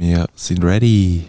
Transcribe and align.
Wir 0.00 0.28
sind 0.34 0.64
ready. 0.64 1.28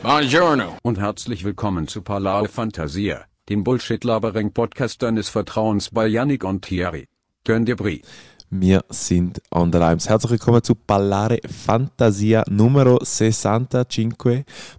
Buongiorno. 0.00 0.78
Und 0.84 1.00
herzlich 1.00 1.42
willkommen 1.42 1.88
zu 1.88 2.02
Palao 2.02 2.44
Fantasia, 2.44 3.24
dem 3.48 3.64
Bullshit-Labering-Podcast 3.64 5.02
deines 5.02 5.28
Vertrauens 5.28 5.90
bei 5.90 6.06
Yannick 6.06 6.44
und 6.44 6.64
Thierry. 6.64 7.08
Gönn 7.42 7.64
dir 7.64 7.74
Brie. 7.74 8.02
Wir 8.48 8.84
sind 8.90 9.42
on 9.50 9.72
the 9.72 9.78
lines. 9.78 10.08
Herzlich 10.08 10.30
willkommen 10.30 10.62
zu 10.62 10.76
Ballare 10.76 11.40
Fantasia 11.48 12.44
Numero 12.48 13.00
65. 13.02 14.14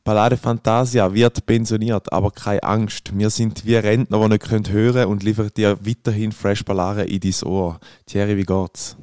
Ballare 0.06 0.38
Fantasia 0.38 1.14
wird 1.14 1.46
pensioniert, 1.46 2.14
aber 2.14 2.32
keine 2.32 2.64
Angst. 2.64 3.12
Wir 3.14 3.30
sind 3.30 3.66
wie 3.66 3.76
Rentner, 3.76 4.22
die 4.22 4.30
nicht 4.30 4.50
hören 4.50 4.64
können 4.64 5.08
und 5.08 5.22
liefern 5.22 5.52
dir 5.58 5.86
weiterhin 5.86 6.32
fresh 6.32 6.64
Ballare 6.64 7.04
in 7.04 7.20
dein 7.20 7.44
Ohr. 7.44 7.82
Thierry, 8.06 8.38
wie 8.38 8.46
geht's? 8.46 8.96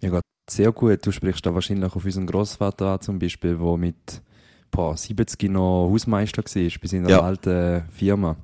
Mir 0.00 0.12
geht 0.12 0.24
sehr 0.50 0.72
gut. 0.72 1.04
Du 1.06 1.12
sprichst 1.12 1.44
da 1.46 1.54
wahrscheinlich 1.54 1.92
auf 1.94 2.04
unseren 2.04 2.26
Großvater 2.26 2.86
an, 2.94 3.00
zum 3.00 3.18
Beispiel, 3.18 3.56
der 3.56 3.76
mit 3.76 4.22
boah, 4.70 4.96
70 4.96 5.50
noch 5.50 5.88
Hausmeister 5.90 6.42
war, 6.42 6.70
bei 6.80 6.88
seiner 6.88 7.08
Ja. 7.10 7.20
alten 7.20 7.84
Firma. 7.90 8.36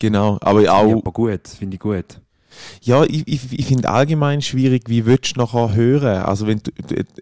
Genau, 0.00 0.38
aber 0.40 0.62
Ja, 0.62 0.74
auch, 0.74 0.92
aber 0.92 1.12
gut, 1.12 1.46
finde 1.48 1.74
ich 1.74 1.80
gut. 1.80 2.20
ja, 2.82 3.04
ich, 3.04 3.26
ich, 3.26 3.58
ich 3.58 3.66
finde 3.66 3.88
allgemein 3.90 4.40
schwierig, 4.40 4.84
wie 4.88 5.04
willst 5.04 5.36
du 5.36 5.40
nachher 5.40 5.74
hören? 5.74 6.22
Also 6.22 6.46
wenn 6.46 6.60
du, 6.60 6.70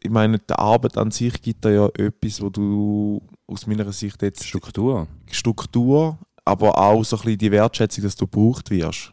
ich 0.00 0.10
meine, 0.10 0.38
die 0.38 0.52
Arbeit 0.54 0.96
an 0.96 1.10
sich 1.10 1.40
gibt 1.42 1.64
da 1.64 1.70
ja 1.70 1.86
etwas, 1.96 2.40
wo 2.40 2.50
du 2.50 3.20
aus 3.46 3.66
meiner 3.66 3.90
Sicht 3.92 4.22
jetzt 4.22 4.44
Struktur. 4.46 5.08
Struktur, 5.30 6.18
aber 6.44 6.78
auch 6.78 7.04
so 7.04 7.16
ein 7.16 7.22
bisschen 7.22 7.38
die 7.38 7.50
Wertschätzung, 7.50 8.04
dass 8.04 8.14
du 8.16 8.26
gebraucht 8.26 8.70
wirst. 8.70 9.12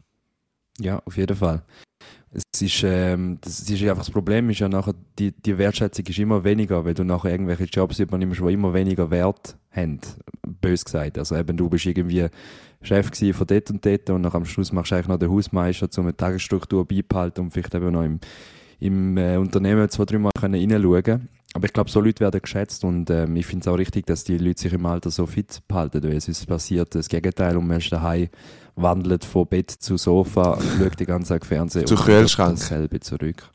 Ja, 0.80 1.02
auf 1.06 1.18
jeden 1.18 1.36
Fall. 1.36 1.64
Es 2.32 2.62
ist, 2.62 2.84
ähm, 2.84 3.40
das 3.42 3.60
ist 3.62 3.82
einfach 3.82 3.98
das 3.98 4.12
Problem, 4.12 4.50
ist 4.52 4.60
ja 4.60 4.70
nachher, 4.70 4.94
die, 5.18 5.32
die 5.32 5.58
Wertschätzung 5.58 6.06
ist 6.06 6.20
immer 6.20 6.44
weniger, 6.44 6.86
weil 6.86 6.94
du 6.94 7.04
nachher 7.04 7.32
irgendwelche 7.32 7.64
Jobs 7.64 8.00
übernimmst, 8.00 8.40
die 8.40 8.54
immer 8.54 8.74
weniger 8.74 9.10
Wert 9.10 9.58
haben. 9.72 10.00
Bös 10.62 10.86
gesagt. 10.86 11.18
Also 11.18 11.36
eben, 11.36 11.58
du 11.58 11.70
bist 11.70 11.86
irgendwie 11.86 12.28
Chef 12.82 13.12
von 13.34 13.48
dort 13.48 13.70
und 13.72 13.86
dort 13.86 14.10
und 14.10 14.22
nach 14.22 14.34
am 14.34 14.46
Schluss 14.46 14.72
machst 14.72 14.92
du 14.92 14.96
eigentlich 14.96 15.08
noch 15.08 15.18
den 15.18 15.32
Hausmeister, 15.32 15.88
um 15.98 16.06
eine 16.06 16.16
Tagesstruktur 16.16 16.88
beibehalten 16.88 17.42
und 17.42 17.52
vielleicht 17.52 17.76
eben 17.76 17.92
noch 17.92 18.04
im, 18.04 18.20
im 18.80 19.18
äh, 19.18 19.38
Unternehmen 19.38 19.90
zwei, 19.90 20.06
drei 20.06 20.18
Mal 20.18 20.32
können 20.40 20.56
reinschauen 20.56 21.28
Aber 21.54 21.66
ich 21.66 21.74
glaube, 21.74 21.90
so 21.90 22.00
Leute 22.00 22.22
werden 22.22 22.42
geschätzt 22.42 22.84
und 22.84 23.10
ähm, 23.10 23.36
ich 23.36 23.46
finde 23.46 23.64
es 23.64 23.68
auch 23.68 23.78
richtig, 23.78 24.06
dass 24.06 24.24
die 24.24 24.38
Leute 24.38 24.62
sich 24.62 24.74
im 24.74 24.86
Alter 24.86 25.12
so 25.12 25.26
fit 25.26 25.62
behalten, 25.68 26.04
weil 26.04 26.22
sonst 26.22 26.46
passiert 26.46 26.96
das 26.96 27.10
Gegenteil 27.10 27.58
und 27.58 27.68
man 27.68 27.78
ist 27.78 27.92
daheim, 27.92 28.30
wandelt 28.82 29.26
von 29.26 29.48
Bett 29.48 29.72
zu 29.72 29.98
Sofa 29.98 30.54
und 30.54 30.64
schaut 30.80 31.00
die 31.00 31.06
ganze 31.06 31.30
Zeit 31.30 31.46
Fernsehen 31.46 31.86
Zu 31.88 31.96
und 31.96 32.04
Kühlschrank. 32.04 32.58
dasselbe 32.58 33.00
zurück. 33.00 33.50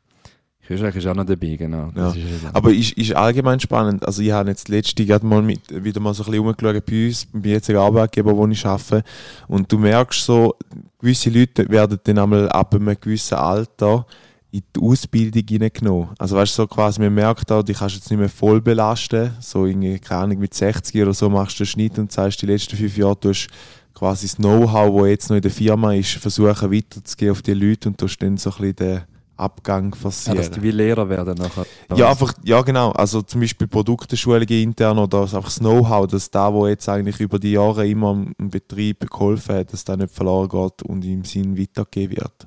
Kühlschrank 0.66 0.96
ist 0.96 1.06
auch 1.06 1.14
noch 1.14 1.26
dabei, 1.26 1.56
genau. 1.56 1.90
Das 1.94 2.16
ist. 2.16 2.24
Aber 2.54 2.72
ist, 2.72 2.92
ist 2.92 3.14
allgemein 3.14 3.60
spannend. 3.60 4.06
Also 4.06 4.22
ich 4.22 4.32
habe 4.32 4.48
jetzt 4.48 4.68
letzte 4.68 5.04
gerade 5.04 5.26
mal 5.26 5.42
mit, 5.42 5.60
wieder 5.84 6.00
mal 6.00 6.14
so 6.14 6.22
ein 6.22 6.30
bisschen 6.30 6.46
rumgeschaut 6.46 6.86
bei 6.86 7.06
uns, 7.06 7.26
beim 7.26 7.44
jetzigen 7.44 7.78
Arbeitgeber, 7.78 8.34
wo 8.34 8.46
ich 8.46 8.64
arbeite. 8.64 9.04
Und 9.46 9.70
du 9.70 9.78
merkst 9.78 10.24
so, 10.24 10.54
gewisse 10.98 11.28
Leute 11.28 11.68
werden 11.68 11.98
dann 12.02 12.18
einmal 12.18 12.48
ab 12.48 12.74
einem 12.74 12.96
gewissen 12.98 13.34
Alter 13.34 14.06
in 14.52 14.62
die 14.74 14.80
Ausbildung 14.80 15.42
hineingenommen. 15.46 16.08
Also 16.16 16.36
weißt 16.36 16.56
du, 16.56 16.62
so 16.62 16.66
quasi, 16.66 17.00
man 17.00 17.12
merkt 17.12 17.50
auch, 17.52 17.62
die 17.62 17.74
kannst 17.74 17.96
du 17.96 17.98
jetzt 17.98 18.10
nicht 18.10 18.20
mehr 18.20 18.28
voll 18.28 18.62
belasten. 18.62 19.32
So 19.40 19.66
irgendwie, 19.66 19.98
keine 19.98 20.22
Ahnung, 20.22 20.38
mit 20.38 20.54
60 20.54 21.02
oder 21.02 21.12
so 21.12 21.28
machst 21.28 21.58
du 21.58 21.64
den 21.64 21.66
Schnitt 21.66 21.98
und 21.98 22.10
sagst, 22.10 22.40
die 22.40 22.46
letzten 22.46 22.76
fünf 22.76 22.96
Jahre 22.96 23.16
du 23.20 23.30
hast 23.30 23.48
quasi 23.94 24.26
das 24.26 24.36
Know-how, 24.36 25.00
das 25.02 25.08
jetzt 25.08 25.30
noch 25.30 25.36
in 25.36 25.42
der 25.42 25.50
Firma 25.50 25.94
ist, 25.94 26.12
versuchen 26.14 26.72
weiterzugehen 26.72 27.32
auf 27.32 27.42
die 27.42 27.54
Leute 27.54 27.88
und 27.88 28.00
du 28.00 28.06
dann 28.06 28.36
so 28.36 28.50
ein 28.50 28.56
bisschen 28.56 28.76
den 28.76 29.02
Abgang 29.36 29.90
Ja, 29.90 29.96
forcieren. 29.96 30.36
dass 30.38 30.50
die 30.50 30.62
wie 30.62 30.70
Lehrer 30.70 31.08
werden 31.08 31.36
nachher. 31.36 31.66
Ja, 31.94 32.10
einfach, 32.10 32.32
ja 32.44 32.62
genau. 32.62 32.92
Also 32.92 33.22
zum 33.22 33.40
Beispiel 33.40 33.66
Produkteschulungen 33.66 34.48
intern 34.48 34.98
oder 34.98 35.22
einfach 35.22 35.44
das 35.44 35.58
Know-how, 35.58 36.06
dass 36.06 36.30
da, 36.30 36.52
wo 36.52 36.68
jetzt 36.68 36.88
eigentlich 36.88 37.18
über 37.18 37.38
die 37.38 37.52
Jahre 37.52 37.86
immer 37.88 38.24
im 38.38 38.50
Betrieb 38.50 39.10
geholfen 39.10 39.56
hat, 39.56 39.72
dass 39.72 39.84
da 39.84 39.96
nicht 39.96 40.14
verloren 40.14 40.48
geht 40.48 40.82
und 40.82 41.04
im 41.04 41.24
Sinn 41.24 41.58
weitergegeben 41.58 42.16
wird. 42.18 42.46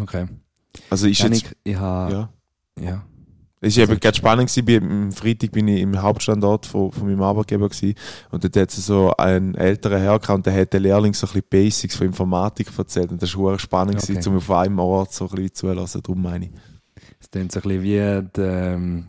Okay. 0.00 0.26
Also 0.90 1.08
ist 1.08 1.18
jetzt, 1.18 1.42
Janik, 1.42 1.56
ich 1.64 1.76
habe, 1.76 2.12
ja. 2.12 2.28
ja. 2.80 3.04
Es 3.60 3.76
war 3.76 3.84
eben 3.84 3.98
gerade 3.98 4.16
spannend, 4.16 4.54
gewesen, 4.54 4.82
am 4.82 5.12
Freitag 5.12 5.50
bin 5.52 5.66
ich 5.68 5.80
im 5.80 6.00
Hauptstandort 6.00 6.66
von, 6.66 6.92
von 6.92 7.06
meinem 7.06 7.22
Arbeitgeber 7.22 7.68
gewesen, 7.68 7.94
und 8.30 8.44
dort 8.44 8.56
hat 8.56 8.70
so 8.70 9.12
einen 9.16 9.54
älteren 9.54 10.00
Herr 10.00 10.18
gehabt, 10.18 10.30
und 10.30 10.46
der 10.46 10.54
hat 10.54 10.72
den 10.72 10.82
Lehrling 10.82 11.14
so 11.14 11.26
ein 11.26 11.32
bisschen 11.32 11.48
Basics 11.50 11.96
von 11.96 12.06
Informatik 12.06 12.68
erzählt 12.76 13.10
und 13.10 13.20
das 13.20 13.36
war 13.36 13.58
spannend, 13.58 13.96
Okay. 13.98 14.12
gewesen, 14.12 14.30
um 14.30 14.36
auf 14.36 14.50
einem 14.50 14.78
Ort 14.78 15.12
so 15.12 15.24
ein 15.24 15.30
bisschen 15.34 15.54
zulassen, 15.54 16.02
darum 16.02 16.22
meine 16.22 16.46
ich. 16.46 16.50
Es 17.20 17.30
klingt 17.30 17.52
so 17.52 17.60
ein 17.60 17.62
bisschen 17.62 17.82
wie 17.82 18.28
die 18.36 18.40
ähm, 18.40 19.06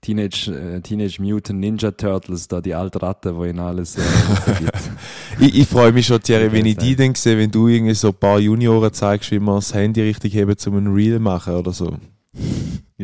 Teenage, 0.00 0.50
äh, 0.50 0.80
Teenage 0.80 1.22
Mutant 1.22 1.60
Ninja 1.60 1.92
Turtles, 1.92 2.48
da 2.48 2.60
die 2.60 2.74
alten 2.74 2.98
Ratten, 2.98 3.40
die 3.40 3.48
ihnen 3.48 3.60
alles 3.60 3.96
äh. 3.96 4.00
Ich, 5.38 5.60
ich 5.60 5.68
freue 5.68 5.92
mich 5.92 6.06
schon, 6.06 6.20
Thierry, 6.20 6.50
wenn 6.50 6.66
ich 6.66 6.76
die 6.76 6.96
dann 6.96 7.14
sehe, 7.14 7.38
wenn 7.38 7.50
du 7.50 7.68
irgendwie 7.68 7.94
so 7.94 8.08
ein 8.08 8.14
paar 8.14 8.40
Junioren 8.40 8.92
zeigst, 8.92 9.30
wie 9.30 9.38
man 9.38 9.56
das 9.56 9.72
Handy 9.72 10.02
richtig 10.02 10.34
heben, 10.34 10.56
um 10.66 10.76
ein 10.76 10.92
Reel 10.92 11.20
machen 11.20 11.54
oder 11.54 11.72
so. 11.72 11.96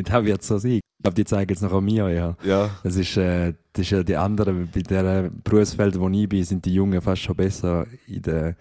Ja, 0.09 0.19
das 0.19 0.25
wird 0.25 0.43
so 0.43 0.57
sein. 0.57 0.79
Ich 0.99 1.03
glaube, 1.03 1.15
die 1.15 1.25
zeigen 1.25 1.49
jetzt 1.49 1.61
noch 1.61 1.71
an 1.71 1.85
mir, 1.85 2.09
ja. 2.09 2.35
Ja. 2.43 2.69
Das 2.83 2.95
ist, 2.97 3.15
äh, 3.15 3.53
das 3.71 3.85
ist 3.85 3.91
ja 3.91 4.03
die 4.03 4.17
anderen, 4.17 4.69
bei 4.73 4.81
der 4.81 5.29
Berufsfeld, 5.43 5.97
wo 5.97 6.09
ich 6.09 6.27
bin, 6.27 6.43
sind 6.43 6.65
die 6.65 6.73
Jungen 6.73 6.99
fast 7.01 7.21
schon 7.21 7.37
besser 7.37 7.85
in 8.05 8.21
der, 8.21 8.55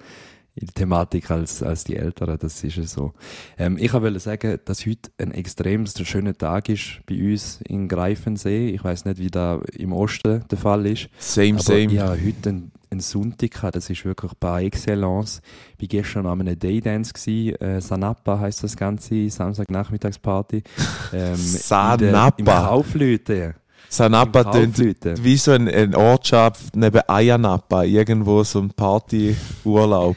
in 0.55 0.67
der 0.67 0.75
Thematik 0.75 1.31
als, 1.31 1.63
als 1.63 1.85
die 1.85 1.97
Älteren, 1.97 2.39
das 2.39 2.63
ist 2.63 2.77
ja 2.77 2.85
so. 2.85 3.13
Ähm, 3.59 3.77
ich 3.79 3.93
wollte 3.93 4.21
sagen, 4.21 4.59
dass 4.65 4.87
heute 4.87 5.11
ein 5.19 5.33
extrem 5.33 5.87
schöner 5.87 6.37
Tag 6.37 6.69
ist 6.69 7.01
bei 7.07 7.17
uns 7.17 7.61
in 7.67 7.89
Greifensee. 7.89 8.71
Ich 8.71 8.85
weiß 8.85 9.05
nicht, 9.05 9.19
wie 9.19 9.31
da 9.31 9.61
im 9.77 9.93
Osten 9.93 10.45
der 10.49 10.59
Fall 10.59 10.87
ist. 10.87 11.09
Same, 11.19 11.59
same. 11.59 12.01
habe 12.01 12.21
heute 12.25 12.49
einen, 12.49 12.73
einen 12.91 13.01
Sonntag 13.01 13.51
gehabt, 13.51 13.77
das 13.77 13.91
ist 13.91 14.05
wirklich 14.05 14.33
par 14.39 14.61
excellence. 14.61 15.41
Ich 15.77 15.83
war 15.83 15.89
gestern 15.89 16.27
an 16.27 16.41
einem 16.41 16.59
Daydance 16.59 17.13
gewesen, 17.13 17.55
äh, 17.61 17.81
Sanappa 17.81 18.39
heisst 18.41 18.63
das 18.63 18.77
Ganze, 18.77 19.29
Samstagnachmittagsparty. 19.31 20.63
Ähm, 21.11 21.37
Sanappa? 21.37 22.37
Im 22.37 22.45
Kaufleute. 22.45 23.55
Sanapa 23.89 24.45
tönt 24.45 24.79
wie 24.79 25.37
so 25.37 25.53
ein, 25.53 25.69
ein 25.69 25.95
Ortschaft 25.95 26.77
neben 26.77 27.01
Ayanapa, 27.09 27.85
irgendwo 27.85 28.43
so 28.45 28.61
ein 28.61 28.69
Partyurlaub. 28.69 30.17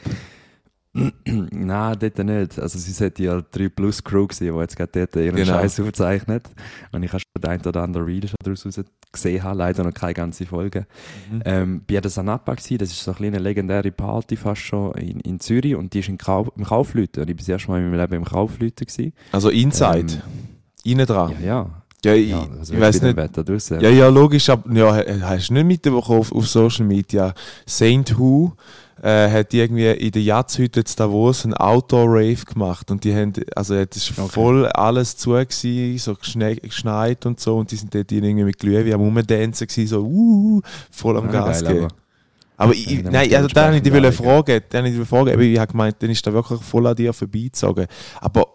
Nein, 1.24 1.96
dort 1.98 2.18
nicht. 2.18 2.58
Also 2.58 2.78
sie 2.78 2.92
sollte 2.92 3.22
ja 3.22 3.40
3 3.40 3.68
Plus 3.70 4.04
Crew 4.04 4.26
gewesen, 4.26 4.52
die 4.54 4.60
jetzt 4.60 4.76
gerade 4.76 4.92
dort 4.92 5.16
ihren 5.16 5.36
Genau. 5.36 5.54
Scheiß 5.54 5.80
aufzeichnet. 5.80 6.50
Und 6.92 7.02
ich 7.02 7.10
habe 7.12 7.20
schon 7.20 7.42
den 7.42 7.50
ein 7.50 7.66
oder 7.66 7.82
anderen 7.82 8.06
Reel 8.06 8.28
schon 8.28 8.36
daraus 8.44 8.66
raus 8.66 8.80
gesehen, 9.10 9.42
habe, 9.42 9.58
leider 9.58 9.84
noch 9.84 9.94
keine 9.94 10.14
ganze 10.14 10.44
Folge. 10.44 10.86
Mhm. 11.30 11.42
Ähm, 11.46 11.82
bei 11.88 12.00
der 12.00 12.10
Sanappa 12.10 12.54
gewesen, 12.54 12.78
das 12.78 12.90
ist 12.90 13.02
so 13.04 13.14
eine 13.18 13.38
legendäre 13.38 13.90
Party 13.90 14.36
fast 14.36 14.62
schon 14.62 14.92
in, 14.94 15.20
in 15.20 15.40
Zürich 15.40 15.74
und 15.76 15.94
die 15.94 16.00
ist 16.00 16.08
in 16.08 16.18
Kauf, 16.18 16.50
im 16.56 16.64
Kaufleuten. 16.64 17.22
Und 17.22 17.30
ich 17.30 17.36
bin 17.36 17.44
das 17.44 17.48
erste 17.48 17.70
Mal 17.70 17.78
in 17.80 17.90
meinem 17.90 18.00
Leben 18.00 18.14
im 18.14 18.24
Kaufleuten 18.24 18.86
gewesen. 18.86 19.12
Also 19.32 19.48
Inside, 19.48 20.12
Ähm, 20.14 20.22
innen 20.84 21.06
dran. 21.06 21.32
ja, 21.40 21.46
ja. 21.46 21.70
Ja, 22.04 22.14
ich, 22.14 22.30
ja 22.30 22.44
also 22.58 22.74
ich 22.74 22.80
weiß 22.80 23.00
nicht. 23.02 23.16
Wetter 23.16 23.44
draussen. 23.44 23.80
Ja, 23.80 23.88
ja, 23.88 24.08
logisch, 24.08 24.48
aber 24.50 24.72
ja, 24.74 25.20
hast 25.22 25.50
du 25.50 25.54
nicht 25.54 25.66
mitbekommen 25.66 26.18
auf, 26.18 26.32
auf 26.32 26.48
Social 26.48 26.84
Media? 26.84 27.32
Saint 27.64 28.18
Who 28.18 28.54
äh, 29.00 29.30
hat 29.30 29.54
irgendwie 29.54 29.86
in 29.90 30.10
der 30.12 30.22
Jatzhütte 30.22 30.80
in 30.80 30.86
Davos 30.96 31.44
einen 31.44 31.54
Outdoor-Rave 31.54 32.44
gemacht 32.44 32.90
und 32.90 33.04
die 33.04 33.14
haben, 33.14 33.32
also 33.56 33.74
es 33.74 33.96
ist 33.96 34.18
Okay. 34.18 34.28
voll 34.30 34.66
alles 34.66 35.16
zu 35.16 35.30
gewesen, 35.30 35.98
so 35.98 36.12
geschne- 36.12 36.60
geschneit 36.60 37.24
und 37.26 37.40
so 37.40 37.58
und 37.58 37.70
die 37.70 37.76
sind 37.76 37.94
dort 37.94 38.10
irgendwie 38.12 38.44
mit 38.44 38.58
Glühwein 38.58 38.92
am 38.92 39.00
Rumdancen 39.00 39.66
gewesen, 39.66 39.86
so 39.88 40.02
uh, 40.04 40.60
voll 40.90 41.16
am 41.16 41.28
Ah, 41.28 41.32
Gas 41.32 41.62
geil, 41.64 41.72
geben. 41.74 41.84
aber- 41.86 41.94
Aber 42.58 42.74
ich, 42.74 42.86
Ja, 42.90 43.02
dann 43.02 43.12
nein, 43.12 43.34
also 43.34 43.48
da 43.48 43.66
habe 43.66 43.76
ich 43.76 43.82
dich 43.82 43.92
wollen 43.92 44.12
fragen, 44.12 44.60
da 44.68 44.78
habe 44.78 44.88
ich 44.88 44.96
dich 44.96 45.08
fragen, 45.08 45.40
ich 45.40 45.58
habe 45.58 45.72
gemeint, 45.72 45.96
dann 45.98 46.10
ist 46.10 46.24
da 46.24 46.32
wirklich 46.32 46.60
voll 46.60 46.86
an 46.86 46.94
dir 46.94 47.12
vorbeizogen. 47.12 47.86
Aber 48.20 48.46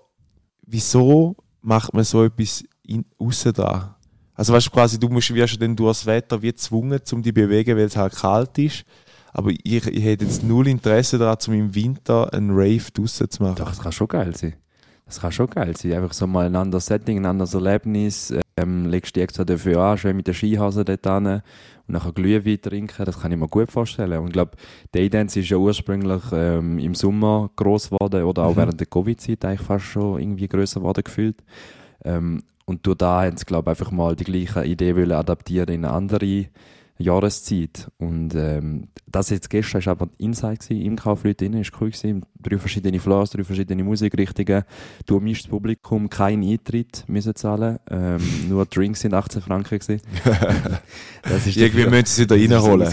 wieso 0.66 1.36
macht 1.62 1.94
man 1.94 2.04
so 2.04 2.24
etwas 2.24 2.64
in, 2.84 3.04
aussen 3.18 3.52
dran? 3.54 3.94
Also 4.34 4.54
weißt 4.54 4.68
du, 4.68 4.72
quasi, 4.72 5.00
du 5.00 5.10
musst 5.10 5.33
wirst 5.33 5.54
ja 5.56 5.60
dann 5.60 5.75
das 5.75 6.06
Wetter 6.06 6.42
wie 6.42 6.51
gezwungen, 6.51 7.01
um 7.12 7.22
dich 7.24 7.33
zu 7.33 7.33
bewegen, 7.33 7.75
weil 7.75 7.86
es 7.86 7.98
halt 7.98 8.16
kalt 8.16 8.57
ist. 8.60 8.86
Aber 9.38 9.51
ich, 9.51 9.86
ich 9.86 10.04
hätte 10.04 10.25
jetzt 10.25 10.44
null 10.44 10.68
Interesse 10.68 11.19
daran, 11.19 11.38
um 11.48 11.54
im 11.54 11.75
Winter 11.75 12.34
einen 12.34 12.50
Rave 12.51 12.92
draussen 12.92 13.30
zu 13.30 13.44
machen. 13.44 13.56
Doch, 13.56 13.69
das 13.69 13.80
kann 13.80 13.92
schon 13.92 14.07
geil 14.07 14.36
sein. 14.36 14.56
Das 15.06 15.22
kann 15.22 15.31
schon 15.31 15.48
geil 15.48 15.78
sein. 15.78 15.94
Einfach 15.94 16.13
so 16.13 16.25
mal 16.25 16.48
ein 16.48 16.56
anderes 16.56 16.88
Setting, 16.88 17.19
ein 17.19 17.25
anderes 17.28 17.54
Erlebnis. 17.54 18.34
Ähm, 18.57 18.88
legst 18.88 19.16
dich 19.16 19.22
extra 19.24 19.45
dafür 19.45 19.80
an, 19.80 19.98
schön 20.00 20.16
mit 20.18 20.25
der 20.25 20.34
Skihase 20.34 20.84
dort 20.84 21.06
hin 21.06 21.28
und 21.28 21.42
nachher 21.94 22.12
Glühwein 22.13 22.60
trinken. 22.60 23.06
Das 23.06 23.19
kann 23.22 23.31
ich 23.31 23.38
mir 23.38 23.48
gut 23.48 23.72
vorstellen. 23.72 24.19
Und 24.19 24.28
ich 24.28 24.34
glaube, 24.34 24.54
Daydance 24.92 25.40
ist 25.40 25.50
ja 25.50 25.57
ursprünglich 25.57 26.24
ähm, 26.33 26.80
im 26.80 26.95
Sommer 26.95 27.51
gross 27.56 27.92
geworden 27.92 28.24
oder 28.24 28.44
auch 28.44 28.54
Mhm. 28.54 28.57
während 28.57 28.80
der 28.80 28.88
Covid-Zeit 28.88 29.45
eigentlich 29.45 29.62
fast 29.62 29.86
schon 29.86 30.19
irgendwie 30.19 30.48
grösser 30.48 30.80
geworden 30.80 31.04
gefühlt. 31.04 31.38
Ähm, 32.04 32.42
und 32.66 32.86
durch 32.88 32.98
da 32.98 33.22
haben 33.24 33.38
sie, 33.38 33.45
glaube 33.45 33.72
ich, 33.72 33.80
einfach 33.80 33.92
mal 33.92 34.16
die 34.16 34.24
gleiche 34.25 34.66
Idee 34.66 34.95
wollen 34.95 35.12
adaptieren 35.12 35.69
in 35.69 35.86
eine 35.86 35.94
andere 35.94 36.48
Jahreszeit. 36.97 37.89
Und 37.97 38.35
ähm, 38.35 38.88
das 39.05 39.29
jetzt 39.29 39.49
gestern 39.49 39.85
war 39.85 39.91
aber 39.91 40.09
Inside 40.17 40.57
gewesen, 40.57 40.81
im 40.81 40.95
Kaufleute 40.95 41.45
drin, 41.45 41.59
ist 41.59 41.71
cool 41.79 41.91
gewesen. 41.91 42.25
Drei 42.41 42.57
verschiedene 42.57 42.99
Floors, 42.99 43.31
drei 43.31 43.44
verschiedene 43.44 43.83
Musikrichtungen. 43.83 44.63
Du 45.05 45.19
mischst 45.19 45.49
Publikum, 45.49 46.09
kein 46.09 46.44
Eintritt 46.44 47.03
müssen 47.07 47.35
zahlen. 47.35 47.79
Ähm, 47.89 48.19
nur 48.49 48.65
Drinks 48.65 49.01
sind 49.01 49.13
18 49.13 49.41
Franken 49.41 49.79
gewesen. 49.79 50.01
das 51.23 51.47
ist 51.47 51.57
Irgendwie 51.57 51.85
müssen 51.85 52.05
sie 52.05 52.23
wieder 52.23 52.35
reinholen. 52.35 52.88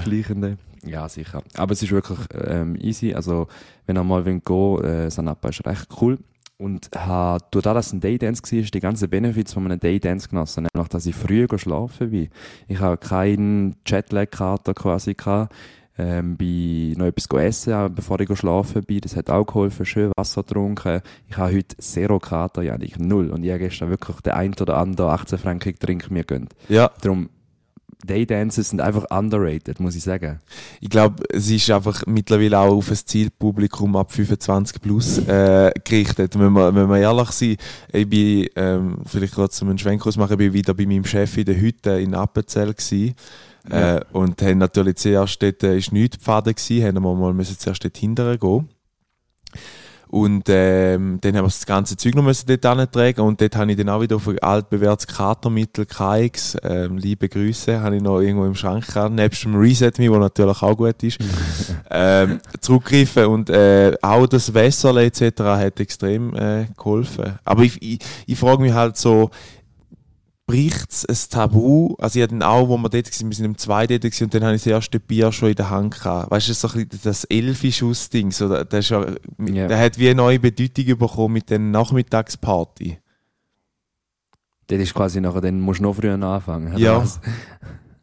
Ja, 0.86 1.08
sicher. 1.08 1.42
Aber 1.56 1.72
es 1.72 1.82
ist 1.82 1.92
wirklich 1.92 2.18
ähm, 2.46 2.76
easy. 2.76 3.14
Also, 3.14 3.48
wenn 3.86 3.96
ihr 3.96 4.04
mal 4.04 4.22
gehen 4.22 4.42
wollt, 4.44 4.84
äh, 4.84 5.10
Sanapa 5.10 5.48
ist 5.48 5.66
recht 5.66 5.88
cool. 6.00 6.18
Und 6.56 6.88
habe, 6.94 7.44
durch 7.50 7.64
das, 7.64 7.74
dass 7.74 7.86
es 7.88 7.92
ein 7.94 8.00
Daydance 8.00 8.42
war, 8.42 8.62
die 8.62 8.80
ganzen 8.80 9.10
Benefits 9.10 9.52
von 9.52 9.64
einem 9.64 9.80
Daydance 9.80 10.28
genossen. 10.28 10.68
Nämlich, 10.72 10.88
dass 10.88 11.06
ich 11.06 11.14
früher 11.14 11.48
schlafen 11.58 12.10
bin. 12.10 12.28
Ich 12.68 12.78
habe 12.78 12.96
keinen 12.96 13.76
Jetlag-Kater 13.86 14.74
quasi 14.74 15.14
gehabt. 15.14 15.52
Ähm, 15.96 16.36
bin 16.36 16.92
noch 16.92 17.06
etwas 17.06 17.28
essen, 17.40 17.94
bevor 17.94 18.18
ich 18.20 18.38
schlafen 18.38 18.82
bin. 18.82 19.00
Das 19.00 19.16
hat 19.16 19.30
auch 19.30 19.44
geholfen. 19.44 19.86
Schön 19.86 20.12
Wasser 20.16 20.42
getrunken. 20.42 21.02
Ich 21.28 21.36
habe 21.36 21.54
heute 21.54 21.76
zero 21.76 22.18
Kater, 22.18 22.62
ja, 22.62 22.76
nicht 22.78 22.98
null. 22.98 23.30
Und 23.30 23.44
ich 23.44 23.50
habe 23.50 23.60
gestern 23.60 23.90
wirklich 23.90 24.20
den 24.20 24.32
ein 24.32 24.54
oder 24.60 24.76
anderen 24.76 25.10
18 25.10 25.38
Franken 25.38 25.78
Trink 25.78 26.10
mir 26.10 26.24
gönnt. 26.24 26.52
Ja. 26.68 26.90
Darum, 27.00 27.30
Daydances 28.06 28.70
sind 28.70 28.80
einfach 28.80 29.04
underrated, 29.10 29.80
muss 29.80 29.96
ich 29.96 30.02
sagen. 30.02 30.40
Ich 30.80 30.90
glaube, 30.90 31.22
es 31.30 31.50
ist 31.50 31.70
einfach 31.70 32.06
mittlerweile 32.06 32.58
auch 32.58 32.76
auf 32.76 32.90
ein 32.90 32.96
Zielpublikum 32.96 33.96
ab 33.96 34.12
25 34.12 34.80
plus 34.80 35.18
äh, 35.18 35.72
gerichtet. 35.84 36.38
Wenn 36.38 36.52
wir, 36.52 36.74
wenn 36.74 36.88
wir 36.88 36.98
ehrlich 36.98 37.30
sind, 37.30 37.60
ich 37.92 38.08
bin, 38.08 38.48
ähm, 38.56 38.98
vielleicht 39.06 39.34
kurz 39.34 39.62
einen 39.62 39.78
Schwenk 39.78 40.06
ausmachen, 40.06 40.32
ich 40.32 40.38
bin 40.38 40.52
wieder 40.52 40.74
bei 40.74 40.86
meinem 40.86 41.04
Chef 41.04 41.36
in 41.36 41.44
der 41.44 41.60
Hütte 41.60 41.90
in 42.00 42.14
Appenzell 42.14 42.72
gewesen. 42.72 43.14
Ja. 43.70 43.96
Äh, 43.96 44.04
und 44.12 44.40
haben 44.42 44.58
natürlich 44.58 44.96
zuerst 44.96 45.42
dort, 45.42 45.62
äh, 45.62 45.78
ist 45.78 45.92
nichts 45.92 46.18
Pfade 46.18 46.52
gewesen, 46.52 46.86
haben 46.86 47.02
wir 47.02 47.14
mal 47.14 47.32
müssen 47.32 47.58
zuerst 47.58 47.84
dort 47.84 47.96
hinterher 47.96 48.38
gehen. 48.38 48.68
Und 50.14 50.44
ähm, 50.48 51.18
dann 51.22 51.36
haben 51.36 51.42
wir 51.42 51.48
das 51.48 51.66
ganze 51.66 51.96
Zeug 51.96 52.14
noch 52.14 52.22
müssen 52.22 52.46
dort 52.46 52.64
antragen 52.64 53.20
und 53.22 53.40
dort 53.40 53.56
habe 53.56 53.72
ich 53.72 53.76
dann 53.76 53.88
auch 53.88 54.00
wieder 54.00 54.14
auf 54.14 54.28
ein 54.28 54.38
altbewährtes 54.38 55.08
Katermittel 55.08 55.86
KX, 55.86 56.56
ähm, 56.62 56.98
liebe 56.98 57.28
Grüße, 57.28 57.80
habe 57.80 57.96
ich 57.96 58.02
noch 58.02 58.20
irgendwo 58.20 58.44
im 58.44 58.54
Schrank 58.54 58.86
gehabt, 58.86 59.12
nebst 59.12 59.42
dem 59.42 59.56
Reset 59.56 59.90
Me, 59.98 60.08
wo 60.08 60.18
natürlich 60.18 60.62
auch 60.62 60.76
gut 60.76 61.02
ist, 61.02 61.18
ähm, 61.90 62.38
zurückgegriffen 62.60 63.24
und 63.24 63.50
äh, 63.50 63.96
auch 64.02 64.28
das 64.28 64.54
Wässer 64.54 64.94
etc. 64.98 65.40
hat 65.40 65.80
extrem 65.80 66.32
äh, 66.36 66.66
geholfen. 66.78 67.40
Aber 67.44 67.64
ich, 67.64 67.82
ich, 67.82 67.98
ich 68.24 68.38
frage 68.38 68.62
mich 68.62 68.72
halt 68.72 68.96
so, 68.96 69.32
bricht 70.54 70.92
es 70.92 71.04
ein 71.04 71.30
Tabu. 71.30 71.96
Also 71.98 72.18
ich 72.18 72.22
hatte 72.22 72.46
auch, 72.46 72.68
wo 72.68 72.76
wir 72.76 72.88
dort 72.88 73.06
waren, 73.06 73.30
wir 73.30 73.36
sind 73.36 73.44
im 73.44 73.58
2 73.58 73.86
dort 73.88 74.04
und 74.04 74.34
dann 74.34 74.44
habe 74.44 74.54
ich 74.54 74.62
das 74.62 74.70
erste 74.70 75.00
Bier 75.00 75.32
schon 75.32 75.50
in 75.50 75.56
der 75.56 75.70
Hand 75.70 75.98
gehabt. 75.98 76.30
Weißt 76.30 76.48
du, 76.48 76.54
so 76.54 76.68
ein 76.68 76.86
bisschen 76.86 77.00
das 77.02 77.24
Elfi-Schuss-Ding, 77.24 78.30
so, 78.30 78.48
der, 78.48 78.64
der, 78.64 78.82
yeah. 79.40 79.66
der 79.66 79.78
hat 79.78 79.98
wie 79.98 80.08
eine 80.08 80.16
neue 80.16 80.38
Bedeutung 80.38 80.96
bekommen 80.96 81.34
mit 81.34 81.50
der 81.50 81.58
Nachmittagsparty. 81.58 82.98
Das 84.68 84.78
ist 84.78 84.94
quasi 84.94 85.20
nachher, 85.20 85.40
dann 85.40 85.60
musst 85.60 85.80
du 85.80 85.84
noch 85.84 85.94
früher 85.94 86.14
anfangen. 86.14 86.78
Ja. 86.78 87.04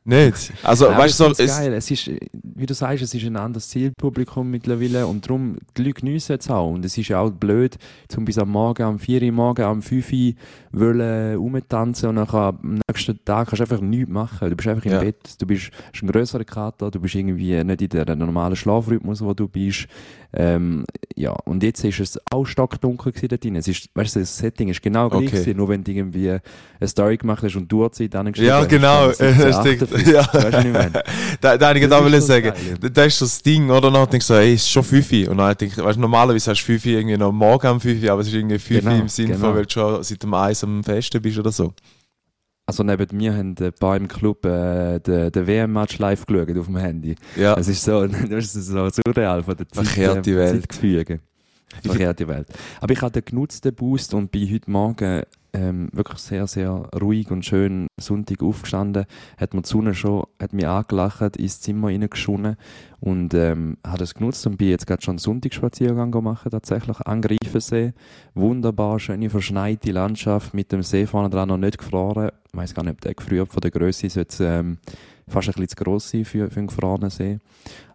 Nicht? 0.04 0.52
Also, 0.64 0.90
Nein, 0.90 0.98
weißt 0.98 1.20
du, 1.20 1.24
so, 1.26 1.44
es, 1.44 1.58
geil. 1.58 1.74
es 1.74 1.92
ist, 1.92 2.10
wie 2.34 2.66
du 2.66 2.74
sagst, 2.74 3.04
es 3.04 3.14
ist 3.14 3.24
ein 3.24 3.36
anderes 3.36 3.70
Zielpublikum 3.70 4.50
mittlerweile 4.50 5.06
und 5.06 5.24
darum, 5.28 5.58
die 5.78 5.84
Leute 5.84 6.02
geniessen 6.02 6.38
es 6.40 6.50
auch. 6.50 6.72
Und 6.72 6.84
es 6.84 6.98
ist 6.98 7.10
ja 7.10 7.20
auch 7.20 7.30
blöd, 7.30 7.78
zum 8.08 8.26
bis 8.26 8.40
am 8.40 8.50
Morgen, 8.50 8.82
am 8.82 8.98
4 8.98 9.22
Uhr 9.22 9.32
morgen, 9.32 9.62
am 9.62 9.84
5 9.84 10.12
Uhr 10.12 10.34
wollen 10.72 11.36
rumtanzen 11.36 12.10
und 12.10 12.16
dann 12.16 12.28
am 12.30 12.80
nächsten 12.88 13.24
Tag 13.24 13.50
kannst 13.50 13.60
du 13.60 13.64
einfach 13.64 13.82
nichts 13.82 14.10
machen. 14.10 14.50
Du 14.50 14.56
bist 14.56 14.68
einfach 14.70 14.86
im 14.86 14.92
ja. 14.92 15.00
Bett, 15.02 15.36
du 15.38 15.46
bist, 15.46 15.70
hast 15.94 16.02
einen 16.02 16.12
grösseren 16.12 16.48
Kater, 16.48 16.90
du 16.90 17.00
bist 17.00 17.14
irgendwie 17.14 17.64
nicht 17.64 17.82
in 17.84 17.90
der 17.90 18.16
normalen 18.16 18.56
Schlafrhythmus, 18.56 19.22
wo 19.22 19.36
du 19.36 19.48
bist. 19.48 19.88
Ähm, 20.34 20.86
ja, 21.16 21.32
und 21.32 21.62
jetzt 21.62 21.84
ist 21.84 22.00
es 22.00 22.20
auch 22.32 22.46
stockdunkel 22.46 23.12
gewesen 23.12 23.28
da 23.28 23.38
drin. 23.38 23.56
Es 23.58 23.68
ist, 23.68 23.90
weißt 23.94 24.16
du, 24.16 24.20
das 24.22 24.38
Setting 24.38 24.70
ist 24.70 24.82
genau 24.82 25.10
gleich 25.10 25.24
okay. 25.24 25.32
gewesen, 25.32 25.58
nur 25.58 25.68
wenn 25.70 25.84
du 25.84 25.92
irgendwie 25.92 26.30
eine 26.30 26.88
Story 26.88 27.18
gemacht 27.18 27.44
hast 27.44 27.56
und 27.56 27.70
du 27.70 27.82
Uhrzeit 27.82 28.16
angeschrieben 28.16 28.50
Ja, 28.50 28.64
genau. 28.64 29.10
Hast, 29.10 29.20
ja. 29.20 29.28
Weißt 29.38 29.66
du, 29.66 30.52
was 30.54 30.66
ich 30.66 30.72
meine? 30.72 31.04
da, 31.42 31.58
da 31.58 31.74
ich 31.74 31.82
gerade 31.82 32.12
will 32.12 32.22
sagen, 32.22 32.54
geil, 32.54 32.92
das 32.94 33.08
ist 33.08 33.22
das 33.22 33.42
Ding, 33.42 33.70
oder? 33.70 33.92
Dann 33.92 33.94
denke 33.94 34.18
ich 34.18 34.24
so, 34.24 34.36
ey, 34.36 34.54
ist 34.54 34.70
schon 34.70 34.84
5 34.84 35.28
Und 35.28 35.38
dann 35.38 35.56
denke 35.58 35.76
ich, 35.78 35.84
weißt 35.84 35.98
du, 35.98 36.02
normalerweise 36.02 36.52
hast 36.52 36.62
du 36.62 36.66
5 36.66 36.86
irgendwie 36.86 37.18
noch 37.18 37.32
morgen 37.34 37.68
um 37.68 37.82
5 37.82 38.10
aber 38.10 38.22
es 38.22 38.28
ist 38.28 38.34
irgendwie 38.34 38.60
5 38.60 38.84
genau, 38.84 38.96
im 38.96 39.08
Sinne 39.10 39.34
genau. 39.34 39.48
von, 39.48 39.56
weil 39.56 39.66
du 39.66 39.72
schon 39.72 40.04
seit 40.04 40.24
dem 40.24 40.34
Eis 40.34 40.64
am 40.64 40.84
Festen 40.84 41.22
bist 41.22 41.38
oder 41.38 41.52
so. 41.52 41.74
Also 42.66 42.84
neben 42.84 43.18
mir 43.18 43.34
haben 43.34 43.56
ein 43.60 43.74
paar 43.74 43.98
im 43.98 44.08
Club 44.08 44.46
äh, 44.46 45.00
den, 45.00 45.32
den 45.32 45.48
WM-Match 45.48 45.98
live 46.00 46.26
geschaut 46.26 46.58
auf 46.58 46.68
dem 46.68 46.78
Handy. 46.78 47.16
Ja. 47.36 47.56
Es 47.58 47.68
ist 47.68 47.84
so, 47.84 48.06
das 48.08 48.56
ist 48.56 48.68
so 48.68 48.90
surreal 48.90 49.44
von 49.44 49.58
der 49.58 49.68
Zeit, 49.68 49.88
Verkehrte 49.88 50.36
Welt. 50.36 50.72
Zu 50.72 50.80
fügen. 50.80 51.20
Verkehrte 51.84 52.28
Welt. 52.28 52.48
Aber 52.80 52.94
ich 52.94 53.02
hatte 53.02 53.22
den 53.22 53.26
genutzten 53.26 53.74
Boost 53.74 54.14
und 54.14 54.32
bin 54.32 54.52
heute 54.54 54.70
Morgen 54.70 55.24
ähm, 55.54 55.90
wirklich 55.92 56.20
sehr, 56.20 56.48
sehr 56.48 56.90
ruhig 57.00 57.32
und 57.32 57.46
schön 57.46 57.88
Sonntag 58.00 58.42
aufgestanden, 58.42 59.06
hat 59.38 59.54
mir 59.54 59.62
die 59.62 59.70
Sonne 59.70 59.94
schon, 59.94 60.26
hat 60.42 60.54
mich 60.54 60.68
angelacht, 60.68 61.38
ins 61.38 61.62
Zimmer 61.62 61.88
reingeschonnen 61.88 62.56
und 63.00 63.34
ähm, 63.34 63.78
hat 63.86 64.02
es 64.02 64.14
genutzt 64.14 64.46
und 64.48 64.58
bin 64.58 64.70
jetzt 64.70 64.88
gerade 64.88 65.02
schon 65.02 65.14
einen 65.14 65.20
Sonntagsspaziergang 65.20 66.12
gemacht, 66.12 66.48
tatsächlich 66.50 67.00
an 67.02 67.22
Greifensee. 67.22 67.94
Wunderbar, 68.34 69.00
schöne 69.00 69.30
verschneite 69.30 69.92
Landschaft 69.92 70.54
mit 70.54 70.72
dem 70.72 70.84
See 70.84 71.06
vorne 71.06 71.30
dran 71.30 71.50
noch 71.50 71.58
nicht 71.58 71.78
gefroren. 71.78 72.32
Ich 72.52 72.58
weiß 72.58 72.74
gar 72.74 72.84
nicht, 72.84 72.94
ob 72.94 73.02
der 73.02 73.14
gefriert 73.14 73.52
von 73.52 73.62
der 73.62 73.72
Größe 73.72 74.10
sollte 74.10 74.46
ähm, 74.46 74.78
fast 75.28 75.48
ein 75.48 75.54
bisschen 75.54 75.70
zu 75.70 75.76
gross 75.84 76.10
sein 76.10 76.26
für, 76.26 76.50
für 76.50 76.60
einen 76.60 76.68
gefrorenen 76.68 77.10
See. 77.10 77.40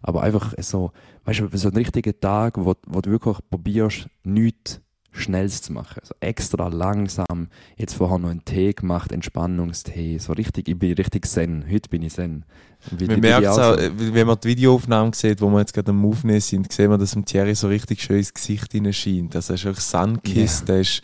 Aber 0.01 0.23
einfach 0.23 0.53
so, 0.59 0.91
weißt 1.25 1.39
du, 1.39 1.57
so 1.57 1.69
ein 1.69 1.75
richtiger 1.75 2.19
Tag, 2.19 2.57
wo, 2.57 2.73
wo 2.87 3.01
du 3.01 3.11
wirklich 3.11 3.37
probierst, 3.49 4.07
nichts 4.23 4.81
Schnelles 5.19 5.61
zu 5.61 5.73
machen. 5.73 5.99
Also 6.01 6.15
extra 6.19 6.67
langsam. 6.67 7.49
Jetzt 7.75 7.95
vorher 7.95 8.19
noch 8.19 8.29
einen 8.29 8.45
Tee 8.45 8.73
gemacht, 8.73 9.11
Entspannungstee. 9.11 10.17
So 10.17 10.33
richtig, 10.33 10.67
ich 10.67 10.77
bin 10.77 10.93
richtig 10.93 11.27
Zen. 11.27 11.65
Heute 11.69 11.89
bin 11.89 12.03
ich 12.03 12.13
Zen. 12.13 12.45
Wie, 12.91 13.05
man 13.05 13.19
merkt 13.19 13.45
es 13.45 13.57
auch, 13.57 13.77
so? 13.77 13.89
wenn 13.97 14.27
man 14.27 14.37
die 14.41 14.49
Videoaufnahmen 14.49 15.13
sieht, 15.13 15.41
wo 15.41 15.49
wir 15.49 15.59
jetzt 15.59 15.73
gerade 15.73 15.91
am 15.91 16.05
Aufnehmen 16.05 16.39
sind, 16.39 16.71
sehen 16.71 16.91
wir, 16.91 16.97
dass 16.97 17.11
dem 17.11 17.25
Thierry 17.25 17.55
so 17.55 17.67
richtig 17.67 18.01
schön 18.01 18.19
ins 18.19 18.33
Gesicht 18.33 18.71
hineinscheint. 18.71 19.35
Also 19.35 19.53
er 19.53 19.55
ist 19.55 19.67
auch 19.67 19.79
Sunkissed, 19.79 20.69
yeah. 20.69 20.75
der 20.75 20.81
ist 20.81 21.01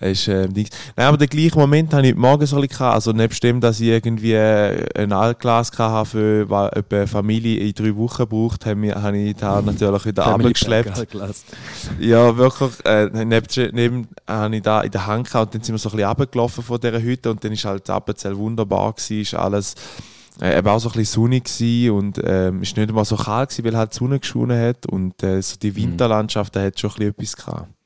ist, 0.00 0.28
äh, 0.28 0.48
Nein, 0.48 0.66
aber 0.96 1.16
den 1.16 1.28
gleichen 1.28 1.58
Moment 1.58 1.92
habe 1.92 2.06
ich 2.06 2.14
morgen 2.14 2.46
so 2.46 2.56
ein 2.56 2.66
gehabt. 2.66 2.94
Also, 2.94 3.12
nebst 3.12 3.42
dem, 3.42 3.60
dass 3.60 3.80
ich 3.80 3.88
irgendwie 3.88 4.32
äh, 4.32 4.86
ein 4.94 5.12
Altglas 5.12 5.72
hatte, 5.76 6.10
für 6.10 6.50
was 6.50 6.72
eine 6.72 7.06
Familie 7.06 7.60
in 7.60 7.74
drei 7.74 7.94
Wochen 7.96 8.26
braucht, 8.28 8.66
habe 8.66 8.86
ich, 8.86 8.94
habe 8.94 9.18
ich 9.18 9.36
da 9.36 9.60
natürlich 9.60 10.06
wieder 10.06 10.26
abgeschleppt. 10.26 11.08
Ja, 11.98 12.36
wirklich. 12.36 12.70
Äh, 12.84 13.10
neben, 13.24 13.46
neben 13.72 14.08
habe 14.26 14.56
ich 14.56 14.62
da 14.62 14.82
in 14.82 14.90
der 14.90 15.06
Hand 15.06 15.26
gehabt 15.26 15.46
und 15.46 15.54
dann 15.54 15.62
sind 15.64 15.74
wir 15.74 15.78
so 15.78 15.88
ein 15.88 15.96
bisschen 15.96 16.08
runtergelaufen 16.08 16.64
von 16.64 16.80
dieser 16.80 17.02
Hütte 17.02 17.30
und 17.30 17.42
dann 17.42 17.52
ist 17.52 17.64
halt 17.64 17.88
Appenzell 17.90 18.36
wunderbar 18.36 18.92
gewesen, 18.92 19.20
ist 19.20 19.34
alles 19.34 19.74
äh, 20.40 20.58
eben 20.58 20.68
auch 20.68 20.78
so 20.78 20.88
ein 20.88 20.92
bisschen 20.92 21.22
sonnig 21.22 21.44
gewesen 21.44 21.90
und 21.90 22.20
ähm, 22.24 22.62
ist 22.62 22.76
nicht 22.76 22.88
einmal 22.88 23.04
so 23.04 23.16
kalt 23.16 23.50
gewesen, 23.50 23.64
weil 23.64 23.76
halt 23.76 23.92
die 23.94 23.98
Sonne 23.98 24.20
geschonen 24.20 24.60
hat 24.60 24.86
und 24.86 25.22
äh, 25.22 25.42
so 25.42 25.56
die 25.60 25.70
mhm. 25.72 25.76
Winterlandschaft, 25.76 26.54
da 26.54 26.62
hat 26.62 26.78
schon 26.78 26.90
ein 26.90 26.94
bisschen 26.94 27.10
etwas 27.10 27.36
gehabt. 27.36 27.77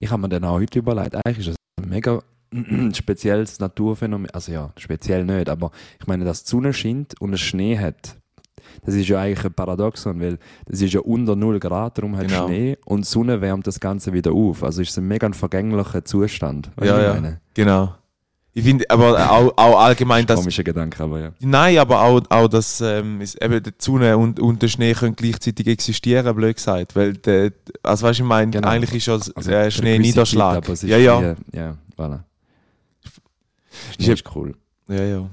Ich 0.00 0.10
habe 0.10 0.22
mir 0.22 0.28
dann 0.28 0.44
auch 0.44 0.60
heute 0.60 0.78
überlegt, 0.78 1.14
eigentlich 1.14 1.38
ist 1.38 1.48
das 1.48 1.56
ein 1.80 1.88
mega 1.88 2.22
spezielles 2.92 3.58
Naturphänomen. 3.58 4.30
Also 4.30 4.52
ja, 4.52 4.72
speziell 4.76 5.24
nicht, 5.24 5.48
aber 5.48 5.70
ich 6.00 6.06
meine, 6.06 6.24
dass 6.24 6.44
die 6.44 6.50
Sonne 6.50 6.72
scheint 6.72 7.20
und 7.20 7.32
es 7.32 7.40
Schnee 7.40 7.78
hat. 7.78 8.16
Das 8.84 8.94
ist 8.94 9.08
ja 9.08 9.20
eigentlich 9.20 9.44
ein 9.44 9.52
Paradoxon, 9.52 10.20
weil 10.20 10.38
es 10.66 10.82
ist 10.82 10.92
ja 10.92 11.00
unter 11.00 11.36
0 11.36 11.58
Grad, 11.60 11.98
darum 11.98 12.16
hat 12.16 12.28
genau. 12.28 12.46
Schnee 12.46 12.76
und 12.84 13.04
die 13.04 13.08
Sonne 13.08 13.40
wärmt 13.40 13.66
das 13.66 13.80
Ganze 13.80 14.12
wieder 14.12 14.32
auf. 14.32 14.62
Also 14.62 14.82
ist 14.82 14.90
es 14.90 14.98
ein 14.98 15.08
mega 15.08 15.30
vergänglicher 15.32 16.04
Zustand. 16.04 16.70
Ja, 16.80 17.00
ja, 17.00 17.14
meine? 17.14 17.40
genau. 17.54 17.94
Ich 18.56 18.64
finde 18.64 18.88
aber 18.88 19.30
auch, 19.30 19.52
auch 19.58 19.78
allgemein, 19.80 20.24
das. 20.24 20.40
Komischer 20.40 20.64
Gedanke, 20.64 21.04
aber 21.04 21.20
ja. 21.20 21.32
Nein, 21.40 21.76
aber 21.76 22.00
auch, 22.00 22.22
auch 22.30 22.48
dass 22.48 22.80
ähm, 22.80 23.20
eben 23.20 23.62
die 23.62 23.70
Sonne 23.76 24.16
und, 24.16 24.40
und 24.40 24.62
der 24.62 24.68
Schnee 24.68 24.94
können 24.94 25.14
gleichzeitig 25.14 25.66
existieren, 25.66 26.34
blöd 26.34 26.56
gesagt. 26.56 26.96
Weil, 26.96 27.12
der, 27.18 27.52
also 27.82 28.06
weißt 28.06 28.20
du, 28.20 28.22
ich 28.22 28.28
meine, 28.28 28.52
genau. 28.52 28.66
eigentlich 28.66 28.94
ist 28.94 29.08
ja 29.08 29.12
also, 29.12 29.50
äh, 29.50 29.70
Schnee 29.70 29.98
Niederschlag. 29.98 30.64
Zeit, 30.64 30.84
ja, 30.84 30.96
ja. 30.96 31.36
Ja, 31.52 31.76
voilà. 31.98 32.20
Schnee 33.94 34.14
ist 34.14 34.24
cool. 34.34 34.54
Ja, 34.88 35.04
ja. 35.04 35.30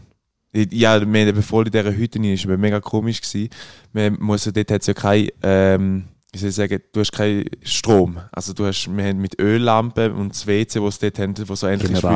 Ja, 0.51 1.13
wir, 1.13 1.33
bevor 1.33 1.65
in 1.65 1.71
dieser 1.71 1.95
Hütte 1.95 2.19
war, 2.19 2.49
war 2.49 2.57
mega 2.57 2.81
komisch. 2.81 3.21
Gewesen. 3.21 3.49
Man 3.93 4.17
muss, 4.19 4.43
dort 4.43 4.69
hat 4.69 4.81
es 4.81 4.87
ja 4.87 4.93
kein, 4.93 5.29
ähm, 5.43 6.03
wie 6.33 6.39
soll 6.39 6.49
ich 6.49 6.55
sagen, 6.55 6.81
du 6.91 6.99
hast 6.99 7.11
keinen 7.11 7.45
Strom. 7.61 8.19
Also 8.31 8.53
du 8.53 8.65
hast, 8.65 8.89
wir 8.89 9.05
haben 9.05 9.19
mit 9.19 9.39
Öllampen 9.39 10.13
und 10.13 10.33
das 10.33 10.47
WC, 10.47 10.79
das 10.79 10.97
dort 10.97 11.19
haben, 11.19 11.35
wo 11.47 11.53
so 11.53 11.67
ähnlich 11.67 11.91
ist 11.91 12.03
wie 12.03 12.07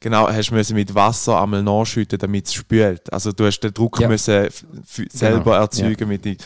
genau, 0.00 0.26
hast 0.26 0.50
müssen 0.52 0.74
mit 0.74 0.94
Wasser 0.94 1.40
einmal 1.40 1.62
nachschütten, 1.62 2.18
damit 2.18 2.46
es 2.46 2.54
spült. 2.54 3.12
Also 3.12 3.32
du 3.32 3.44
hast 3.44 3.60
den 3.60 3.74
Druck 3.74 4.00
ja. 4.00 4.08
müssen 4.08 4.48
selber 5.10 5.44
genau. 5.44 5.56
erzeugen 5.56 6.00
ja. 6.00 6.06
mit 6.06 6.24
die. 6.24 6.38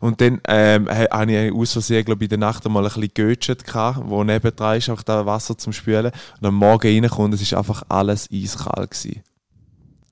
Und 0.00 0.18
dann 0.22 0.40
ähm, 0.48 0.88
habe 0.88 1.30
ich 1.30 1.52
aus 1.52 1.72
Versehen, 1.72 2.04
glaube 2.06 2.24
ich, 2.24 2.30
in 2.32 2.40
der 2.40 2.48
Nacht 2.48 2.64
einmal 2.64 2.84
ein 2.84 2.88
bisschen 2.88 3.10
geötschet, 3.12 3.64
wo 3.74 4.24
nebendran 4.24 4.78
ist, 4.78 4.88
auch 4.88 5.02
da 5.02 5.26
Wasser 5.26 5.58
zum 5.58 5.74
Spülen. 5.74 6.10
Und 6.40 6.46
am 6.46 6.54
Morgen 6.54 6.88
reinkommt, 6.88 7.34
es 7.34 7.42
ist 7.42 7.52
einfach 7.52 7.82
alles 7.90 8.30
eiskalt 8.32 8.92
gewesen. 8.92 9.22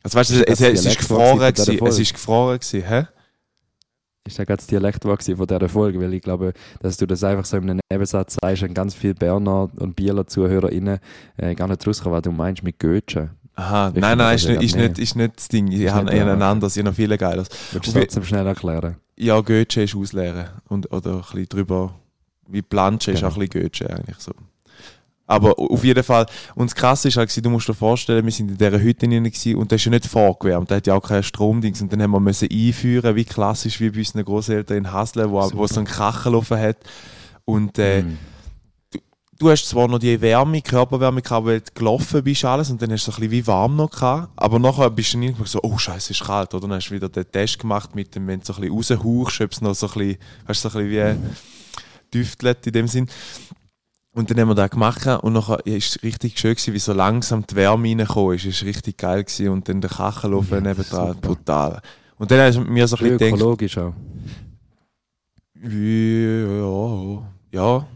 Also 0.03 0.19
weißt 0.19 0.31
du, 0.31 0.47
es, 0.47 0.61
es, 0.61 0.81
es 0.81 0.85
ist 0.85 0.99
gefroren 0.99 1.39
gewesen, 1.39 1.87
es 1.87 1.99
ist 1.99 2.13
gefroren 2.13 2.59
gewesen, 2.59 2.87
hä? 2.87 3.07
Ist 4.27 4.39
ja 4.39 4.45
gerade 4.45 4.57
das 4.59 4.67
Dialekt 4.67 5.03
von 5.05 5.17
dieser 5.47 5.69
Folge, 5.69 6.01
weil 6.01 6.13
ich 6.15 6.23
glaube, 6.23 6.53
dass 6.81 6.97
du 6.97 7.07
das 7.07 7.23
einfach 7.25 7.45
so 7.45 7.57
in 7.59 7.71
einem 7.71 7.81
Nebensatz 7.93 8.37
sagst 8.43 8.63
und 8.63 8.75
ganz 8.75 8.95
viele 8.95 9.15
Berner 9.15 9.71
und 9.77 9.95
Bieler 9.97 10.27
ZuhörerInnen 10.27 10.99
äh, 11.37 11.55
gar 11.55 11.69
nicht 11.69 11.87
rauskommen, 11.87 12.17
was 12.17 12.23
du 12.23 12.33
meinst 12.33 12.63
mit 12.63 12.79
Götschen. 12.79 13.31
Aha, 13.55 13.93
Ich 13.95 14.01
nein, 14.01 14.19
nein, 14.19 14.35
ist 14.37 14.49
nicht, 14.49 14.63
ist, 14.63 14.77
nicht, 14.77 14.99
ist 14.99 15.17
nicht 15.17 15.37
das 15.37 15.49
Ding. 15.49 15.69
Ich 15.73 15.81
Ist 15.81 15.93
habe 15.95 16.05
nicht 16.07 16.15
eher 16.15 16.25
der- 16.27 16.35
ein 16.35 16.43
anderes, 16.43 16.77
ich 16.77 16.81
habe 16.81 16.91
noch 16.91 16.97
viel 16.97 17.17
geiles. 17.17 17.49
Willst 17.73 17.89
du 17.89 17.93
trotzdem 17.99 18.25
schnell 18.25 18.47
erklären? 18.47 18.97
Ja, 19.17 19.41
Goethe 19.41 19.83
ist 19.85 19.95
ausleeren. 19.97 20.49
Und, 20.69 20.93
oder 20.93 21.13
ein 21.15 21.21
bisschen 21.23 21.47
drüber, 21.49 21.95
wie 22.49 22.61
Planche 22.63 23.13
ist 23.13 23.21
Genau. 23.21 23.33
auch 23.33 23.37
ein 23.39 23.49
bisschen 23.49 23.63
Goethe 23.63 23.89
eigentlich 23.91 24.19
so. 24.19 24.33
Aber 25.27 25.59
auf 25.59 25.83
jeden 25.83 26.05
Fall, 26.05 26.27
und 26.55 26.71
das 26.71 26.75
Krasse 26.75 27.09
ist 27.09 27.17
halt, 27.17 27.29
gewesen, 27.29 27.43
du 27.43 27.51
musst 27.51 27.69
dir 27.69 27.75
vorstellen, 27.75 28.25
wir 28.25 28.33
sind 28.33 28.51
in 28.51 28.59
dieser 28.59 28.81
Hütte 28.81 29.09
gewesen 29.09 29.57
und 29.57 29.73
das 29.73 29.81
ist 29.81 29.85
ja 29.87 29.91
nicht 29.91 30.07
vorgewärmt, 30.07 30.71
da 30.71 30.77
hat 30.77 30.87
ja 30.87 30.95
auch 30.95 31.03
keinen 31.03 31.25
Stromdings 31.25 31.83
und 31.83 31.93
dann 31.93 32.01
haben 32.03 32.13
wir 32.13 32.21
müssen 32.21 32.49
einführen, 32.51 33.17
wie 33.17 33.25
klassisch 33.25 33.81
wie 33.81 33.91
bei 33.91 33.99
unseren 33.99 34.25
Großeltern 34.25 34.77
in 34.77 34.93
Hasle, 34.93 35.31
wo, 35.31 35.41
wo 35.55 35.67
so 35.67 35.77
einen 35.81 35.87
Kachelofen 35.87 36.59
hat. 36.59 36.77
Und 37.45 37.79
äh, 37.79 38.03
Mhm. 38.03 38.19
du 39.39 39.51
hast 39.51 39.69
zwar 39.69 39.89
noch 39.89 39.99
die 39.99 40.21
Wärme, 40.21 40.63
Körperwärme 40.63 41.23
gehabt, 41.23 41.47
weil 41.47 41.61
du 41.61 41.71
gelaufen 41.75 42.23
bist 42.23 42.45
alles 42.45 42.71
und 42.71 42.81
dann 42.81 42.93
hast 42.93 43.07
du 43.07 43.11
so 43.11 43.17
ein 43.17 43.21
bisschen 43.21 43.33
wie 43.33 43.47
warm 43.47 43.77
noch 43.77 43.91
gehabt, 43.91 44.31
aber 44.37 44.59
nachher 44.59 44.91
bist 44.91 45.13
du 45.15 45.19
nicht 45.19 45.37
so, 45.45 45.59
oh 45.63 45.77
scheiße, 45.77 46.13
ist 46.13 46.25
kalt, 46.25 46.55
oder? 46.55 46.69
Dann 46.69 46.77
hast 46.77 46.89
du 46.89 46.95
wieder 46.95 47.09
den 47.09 47.31
Test 47.31 47.59
gemacht 47.59 47.95
mit 47.95 48.15
dem, 48.15 48.27
wenn 48.29 48.41
du 48.41 48.47
so 48.47 48.55
ein 48.55 48.63
bisschen 48.63 48.99
raushauchst, 48.99 49.41
ob 49.41 49.53
es 49.53 49.61
noch 49.61 49.75
so 49.75 49.89
ein 49.89 49.93
bisschen, 49.93 50.19
du, 50.47 50.55
so 50.55 50.69
ein 50.69 50.87
bisschen 50.87 51.23
wie 51.23 52.15
düftelt 52.15 52.67
in 52.67 52.73
dem 52.73 52.89
Sinn. 52.89 53.09
Und 54.17 54.31
dann 54.31 54.41
haben 54.41 54.49
wir 54.49 54.55
das 54.55 54.71
gemacht 54.71 55.07
und 55.07 55.35
nachher 55.35 55.59
ja, 55.67 55.77
ist 55.77 55.97
es 55.97 56.03
richtig 56.03 56.39
schön 56.39 56.55
gewesen, 56.55 56.73
wie 56.73 56.79
so 56.79 56.95
langsam 56.95 57.47
die 57.47 57.55
Wärme 57.55 57.87
reingekommen 57.89 58.35
ist. 58.37 58.47
Es 58.47 58.63
war 58.63 58.69
richtig 58.69 58.97
geil 58.97 59.23
gewesen 59.25 59.51
und 59.51 59.69
dann 59.69 59.83
der 59.83 59.91
Kachelofen 59.91 60.55
Ja, 60.55 60.61
nebendran, 60.63 61.21
brutal. 61.21 61.83
Und 62.17 62.31
dann 62.31 62.41
hast 62.41 62.57
du 62.57 62.63
mir 62.63 62.89
so 62.89 62.97
ein 62.97 63.03
bisschen 63.03 63.19
gedacht, 63.19 63.35
Ökologisch 63.35 63.77
auch. 63.77 63.93
ja, 65.63 67.23
ja, 67.53 67.87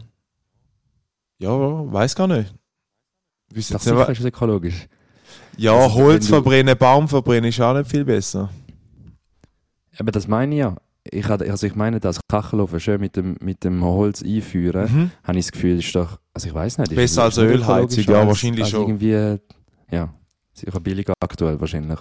ja, 1.39 1.91
weiß 1.91 2.15
gar 2.15 2.27
nicht. 2.27 2.53
Ich 3.49 3.57
weiss 3.57 3.67
Das 3.69 3.83
sicher 3.83 4.09
ist 4.09 4.23
ökologisch. 4.23 4.87
ja, 5.57 5.73
Also, 5.73 5.95
Holz 5.95 6.27
verbrennen, 6.27 6.77
Baum 6.77 7.07
verbrennen 7.07 7.49
ist 7.49 7.59
auch 7.61 7.73
nicht 7.73 7.89
viel 7.89 8.05
besser. 8.05 8.51
Aber 9.97 10.11
das 10.11 10.27
meine 10.27 10.53
ich 10.53 10.59
ja. 10.59 10.77
Ich, 11.09 11.27
also 11.27 11.65
ich 11.65 11.75
meine, 11.75 11.99
das 11.99 12.19
Kachelofen 12.29 12.79
schön 12.79 12.99
mit 13.01 13.15
dem, 13.15 13.35
mit 13.41 13.63
dem 13.63 13.83
Holz 13.83 14.21
einführen, 14.21 14.83
Mhm. 14.93 15.11
habe 15.23 15.39
ich 15.39 15.45
das 15.45 15.51
Gefühl, 15.51 15.79
ist 15.79 15.95
doch, 15.95 16.19
also 16.33 16.47
ich 16.47 16.53
weiß 16.53 16.77
nicht. 16.77 16.93
Besser 16.95 17.23
als 17.23 17.37
Ölheizung, 17.39 18.03
ja, 18.03 18.27
wahrscheinlich 18.27 18.61
als 18.63 18.69
schon. 18.69 18.81
Irgendwie, 18.99 19.39
ja, 19.89 20.13
sicher 20.53 20.79
billiger 20.79 21.13
aktuell 21.19 21.59
wahrscheinlich. 21.59 21.99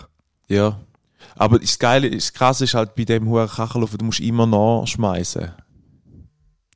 Ja. 0.49 0.80
Aber 1.37 1.59
das 1.59 1.78
Geile, 1.78 2.11
das 2.11 2.33
Krasse 2.33 2.64
ist 2.64 2.75
halt 2.75 2.95
bei 2.95 3.04
dem 3.04 3.28
hohen 3.28 3.49
Kachelofen, 3.49 3.99
du 3.99 4.04
musst 4.04 4.21
immer 4.21 4.47
nachschmeißen. 4.47 5.50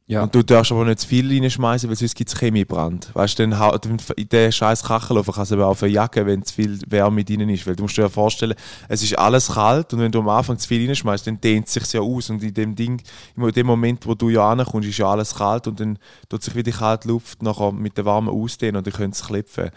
Ja, 0.06 0.23
Und 0.23 0.34
du 0.34 0.42
darfst 0.42 0.70
aber 0.70 0.84
nicht 0.84 1.00
zu 1.00 1.08
viel 1.08 1.30
reinschmeißen, 1.30 1.88
weil 1.88 1.96
sonst 1.96 2.14
gibt 2.14 2.28
es 2.30 2.38
Chemiebrand. 2.38 3.11
Weißt 3.14 3.38
du, 3.38 3.49
dann 3.49 3.99
in 4.16 4.28
den 4.28 4.52
scheiß 4.52 4.82
Kachelofen 4.82 5.32
kannst 5.32 5.50
du 5.50 5.54
aber 5.54 5.75
eine 5.80 5.90
Jacke, 5.90 6.26
wenn 6.26 6.42
zu 6.42 6.52
viel 6.52 6.78
Wärme 6.88 7.25
drin 7.25 7.49
ist. 7.49 7.66
Weil 7.66 7.75
du 7.75 7.84
musst 7.84 7.96
dir 7.96 8.02
ja 8.02 8.08
vorstellen, 8.11 8.54
es 8.88 9.02
ist 9.02 9.18
alles 9.18 9.52
kalt 9.52 9.94
und 9.94 10.00
wenn 10.00 10.12
du 10.12 10.20
am 10.20 10.28
Anfang 10.28 10.58
zu 10.58 10.68
viel 10.68 10.87
reinschmeißt, 10.87 11.26
dann 11.26 11.40
dehnt 11.40 11.68
es 11.68 11.73
sich 11.73 11.90
ja 11.94 12.02
aus. 12.02 12.28
Und 12.28 12.42
in 12.42 12.52
dem 12.52 12.75
Ding, 12.75 13.00
in 13.34 13.49
dem 13.49 13.66
Moment, 13.66 14.06
wo 14.06 14.14
du 14.14 14.28
ja 14.28 14.50
ankommst, 14.50 14.87
ist 14.87 14.99
ja 14.99 15.11
alles 15.11 15.34
kalt 15.34 15.66
und 15.68 15.80
dann 15.80 15.99
tut 16.28 16.42
sich 16.42 16.54
wieder 16.54 16.70
die 16.70 16.76
kalte 16.76 17.08
Luft 17.08 17.42
nachher 17.42 17.73
mit 17.73 17.96
der 17.96 18.04
warmen 18.04 18.28
ausdehnen 18.28 18.76
und 18.76 18.87
dann 18.87 18.92
könnte 18.92 19.16
es 19.16 19.26
klopfen. 19.26 19.70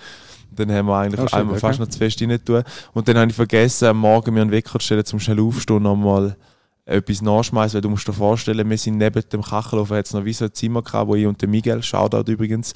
Dann 0.52 0.70
haben 0.74 0.88
wir 0.88 0.98
eigentlich 0.98 1.34
einmal 1.34 1.54
okay. 1.54 1.62
fast 1.62 1.80
noch 1.80 1.88
zu 1.88 2.00
fest 2.00 2.22
rein 2.22 2.38
tun. 2.44 2.64
Und 2.92 3.08
dann 3.08 3.18
habe 3.18 3.30
ich 3.30 3.36
vergessen, 3.36 3.88
am 3.88 4.00
Morgen 4.00 4.34
mir 4.34 4.42
einen 4.42 4.52
Wecker 4.52 4.80
zu 4.80 4.86
stellen, 4.88 5.06
zum 5.06 5.22
schnell 5.22 5.40
aufstehen 5.40 5.84
nochmal 5.84 6.36
etwas 6.88 7.22
nachschmeißen, 7.22 7.76
weil 7.76 7.82
du 7.82 7.90
musst 7.90 8.08
dir 8.08 8.14
vorstellen, 8.14 8.70
wir 8.70 8.78
sind 8.78 8.98
neben 8.98 9.22
dem 9.30 9.42
Kachelofen, 9.42 9.98
hat 9.98 10.06
es 10.06 10.14
noch 10.14 10.26
wie 10.26 10.34
so 10.34 10.46
ein 10.46 10.54
Zimmer 10.54 10.82
gehabt, 10.82 11.08
wo 11.08 11.16
ich 11.16 11.28
und 11.28 11.42
der 11.42 11.50
Miguel, 11.50 11.84
Shoutout 11.84 12.32
übrigens, 12.32 12.74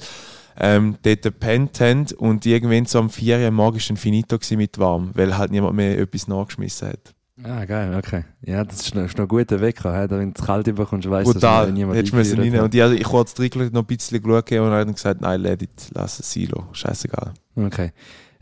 ähm, 0.58 0.96
dort 1.02 1.22
gepennt 1.22 1.80
haben 1.80 2.06
und 2.18 2.44
irgendwann 2.44 2.84
so 2.84 2.98
am 2.98 3.08
4 3.08 3.38
Uhr 3.38 3.46
am 3.46 3.54
Morgen 3.54 3.78
war 3.78 3.84
dann 3.88 3.96
finito 3.96 4.38
mit 4.56 4.78
warm, 4.78 5.10
weil 5.14 5.36
halt 5.36 5.50
niemand 5.50 5.74
mehr 5.76 5.98
etwas 5.98 6.28
nachgeschmissen 6.28 6.88
hat. 6.88 7.14
ah, 7.42 7.64
geil, 7.64 7.94
okay. 7.96 8.24
Ja, 8.42 8.62
das 8.62 8.82
ist 8.82 8.94
noch, 8.94 9.04
ist 9.04 9.16
noch 9.16 9.24
ein 9.24 9.28
guter 9.28 9.60
Wecker, 9.62 9.98
he? 9.98 10.10
wenn 10.10 10.34
du 10.34 10.38
es 10.38 10.46
kalt 10.46 10.66
überkommst, 10.66 11.08
weißt 11.08 11.34
du, 11.34 11.38
dass 11.38 11.70
niemand 11.70 11.96
hättest 11.96 12.12
müssen 12.12 12.38
rein. 12.38 12.60
Und 12.60 12.74
ich, 12.74 12.82
also, 12.82 12.94
ich 12.94 13.04
kurz 13.04 13.38
reingeschaut, 13.40 13.72
noch 13.72 13.80
ein 13.80 13.86
bisschen 13.86 14.22
geschaut 14.22 14.52
und 14.52 14.58
dann 14.58 14.72
habe 14.72 14.92
gesagt, 14.92 15.22
nein, 15.22 15.40
let 15.40 15.62
it, 15.62 15.70
lass 15.94 16.20
es 16.20 16.36
lassen. 16.36 16.66
scheißegal. 16.72 17.32
Okay. 17.56 17.92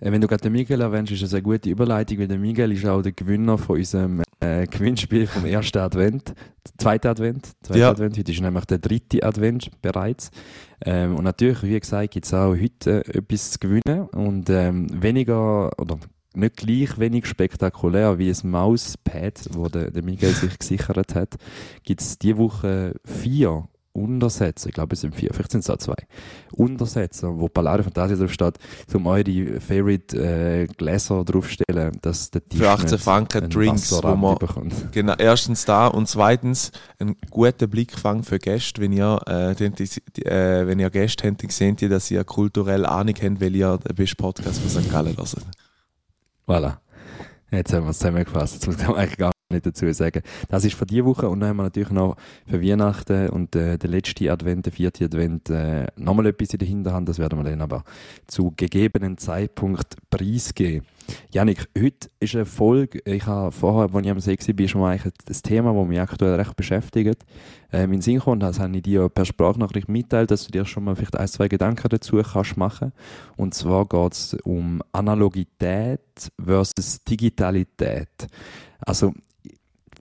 Äh, 0.00 0.10
Wenn 0.10 0.20
du 0.20 0.26
gerade 0.26 0.42
den 0.42 0.52
Miguel 0.52 0.80
erwähnst, 0.80 1.12
ist 1.12 1.22
das 1.22 1.32
eine 1.32 1.42
gute 1.42 1.70
Überleitung, 1.70 2.18
weil 2.18 2.28
der 2.28 2.38
Miguel 2.38 2.72
ist 2.72 2.84
auch 2.86 3.02
der 3.02 3.12
Gewinner 3.12 3.56
von 3.56 3.76
unserem 3.76 4.22
äh, 4.40 4.66
Gewinnspiel 4.66 5.26
vom 5.26 5.44
ersten 5.44 5.78
Advent, 5.78 6.34
zweiten 6.78 7.08
Advent, 7.08 7.52
zweiten 7.62 7.80
Ja. 7.80 7.90
Advent. 7.90 8.18
Heute 8.18 8.32
ist 8.32 8.40
nämlich 8.40 8.64
der 8.64 8.78
dritte 8.78 9.22
Advent 9.22 9.70
bereits. 9.82 10.30
Ähm, 10.84 11.16
und 11.16 11.24
natürlich, 11.24 11.62
wie 11.62 11.78
gesagt, 11.78 12.12
gibt 12.12 12.26
es 12.26 12.34
auch 12.34 12.56
heute 12.56 13.04
äh, 13.06 13.18
etwas 13.18 13.52
zu 13.52 13.58
gewinnen 13.58 14.08
und 14.12 14.48
ähm, 14.50 14.88
weniger 15.02 15.70
oder 15.78 15.98
nicht 16.34 16.56
gleich 16.56 16.98
wenig 16.98 17.26
spektakulär 17.26 18.18
wie 18.18 18.30
ein 18.30 18.50
Mauspad, 18.50 19.48
wo 19.52 19.68
der, 19.68 19.90
der 19.90 20.02
Miguel 20.02 20.32
sich 20.32 20.58
gesichert 20.58 21.14
hat, 21.14 21.36
gibt 21.82 22.00
es 22.00 22.18
diese 22.18 22.38
Woche 22.38 22.94
vier 23.04 23.68
Untersätze, 23.92 24.68
ich 24.68 24.74
glaube 24.74 24.94
es 24.94 25.00
sind 25.00 25.14
vier, 25.14 25.30
vielleicht 25.32 25.50
sind 25.50 25.60
es 25.60 25.70
auch 25.70 25.78
zwei, 25.78 25.96
Untersätze, 26.52 27.28
wo 27.38 27.48
Pallade 27.48 27.82
Fantasia 27.82 28.16
drauf 28.16 28.32
steht, 28.32 28.58
um 28.94 29.06
eure 29.06 29.60
Favorite 29.60 30.16
äh, 30.16 30.66
Gläser 30.66 31.24
draufstellen, 31.24 31.98
dass 32.00 32.30
der 32.30 32.48
Tisch 32.48 32.60
Für 32.60 32.70
18 32.70 32.90
nicht 32.90 33.04
Franken 33.04 33.38
einen 33.42 33.50
Drinks, 33.50 33.90
wo 33.90 33.96
Wasserrand 33.96 34.20
man 34.20 34.38
bekommt. 34.38 34.74
Genau, 34.92 35.14
erstens 35.18 35.64
da 35.64 35.88
und 35.88 36.08
zweitens 36.08 36.70
ein 36.98 37.16
guter 37.30 37.66
Blickfang 37.66 38.22
für 38.22 38.38
Gäste. 38.38 38.80
Wenn 38.80 38.92
ihr, 38.92 39.20
äh, 39.26 39.54
die, 39.54 39.70
die, 39.70 40.24
äh, 40.24 40.66
wenn 40.66 40.78
ihr 40.78 40.90
Gäste 40.90 41.28
habt, 41.28 41.42
dann 41.42 41.50
seht 41.50 41.82
ihr, 41.82 41.88
dass 41.88 42.10
ihr 42.10 42.22
kulturell 42.24 42.86
Ahnung 42.86 43.14
habt, 43.20 43.40
weil 43.40 43.56
ihr 43.56 43.78
den 43.78 43.96
besten 43.96 44.16
Podcast 44.16 44.60
von 44.60 44.70
St. 44.70 44.90
Gallen 44.90 45.16
hört. 45.16 45.36
Voilà. 46.46 46.78
Jetzt 47.50 47.72
haben 47.72 47.84
wir 47.84 47.90
es 47.90 47.98
zusammengefasst. 47.98 48.54
Jetzt 48.54 48.66
muss 48.66 48.76
ich 48.76 48.88
eigentlich 48.88 49.16
gar 49.16 49.32
nicht 49.50 49.66
dazu 49.66 49.90
sagen. 49.92 50.22
Das 50.48 50.64
ist 50.64 50.74
für 50.74 50.86
diese 50.86 51.04
Woche 51.04 51.28
und 51.28 51.40
dann 51.40 51.50
haben 51.50 51.56
wir 51.56 51.64
natürlich 51.64 51.90
noch 51.90 52.16
für 52.46 52.62
Weihnachten 52.62 53.28
und 53.30 53.54
äh, 53.56 53.78
der 53.78 53.90
letzte 53.90 54.30
Advent, 54.30 54.66
der 54.66 54.72
vierte 54.72 55.04
Advent, 55.04 55.50
äh, 55.50 55.86
nochmal 55.96 56.26
etwas 56.26 56.52
in 56.52 56.58
der 56.58 56.68
Hinterhand. 56.68 57.08
Das 57.08 57.18
werden 57.18 57.38
wir 57.38 57.44
dann 57.44 57.60
aber 57.60 57.84
zu 58.26 58.52
gegebenen 58.56 59.18
Zeitpunkt 59.18 59.96
preisgeben. 60.10 60.86
Janik, 61.32 61.66
heute 61.76 62.08
ist 62.20 62.34
eine 62.34 62.44
Folge, 62.44 63.00
ich 63.04 63.26
habe 63.26 63.50
vorher, 63.50 63.94
als 63.94 64.04
ich 64.04 64.10
am 64.10 64.20
See 64.20 64.36
war, 64.38 64.64
ist 64.64 64.70
schon 64.70 64.80
mal 64.80 64.92
eigentlich 64.92 65.14
das 65.24 65.42
Thema, 65.42 65.72
das 65.72 65.88
mich 65.88 66.00
aktuell 66.00 66.34
recht 66.34 66.56
beschäftigt. 66.56 67.24
Ähm, 67.72 67.92
in 67.92 68.00
Sinn 68.00 68.16
gekommen, 68.16 68.40
das 68.40 68.58
habe 68.58 68.76
ich 68.76 68.82
dir 68.82 69.08
per 69.08 69.24
Sprachnachricht 69.24 69.88
mitteilt, 69.88 70.30
dass 70.30 70.44
du 70.44 70.50
dir 70.50 70.64
schon 70.64 70.84
mal 70.84 70.96
vielleicht 70.96 71.16
ein, 71.16 71.28
zwei 71.28 71.48
Gedanken 71.48 71.88
dazu 71.88 72.20
kannst 72.22 72.56
machen. 72.56 72.92
Und 73.36 73.54
zwar 73.54 73.86
geht 73.86 74.12
es 74.12 74.34
um 74.44 74.82
Analogität 74.92 76.00
versus 76.42 77.02
Digitalität. 77.04 78.08
Also, 78.80 79.12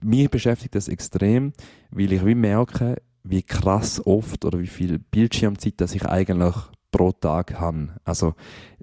mich 0.02 0.30
beschäftigt 0.30 0.74
das 0.74 0.88
extrem, 0.88 1.52
weil 1.90 2.12
ich 2.12 2.24
wie 2.24 2.34
merke, 2.34 2.96
wie 3.22 3.42
krass 3.42 4.04
oft 4.06 4.44
oder 4.44 4.58
wie 4.60 4.66
viel 4.66 4.98
Bildschirmzeit 4.98 5.74
das 5.78 5.94
ich 5.94 6.04
eigentlich 6.06 6.54
pro 6.90 7.12
Tag 7.12 7.60
habe. 7.60 7.88
Also 8.04 8.34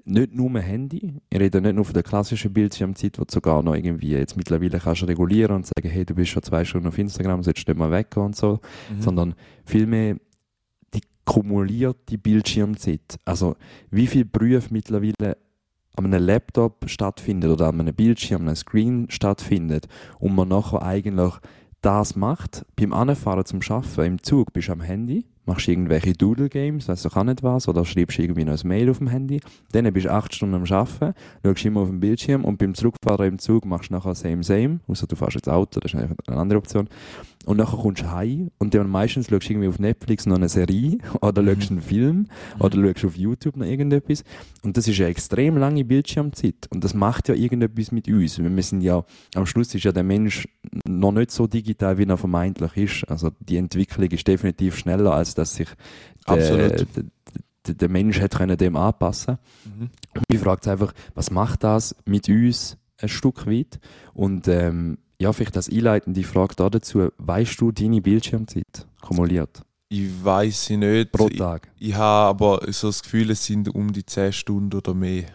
nicht 0.05 0.33
nur 0.33 0.49
ein 0.51 0.57
Handy, 0.61 1.15
ich 1.29 1.39
rede 1.39 1.59
nicht 1.59 1.75
nur 1.75 1.83
von 1.83 1.93
der 1.93 2.03
klassischen 2.03 2.53
Bildschirmzeit, 2.53 3.19
wo 3.19 3.23
du 3.25 3.33
sogar 3.33 3.61
noch 3.61 3.75
irgendwie 3.75 4.11
jetzt 4.11 4.37
mittlerweile 4.37 4.79
kannst 4.79 5.05
regulieren 5.05 5.57
und 5.57 5.65
sagen, 5.65 5.89
hey, 5.89 6.05
du 6.05 6.15
bist 6.15 6.29
schon 6.31 6.43
zwei 6.43 6.63
Stunden 6.63 6.87
auf 6.87 6.97
Instagram, 6.97 7.43
solltest 7.43 7.67
nicht 7.67 7.77
mal 7.77 7.91
weg 7.91 8.15
und 8.15 8.35
so, 8.35 8.59
Mhm. 8.89 9.01
sondern 9.01 9.35
vielmehr 9.65 10.15
die 10.93 11.01
kumulierte 11.25 12.17
Bildschirmzeit. 12.17 13.17
Also 13.25 13.55
wie 13.91 14.07
viel 14.07 14.23
Berufe 14.23 14.69
mittlerweile 14.71 15.37
an 15.97 16.05
einem 16.05 16.25
Laptop 16.25 16.85
stattfindet 16.87 17.51
oder 17.51 17.67
an 17.67 17.79
einem 17.79 17.95
Bildschirm, 17.95 18.41
an 18.41 18.47
einem 18.49 18.55
Screen 18.55 19.07
stattfindet 19.09 19.87
und 20.19 20.35
man 20.35 20.47
nachher 20.47 20.81
eigentlich 20.81 21.33
das 21.81 22.15
macht, 22.15 22.65
beim 22.75 22.93
Anfahren 22.93 23.45
zum 23.45 23.61
Schaffen 23.61 24.03
im 24.03 24.23
Zug 24.23 24.51
bist 24.51 24.67
du 24.67 24.73
am 24.73 24.81
Handy, 24.81 25.25
machst 25.45 25.67
irgendwelche 25.67 26.13
Doodle-Games, 26.13 26.87
weißt 26.87 27.05
du 27.05 27.09
auch 27.09 27.23
nicht 27.23 27.43
was, 27.43 27.67
oder 27.67 27.85
schreibst 27.85 28.19
irgendwie 28.19 28.43
noch 28.43 28.61
ein 28.61 28.67
Mail 28.67 28.89
auf 28.89 28.97
dem 28.97 29.07
Handy, 29.07 29.39
dann 29.71 29.91
bist 29.93 30.05
du 30.05 30.11
acht 30.11 30.33
Stunden 30.33 30.55
am 30.55 30.63
Arbeiten, 30.63 31.13
schaust 31.43 31.65
immer 31.65 31.81
auf 31.81 31.89
dem 31.89 31.99
Bildschirm 31.99 32.45
und 32.45 32.57
beim 32.57 32.73
Zurückfahren 32.73 33.27
im 33.27 33.39
Zug 33.39 33.65
machst 33.65 33.89
du 33.89 33.93
nachher 33.93 34.15
same, 34.15 34.43
same, 34.43 34.79
außer 34.87 35.07
du 35.07 35.15
fährst 35.15 35.35
jetzt 35.35 35.49
Auto, 35.49 35.79
das 35.79 35.93
ist 35.93 35.99
eine 35.99 36.37
andere 36.37 36.59
Option. 36.59 36.89
Und 37.47 37.55
nachher 37.55 37.77
kommst 37.77 38.03
du 38.03 38.11
heim 38.11 38.51
und 38.57 38.73
dann 38.73 38.89
meistens 38.89 39.29
schaust 39.29 39.47
du 39.47 39.53
irgendwie 39.53 39.69
auf 39.69 39.79
Netflix 39.79 40.25
noch 40.25 40.35
eine 40.35 40.49
Serie 40.49 40.97
oder 41.21 41.45
schaust 41.45 41.71
einen 41.71 41.81
Film 41.81 42.27
oder 42.59 42.75
schaust 42.83 43.05
auf 43.05 43.15
YouTube 43.15 43.55
noch 43.55 43.65
irgendetwas. 43.65 44.25
Und 44.63 44.75
das 44.75 44.85
ist 44.89 44.99
eine 44.99 45.07
extrem 45.07 45.57
lange 45.57 45.85
Bildschirmzeit. 45.85 46.67
Und 46.71 46.83
das 46.83 46.93
macht 46.93 47.29
ja 47.29 47.35
irgendetwas 47.35 47.93
mit 47.93 48.09
uns. 48.09 48.37
Wir 48.37 48.63
sind 48.63 48.81
ja, 48.81 49.01
am 49.33 49.45
Schluss 49.45 49.73
ist 49.73 49.85
ja 49.85 49.93
der 49.93 50.03
Mensch 50.03 50.45
noch 50.85 51.13
nicht 51.13 51.31
so 51.31 51.47
digital, 51.47 51.97
wie 51.97 52.03
er 52.03 52.17
vermeintlich 52.17 52.75
ist. 52.75 53.09
Also 53.09 53.31
die 53.39 53.55
Entwicklung 53.55 54.11
ist 54.11 54.27
definitiv 54.27 54.77
schneller, 54.77 55.13
als 55.13 55.33
dass 55.33 55.55
sich 55.55 55.69
der, 56.27 56.85
der, 57.65 57.89
Mensch 57.89 58.19
hätte 58.19 58.39
können 58.39 58.57
dem 58.57 58.75
anpassen 58.75 59.37
Mhm. 59.63 59.89
und 60.15 60.23
mich 60.29 60.41
fragt 60.41 60.67
einfach, 60.67 60.93
was 61.15 61.31
macht 61.31 61.63
das 61.63 61.95
mit 62.03 62.27
uns 62.27 62.77
ein 63.01 63.07
Stück 63.07 63.47
weit. 63.47 63.79
Und 64.13 64.49
ähm, 64.49 64.97
ja, 65.21 65.33
vielleicht 65.33 65.55
als 65.55 65.69
einleitende 65.69 66.23
Frage 66.23 66.55
da 66.55 66.69
dazu, 66.69 67.09
weißt 67.17 67.59
du 67.59 67.71
deine 67.71 68.01
Bildschirmzeit 68.01 68.87
kumuliert? 69.01 69.61
Ich 69.89 70.09
weiß 70.23 70.65
sie 70.65 70.77
nicht. 70.77 71.11
Pro 71.11 71.29
Tag? 71.29 71.71
Ich, 71.79 71.89
ich 71.89 71.95
habe 71.95 72.45
aber 72.45 72.71
so 72.71 72.87
das 72.87 73.01
Gefühl, 73.01 73.31
es 73.31 73.45
sind 73.45 73.73
um 73.73 73.91
die 73.91 74.05
10 74.05 74.33
Stunden 74.33 74.77
oder 74.77 74.93
mehr. 74.93 75.25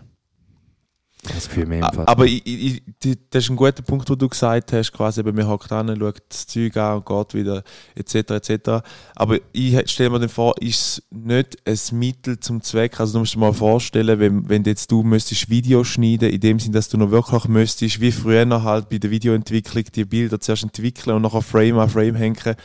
Das 1.25 1.49
Gefühl 1.49 1.67
mehr 1.67 1.85
A- 1.85 2.05
Aber 2.07 2.26
ich, 2.26 2.45
ich, 2.45 2.83
ich, 3.05 3.19
das 3.31 3.45
ist 3.45 3.50
ein 3.50 3.55
guter 3.57 3.83
Punkt, 3.83 4.11
wo 4.11 4.17
du 4.17 4.29
gesagt 4.29 4.73
hast, 4.73 4.91
quasi, 4.93 5.21
eben, 5.21 5.37
man 5.37 5.47
hockt 5.47 5.71
an, 5.71 5.97
schaut 5.97 6.21
das 6.29 6.49
Zeug 6.49 6.76
an 6.76 6.97
und 6.97 7.07
geht 7.07 7.35
wieder, 7.35 7.62
etc., 7.95 8.14
etc. 8.33 8.71
Aber 9.14 9.38
ich 9.52 9.88
stelle 9.88 10.11
mir 10.11 10.19
dann 10.19 10.29
vor, 10.29 10.61
ist 10.61 10.81
es 10.81 11.02
nicht 11.11 11.59
ein 11.64 11.99
Mittel 11.99 12.41
zum 12.41 12.61
Zweck, 12.61 12.99
also 12.99 13.12
du 13.12 13.19
musst 13.21 13.35
dir 13.35 13.38
mal 13.38 13.52
vorstellen, 13.52 14.19
wenn, 14.19 14.49
wenn 14.49 14.64
jetzt 14.64 14.91
du 14.91 15.05
müsstest 15.05 15.49
Video 15.49 15.85
schneiden, 15.85 16.29
in 16.31 16.41
dem 16.41 16.59
Sinn, 16.59 16.73
dass 16.73 16.88
du 16.88 16.97
noch 16.99 17.12
wirklich 17.12 17.45
müsstest, 17.45 18.00
wie 18.00 18.11
früher 18.11 18.45
noch 18.45 18.64
halt 18.64 18.88
bei 18.88 18.99
der 18.99 19.12
Videoentwicklung, 19.12 19.85
die 19.95 20.05
Bilder 20.05 20.41
zuerst 20.41 20.64
entwickeln 20.64 21.14
und 21.14 21.23
nachher 21.23 21.43
Frame 21.43 21.79
an 21.79 21.88
Frame 21.88 22.17
hängen, 22.17 22.57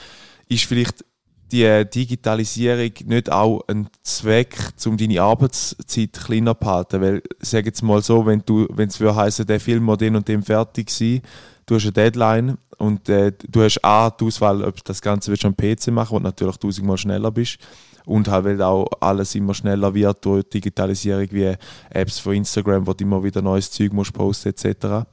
ist 0.50 0.66
vielleicht 0.66 1.06
die 1.52 1.86
Digitalisierung 1.86 2.92
nicht 3.06 3.32
auch 3.32 3.62
ein 3.68 3.90
Zweck, 4.04 4.58
um 4.86 4.98
deine 4.98 5.22
Arbeitszeit 5.22 6.14
kleiner 6.14 6.60
zu 6.60 6.66
halten? 6.68 7.02
Weil, 7.02 7.22
sag 7.40 7.66
jetzt 7.66 7.82
mal 7.82 8.02
so, 8.02 8.26
wenn 8.26 8.44
du, 8.46 8.68
wenn 8.72 8.90
es 8.90 9.00
heißen, 9.00 9.46
der 9.46 9.60
Film 9.60 9.84
muss 9.84 9.98
den 9.98 10.16
und 10.16 10.28
dem 10.28 10.44
fertig 10.44 10.90
sein, 10.90 11.22
du 11.66 11.76
hast 11.76 11.84
eine 11.84 11.92
Deadline 11.94 12.58
und 12.78 13.10
äh, 13.10 13.32
du 13.50 13.64
hast 13.64 13.84
A, 13.84 14.10
die 14.10 14.26
Auswahl, 14.26 14.64
ob 14.64 14.84
das 14.84 15.02
Ganze 15.02 15.32
willst 15.32 15.46
am 15.46 15.56
PC 15.56 15.88
machen 15.88 16.16
wo 16.16 16.20
du 16.20 16.24
natürlich 16.24 16.58
tausendmal 16.58 16.98
schneller 16.98 17.32
bist. 17.32 17.58
Und 18.06 18.30
halt, 18.30 18.46
weil 18.46 18.62
auch 18.62 18.88
alles 19.02 19.36
immer 19.36 19.54
schneller 19.54 19.94
wird 19.94 20.24
durch 20.24 20.46
Digitalisierung, 20.50 21.28
wie 21.32 21.54
Apps 21.90 22.20
von 22.20 22.36
Instagram, 22.36 22.88
wo 22.88 22.94
du 22.94 23.04
immer 23.04 23.22
wieder 23.22 23.42
neues 23.42 23.70
Zeug 23.70 23.92
musst 23.92 24.14
posten 24.14 24.50
etc. 24.50 25.06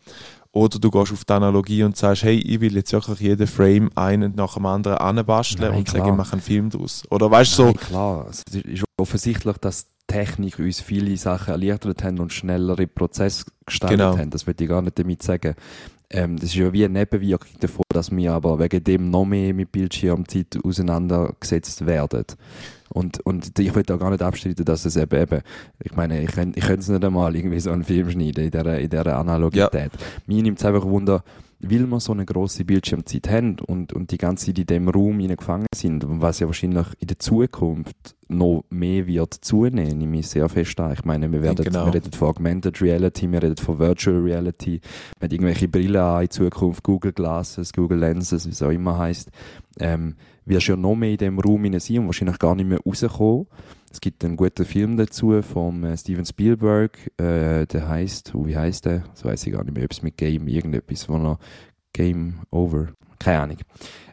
Oder 0.54 0.78
du 0.78 0.88
gehst 0.88 1.12
auf 1.12 1.24
die 1.24 1.32
Analogie 1.32 1.82
und 1.82 1.96
sagst, 1.96 2.22
hey, 2.22 2.36
ich 2.38 2.60
will 2.60 2.76
jetzt 2.76 2.92
wirklich 2.92 3.18
jeden 3.18 3.46
Frame 3.48 3.90
einen 3.96 4.34
nach 4.36 4.54
dem 4.54 4.66
anderen 4.66 4.98
anbasteln 4.98 5.70
Nein, 5.70 5.78
und 5.80 5.88
sage, 5.88 6.08
ich 6.08 6.14
mache 6.14 6.34
einen 6.34 6.42
Film 6.42 6.70
daraus. 6.70 7.02
Oder 7.10 7.28
weißt 7.28 7.58
du 7.58 7.66
so, 7.66 7.72
klar. 7.72 8.28
Es 8.30 8.42
ist 8.54 8.84
offensichtlich, 8.96 9.56
dass 9.58 9.86
die 9.86 9.90
Technik 10.06 10.60
uns 10.60 10.80
viele 10.80 11.16
Sachen 11.16 11.50
erleichtert 11.54 12.04
haben 12.04 12.20
und 12.20 12.32
schnellere 12.32 12.86
Prozesse 12.86 13.46
gestaltet 13.66 13.98
Genau. 13.98 14.16
haben. 14.16 14.30
Das 14.30 14.46
würde 14.46 14.62
ich 14.62 14.70
gar 14.70 14.80
nicht 14.80 14.96
damit 14.96 15.24
sagen. 15.24 15.56
Ähm, 16.10 16.36
das 16.36 16.50
ist 16.50 16.54
ja 16.54 16.72
wie 16.72 16.84
eine 16.84 17.00
Nebenwirkung 17.00 17.48
davon, 17.58 17.82
dass 17.88 18.12
wir 18.14 18.32
aber 18.32 18.60
wegen 18.60 18.84
dem 18.84 19.10
noch 19.10 19.24
mehr 19.24 19.52
mit 19.54 19.72
Bildschirmzeit 19.72 20.56
auseinandergesetzt 20.62 21.84
werden. 21.84 22.24
Und, 22.94 23.18
und 23.26 23.58
ich 23.58 23.74
will 23.74 23.82
da 23.82 23.96
gar 23.96 24.10
nicht 24.10 24.22
abstreiten, 24.22 24.64
dass 24.64 24.84
es 24.84 24.96
eben, 24.96 25.20
eben 25.20 25.40
ich 25.82 25.96
meine, 25.96 26.22
ich 26.22 26.30
könnte 26.30 26.60
ich 26.60 26.64
könnte 26.64 26.80
es 26.80 26.88
nicht 26.88 27.04
einmal 27.04 27.34
irgendwie 27.34 27.58
so 27.58 27.72
einen 27.72 27.82
Film 27.82 28.08
schneiden 28.08 28.44
in 28.44 28.50
dieser, 28.52 28.78
in 28.78 28.88
dieser 28.88 29.16
Analogität. 29.16 29.90
Mir 30.26 30.42
nimmt 30.44 30.60
es 30.60 30.64
einfach 30.64 30.84
Wunder, 30.84 31.24
weil 31.58 31.86
wir 31.86 32.00
so 32.00 32.12
eine 32.12 32.24
grosse 32.24 32.64
Bildschirmzeit 32.64 33.28
haben 33.28 33.56
und, 33.66 33.92
und 33.92 34.12
die 34.12 34.16
ganze 34.16 34.46
Zeit 34.46 34.60
in 34.60 34.66
dem 34.66 34.88
Raum 34.88 35.18
gefangen 35.18 35.66
sind, 35.74 36.04
und 36.04 36.22
was 36.22 36.38
ja 36.38 36.46
wahrscheinlich 36.46 36.86
in 37.00 37.08
der 37.08 37.18
Zukunft 37.18 38.14
noch 38.28 38.64
mehr 38.70 39.08
wird 39.08 39.34
zunehmen, 39.34 39.98
nehme 39.98 40.20
ich 40.20 40.28
sehr 40.28 40.48
fest 40.48 40.78
an. 40.78 40.92
Ich 40.92 41.04
meine, 41.04 41.30
wir, 41.32 41.42
werden, 41.42 41.64
Genau. 41.64 41.86
wir 41.86 41.94
reden 41.94 42.12
von 42.12 42.28
Augmented 42.28 42.80
Reality, 42.80 43.30
wir 43.30 43.42
reden 43.42 43.56
von 43.56 43.80
Virtual 43.80 44.18
Reality, 44.18 44.80
wir 45.18 45.26
haben 45.26 45.32
irgendwelche 45.32 45.66
Brillen 45.66 45.96
an 45.96 46.22
in 46.22 46.30
Zukunft, 46.30 46.84
Google 46.84 47.12
Glasses, 47.12 47.72
Google 47.72 47.98
Lenses, 47.98 48.46
wie 48.46 48.50
es 48.50 48.62
auch 48.62 48.70
immer 48.70 48.98
heißt. 48.98 49.30
Ähm, 49.80 50.14
wirst 50.46 50.68
ja 50.68 50.76
noch 50.76 50.94
mehr 50.94 51.10
in 51.10 51.16
dem 51.18 51.38
Raum 51.38 51.64
sein 51.78 51.98
und 51.98 52.06
wahrscheinlich 52.06 52.38
gar 52.38 52.54
nicht 52.54 52.68
mehr 52.68 52.80
rauskommen. 52.84 53.46
Es 53.90 54.00
gibt 54.00 54.24
einen 54.24 54.36
guten 54.36 54.64
Film 54.64 54.96
dazu 54.96 55.40
von 55.42 55.84
äh, 55.84 55.96
Steven 55.96 56.24
Spielberg, 56.24 56.98
äh, 57.16 57.64
der 57.66 57.88
heißt, 57.88 58.34
oh, 58.34 58.46
wie 58.46 58.56
heißt 58.56 58.86
der? 58.86 59.04
Das 59.10 59.24
weiß 59.24 59.46
ich 59.46 59.52
gar 59.52 59.62
nicht 59.62 59.74
mehr, 59.74 59.84
ob 59.84 59.92
es 59.92 60.02
mit 60.02 60.16
Game 60.16 60.48
irgendetwas, 60.48 61.08
wo 61.08 61.16
noch 61.16 61.38
Game 61.92 62.40
Over, 62.50 62.88
keine 63.20 63.40
Ahnung. 63.40 63.58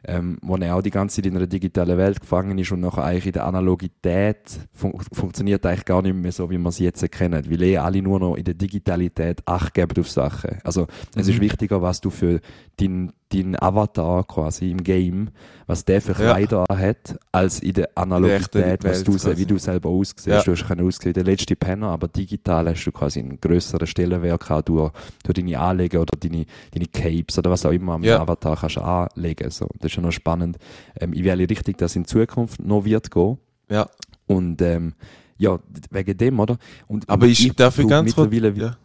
Ähm, 0.04 0.40
wo 0.42 0.56
er 0.58 0.76
auch 0.76 0.82
die 0.82 0.90
ganze 0.90 1.18
Zeit 1.18 1.28
in 1.28 1.38
einer 1.38 1.46
digitalen 1.46 1.96
Welt 1.96 2.20
gefangen 2.22 2.58
ist 2.58 2.72
und 2.72 2.80
nachher 2.80 3.04
eigentlich 3.04 3.28
in 3.28 3.32
der 3.34 3.46
Analogität 3.46 4.60
fun 4.74 4.94
funktioniert 5.14 5.64
eigentlich 5.66 5.86
gar 5.86 6.02
nicht 6.02 6.16
mehr 6.16 6.32
so, 6.32 6.50
wie 6.50 6.58
man 6.58 6.72
sie 6.72 6.86
jetzt 6.86 7.10
kennen, 7.12 7.46
weil 7.50 7.62
eh 7.62 7.78
alle 7.78 8.02
nur 8.02 8.20
noch 8.20 8.36
in 8.36 8.44
der 8.44 8.56
Digitalität 8.56 9.42
Acht 9.46 9.74
geben 9.76 10.00
auf 10.00 10.10
Sachen. 10.10 10.58
Also 10.64 10.88
es 11.16 11.28
ist 11.28 11.38
Mhm. 11.38 11.42
wichtiger, 11.42 11.82
was 11.82 12.02
du 12.02 12.10
für 12.10 12.40
deinen 12.80 13.12
dein 13.34 13.56
Avatar 13.62 14.26
quasi 14.28 14.72
im 14.72 14.84
Game, 14.84 15.30
was 15.66 15.86
der 15.86 16.02
für 16.02 16.12
Ja. 16.12 16.34
Kleider 16.34 16.66
hat, 16.70 17.18
als 17.32 17.62
in 17.62 17.72
der 17.72 17.90
Analogität, 17.96 18.84
Welt 18.84 19.08
du, 19.08 19.14
wie 19.38 19.46
du 19.46 19.58
selber 19.58 19.88
aussiehst. 19.88 20.28
Ja. 20.28 20.42
Du 20.44 20.52
hast 20.52 20.68
können 20.68 20.86
aussehen 20.86 21.14
der 21.14 21.24
letzte 21.24 21.56
Penner, 21.56 21.88
aber 21.92 22.10
digital 22.10 22.68
hast 22.68 22.84
du 22.84 22.92
quasi 22.92 23.20
einen 23.22 23.40
grösseren 23.40 23.88
Stellenwert 23.88 24.42
gehabt 24.42 24.68
durch, 24.68 24.92
durch 25.24 25.36
deine 25.36 25.58
Anlegen 25.58 26.02
oder 26.02 26.18
deine, 26.20 26.46
deine 26.74 26.88
Capes 26.88 27.38
oder 27.40 27.52
was 27.52 27.66
auch 27.66 27.72
immer 27.72 27.94
am 27.94 28.04
Ja. 28.04 28.20
Avatar 28.20 28.58
kannst 28.58 28.76
du 28.76 28.82
anlegen. 28.82 29.50
So. 29.50 29.66
Das 29.80 29.91
ist 29.92 29.98
ja 29.98 30.02
noch 30.02 30.12
spannend. 30.12 30.58
Ähm, 31.00 31.14
ich 31.14 31.24
wähle 31.24 31.50
richtig, 31.50 31.78
dass 31.78 31.96
in 31.96 32.06
Zukunft 32.06 32.62
noch 32.62 32.86
wird 32.86 33.12
gehen. 33.12 33.38
ja. 33.70 33.88
Und 34.28 34.62
ähm, 34.62 34.94
ja, 35.38 35.60
wegen 35.90 36.18
dem, 36.18 36.40
oder? 36.40 36.58
Und, 36.88 37.10
Aber 37.10 37.26
und 37.26 37.32
ich, 37.32 37.54
darf 37.56 37.78
ich 37.80 37.88
ganz 37.88 38.16
kurz, 38.16 38.32
ja. 38.32 38.78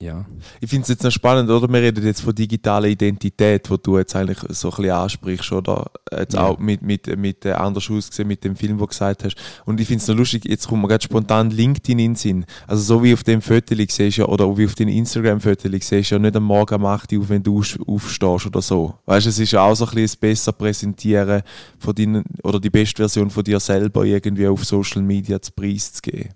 Ja. 0.00 0.24
Ich 0.60 0.70
finde 0.70 0.82
es 0.82 0.88
jetzt 0.88 1.02
noch 1.02 1.10
spannend, 1.10 1.50
oder? 1.50 1.66
Wir 1.72 1.82
reden 1.82 2.04
jetzt 2.06 2.20
von 2.20 2.34
digitaler 2.34 2.86
Identität, 2.86 3.68
wo 3.68 3.76
du 3.76 3.98
jetzt 3.98 4.14
eigentlich 4.14 4.38
so 4.50 4.70
ein 4.70 4.76
bisschen 4.76 4.90
ansprichst, 4.92 5.52
oder? 5.52 5.90
Jetzt 6.16 6.34
Ja. 6.34 6.44
auch 6.46 6.58
mit, 6.58 6.82
mit, 6.82 7.16
mit 7.18 7.44
äh, 7.44 7.52
anders 7.52 7.90
ausgesehen, 7.90 8.28
mit 8.28 8.44
dem 8.44 8.54
Film, 8.54 8.78
wo 8.78 8.84
du 8.84 8.88
gesagt 8.88 9.24
hast. 9.24 9.36
Und 9.64 9.80
ich 9.80 9.88
finde 9.88 10.02
es 10.02 10.08
noch 10.08 10.16
lustig, 10.16 10.44
jetzt 10.44 10.68
kommt 10.68 10.82
mir 10.82 10.88
gerade 10.88 11.02
spontan 11.02 11.50
LinkedIn 11.50 11.98
in 11.98 12.12
den 12.12 12.14
Sinn. 12.16 12.44
Also 12.66 12.82
so 12.82 13.02
wie 13.02 13.12
auf 13.12 13.24
dem 13.24 13.42
Foto 13.42 13.74
siehst 13.74 14.18
ja, 14.18 14.26
oder 14.26 14.56
wie 14.56 14.66
auf 14.66 14.76
den 14.76 14.88
Instagram-Foto 14.88 15.68
siehst 15.80 16.10
ja 16.10 16.18
nicht 16.18 16.36
am 16.36 16.44
Morgen 16.44 16.76
um 16.76 16.86
8 16.86 17.12
Uhr 17.12 17.22
auf, 17.22 17.28
wenn 17.28 17.42
du 17.42 17.58
aufstehst 17.58 18.46
oder 18.46 18.62
so. 18.62 18.94
Weißt 19.06 19.26
du, 19.26 19.30
es 19.30 19.38
ist 19.40 19.50
ja 19.52 19.62
auch 19.62 19.74
so 19.74 19.84
ein 19.84 19.90
bisschen 19.90 20.02
das 20.06 20.16
besser 20.16 20.52
präsentieren 20.52 21.42
von 21.78 21.94
deinen, 21.94 22.24
oder 22.44 22.60
die 22.60 22.70
beste 22.70 22.96
Version 23.02 23.30
von 23.30 23.42
dir 23.42 23.58
selber 23.58 24.04
irgendwie 24.04 24.46
auf 24.46 24.64
Social 24.64 25.02
Media 25.02 25.40
zu 25.42 25.50
Preis 25.52 25.92
zu 25.92 26.02
geben. 26.02 26.30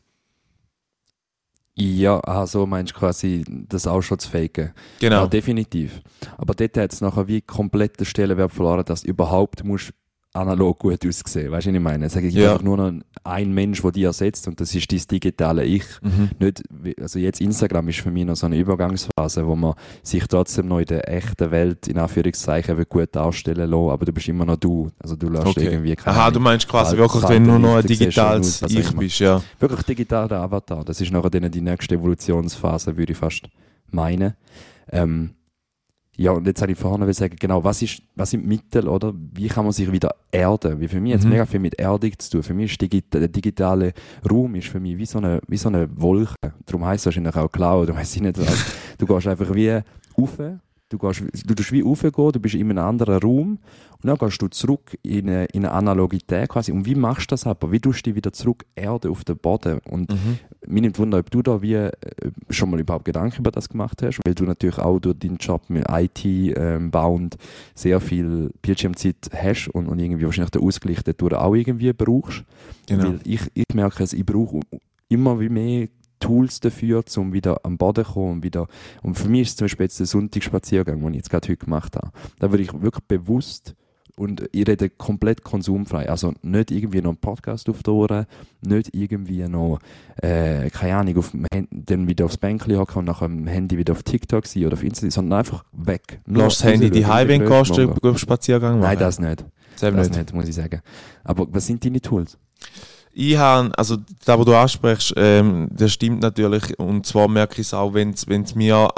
Ja, 1.74 2.20
also 2.20 2.66
meinst 2.66 2.92
du 2.92 2.98
quasi, 2.98 3.44
das 3.48 3.87
auch 3.87 4.02
schon 4.02 4.18
zu 4.18 4.28
faken? 4.30 4.72
Genau. 5.00 5.22
Ja, 5.22 5.26
definitiv. 5.26 6.02
Aber 6.37 6.54
dort 6.54 6.76
hat 6.76 6.92
es 6.92 7.00
nachher 7.00 7.28
wie 7.28 7.40
komplett 7.40 7.98
den 7.98 8.04
Stellenwert 8.04 8.52
verloren, 8.52 8.85
dass 8.85 9.02
du 9.02 9.08
überhaupt 9.08 9.64
musst 9.64 9.92
analog 10.35 10.79
gut 10.79 11.07
aussehen. 11.07 11.51
Weißt 11.53 11.66
du, 11.66 11.71
was 11.71 11.77
ich 11.77 11.81
meine? 11.81 12.07
Es 12.07 12.14
gibt 12.14 12.33
Ja. 12.33 12.53
einfach 12.53 12.62
nur 12.64 12.77
noch 12.79 12.92
ein 13.25 13.53
Mensch, 13.53 13.83
der 13.83 13.92
dich 13.92 14.05
ersetzt 14.05 14.49
und 14.49 14.61
das 14.61 14.75
ist 14.75 14.90
dein 14.90 15.01
digitale 15.11 15.64
Ich. 15.64 15.85
Mhm. 16.03 16.31
Nicht, 16.38 16.62
also 17.01 17.18
jetzt 17.18 17.40
Instagram 17.40 17.88
ist 17.88 18.01
für 18.01 18.11
mich 18.11 18.25
noch 18.25 18.35
so 18.37 18.47
eine 18.47 18.57
Übergangsphase, 18.57 19.47
wo 19.47 19.55
man 19.55 19.75
sich 20.03 20.27
trotzdem 20.27 20.68
noch 20.68 20.79
in 20.79 20.87
der 20.87 21.09
echten 21.09 21.51
Welt 21.51 21.87
in 21.88 21.99
Anführungszeichen 21.99 22.83
gut 22.88 23.14
darstellen 23.14 23.71
lassen, 23.71 23.90
aber 23.90 24.05
du 24.07 24.12
bist 24.12 24.29
immer 24.29 24.45
noch 24.45 24.57
du. 24.57 24.90
Also 24.99 25.16
du 25.16 25.29
lässt 25.29 25.47
Okay. 25.47 25.66
irgendwie 25.66 25.95
keine 25.97 26.16
Aha, 26.16 26.31
du 26.31 26.40
meinst 26.40 26.66
quasi 26.66 26.97
Kalt- 26.97 26.99
wirklich, 27.12 27.29
wenn 27.31 27.45
du 27.47 27.59
nur 27.59 27.77
ein 27.77 27.87
siehst 27.87 28.01
du 28.01 28.05
digitales 28.05 28.62
aus, 28.62 28.71
Ich 28.73 28.97
bist, 28.97 29.18
ja. 29.18 29.42
wirklich 29.61 29.83
digitaler 29.83 30.40
Avatar. 30.40 30.85
Das 30.85 31.01
ist 31.01 31.12
nachher 31.12 31.31
dann 31.31 31.51
die 31.51 31.61
nächste 31.61 31.95
Evolutionsphase, 31.97 32.97
würde 32.97 33.12
ich 33.12 33.18
fast 33.18 33.49
meinen. 33.90 34.35
Ähm, 34.90 35.31
ja, 36.16 36.33
und 36.33 36.46
jetzt 36.46 36.61
habe 36.61 36.72
ich 36.72 36.79
vorhin 36.79 37.01
noch 37.07 37.12
sagen, 37.14 37.37
genau, 37.40 37.64
was 37.64 37.81
ist, 37.83 38.03
was 38.16 38.31
sind 38.31 38.46
Mittel, 38.46 38.87
oder? 38.87 39.14
Wie 39.33 39.48
kann 39.48 39.64
man 39.64 39.72
sich 39.72 39.90
wieder 39.90 40.14
erden? 40.31 40.79
Wie 40.81 40.88
für 40.88 41.01
mich 41.01 41.12
jetzt 41.12 41.25
Mhm. 41.25 41.31
mega 41.31 41.46
viel 41.46 41.61
mit 41.61 41.75
Erdung 41.79 42.12
zu 42.18 42.31
tun. 42.31 42.42
Für 42.42 42.55
mich 42.55 42.72
ist 42.72 42.81
digi 42.83 43.03
der 43.03 43.29
digitale 43.29 43.92
Raum 44.31 44.55
ist 44.55 44.68
für 44.68 44.79
mich 44.81 44.98
wie 44.98 45.07
so 45.07 45.18
eine, 45.18 45.40
wie 45.48 45.57
so 45.57 45.68
eine 45.68 45.88
Wolke. 46.01 46.35
Darum 46.66 46.85
heisst 46.85 47.03
es 47.03 47.07
wahrscheinlich 47.07 47.35
auch 47.37 47.51
Cloud, 47.51 47.88
du 47.88 47.94
weißt 47.94 48.20
nicht 48.20 48.38
was. 48.38 48.64
Du 48.98 49.07
gehst 49.07 49.27
einfach 49.27 49.55
wie 49.55 49.70
rauf, 49.70 50.38
du 50.92 50.98
gehst, 50.98 51.22
du 51.46 51.55
tust 51.55 51.72
wie 51.72 51.83
raufgehen, 51.83 52.33
du 52.33 52.40
bist 52.40 52.55
in 52.55 52.70
einem 52.70 52.78
anderen 52.85 53.18
Raum 53.18 53.59
und 54.02 54.09
dann 54.09 54.16
gehst 54.18 54.42
du 54.42 54.48
zurück 54.48 54.98
in 55.02 55.28
eine, 55.28 55.44
in 55.46 55.64
eine 55.64 55.72
Analogität 55.72 56.48
quasi. 56.48 56.72
Und 56.72 56.87
wie 56.87 56.94
machst 56.94 57.31
du 57.31 57.35
das 57.35 57.46
aber? 57.46 57.72
Wie 57.72 57.81
tust 57.81 58.00
du 58.05 58.11
dich 58.11 58.16
wieder 58.16 58.33
zurück 58.33 58.64
Erde 58.74 59.11
auf 59.11 59.24
den 59.24 59.37
Boden? 59.37 59.81
Und 59.90 60.12
Mhm. 60.12 60.38
mir 60.66 60.81
nimmt 60.83 60.98
Wunder, 60.98 61.18
ob 61.18 61.31
du 61.31 61.42
da 61.42 61.62
wie 61.62 61.74
äh, 61.74 61.90
schon 62.50 62.70
mal 62.70 62.81
überhaupt 62.81 63.05
Gedanken 63.05 63.38
über 63.40 63.50
das 63.50 63.68
gemacht 63.68 64.02
hast, 64.02 64.20
weil 64.24 64.35
du 64.35 64.44
natürlich 64.44 64.78
auch 64.78 64.98
durch 64.98 65.18
deinen 65.18 65.37
Job 65.38 65.62
mit 65.68 65.87
IT-Bound 65.88 67.37
sehr 67.74 68.00
viel 68.00 68.50
Bildschirmzeit 68.62 69.31
hast 69.35 69.68
und, 69.68 69.88
und 69.88 69.98
irgendwie 69.98 70.24
wahrscheinlich 70.24 70.50
den 70.50 70.62
Ausgleich 70.62 71.02
dadurch 71.05 71.35
auch 71.35 71.55
irgendwie 71.55 71.92
brauchst. 71.92 72.44
Genau. 72.87 73.05
Weil 73.05 73.20
ich, 73.24 73.40
ich 73.55 73.64
merke 73.74 74.02
es, 74.02 74.12
ich 74.12 74.24
brauche 74.26 74.61
immer 75.09 75.38
wie 75.40 75.48
mehr 75.48 75.88
Tools 76.22 76.61
dafür, 76.61 77.04
um 77.16 77.32
wieder 77.32 77.61
am 77.64 77.76
Boden 77.76 78.04
zu 78.04 78.12
kommen 78.12 78.32
und 78.32 78.42
wieder, 78.44 78.68
und 79.02 79.14
für 79.18 79.28
mich 79.28 79.42
ist 79.42 79.58
zum 79.58 79.66
Beispiel 79.66 79.85
jetzt 79.85 79.98
der 79.98 80.06
Sonntagsspaziergang, 80.06 81.00
den 81.00 81.11
ich 81.11 81.16
jetzt 81.18 81.30
gerade 81.30 81.48
heute 81.48 81.64
gemacht 81.64 81.96
habe, 81.96 82.11
da 82.38 82.50
würde 82.50 82.62
ich 82.62 82.72
wirklich 82.72 83.04
bewusst 83.06 83.74
und 84.16 84.46
ich 84.52 84.68
rede 84.68 84.90
komplett 84.90 85.42
konsumfrei. 85.42 86.08
Also 86.08 86.35
nicht 86.42 86.70
irgendwie 86.70 87.00
noch 87.00 87.11
einen 87.11 87.16
Podcast 87.16 87.68
auf 87.70 87.82
die 87.82 87.90
Ohren, 87.90 88.26
nicht 88.61 88.94
irgendwie 88.94 89.48
noch, 89.48 89.78
äh, 90.22 90.68
keine 90.70 90.96
Ahnung, 90.96 91.16
auf 91.16 91.30
dem 91.30 91.46
Hand- 91.52 91.68
dann 91.70 92.06
wieder 92.06 92.26
aufs 92.26 92.37
Bänkchen 92.37 92.78
hocken 92.78 92.98
und 92.98 93.04
nachher 93.06 93.24
am 93.24 93.46
Handy 93.46 93.78
wieder 93.78 93.92
auf 93.92 94.02
TikTok 94.02 94.46
sein 94.46 94.66
oder 94.66 94.74
auf 94.74 94.85
Instagram, 94.85 95.11
sondern 95.11 95.38
einfach 95.38 95.64
weg. 95.72 96.20
Nur 96.26 96.44
Lass 96.44 96.58
das 96.58 96.64
Handy 96.64 96.90
die 96.90 97.06
Heim, 97.06 97.28
wenn 97.28 97.44
du 97.44 98.16
Spaziergang 98.16 98.80
machen. 98.80 98.88
Nein, 98.90 98.98
das 98.98 99.18
nicht. 99.18 99.44
Selber 99.76 99.96
Das 99.98 100.11
nicht. 100.11 100.18
nicht, 100.18 100.35
muss 100.35 100.46
ich 100.48 100.54
sagen. 100.54 100.82
Aber 101.24 101.46
was 101.50 101.66
sind 101.66 101.82
deine 101.85 102.00
Tools? 102.00 102.38
Ich 103.14 103.37
habe, 103.37 103.70
also 103.77 103.98
da, 104.25 104.38
wo 104.38 104.44
du 104.44 104.55
ansprichst, 104.57 105.14
ähm, 105.16 105.68
das 105.70 105.92
stimmt 105.92 106.22
natürlich. 106.22 106.79
Und 106.79 107.07
zwar 107.07 107.29
merke 107.29 107.61
ich 107.61 107.66
es 107.66 107.75
auch, 107.75 107.92
wenn 107.92 108.11
es 108.11 108.55
mir 108.55 108.88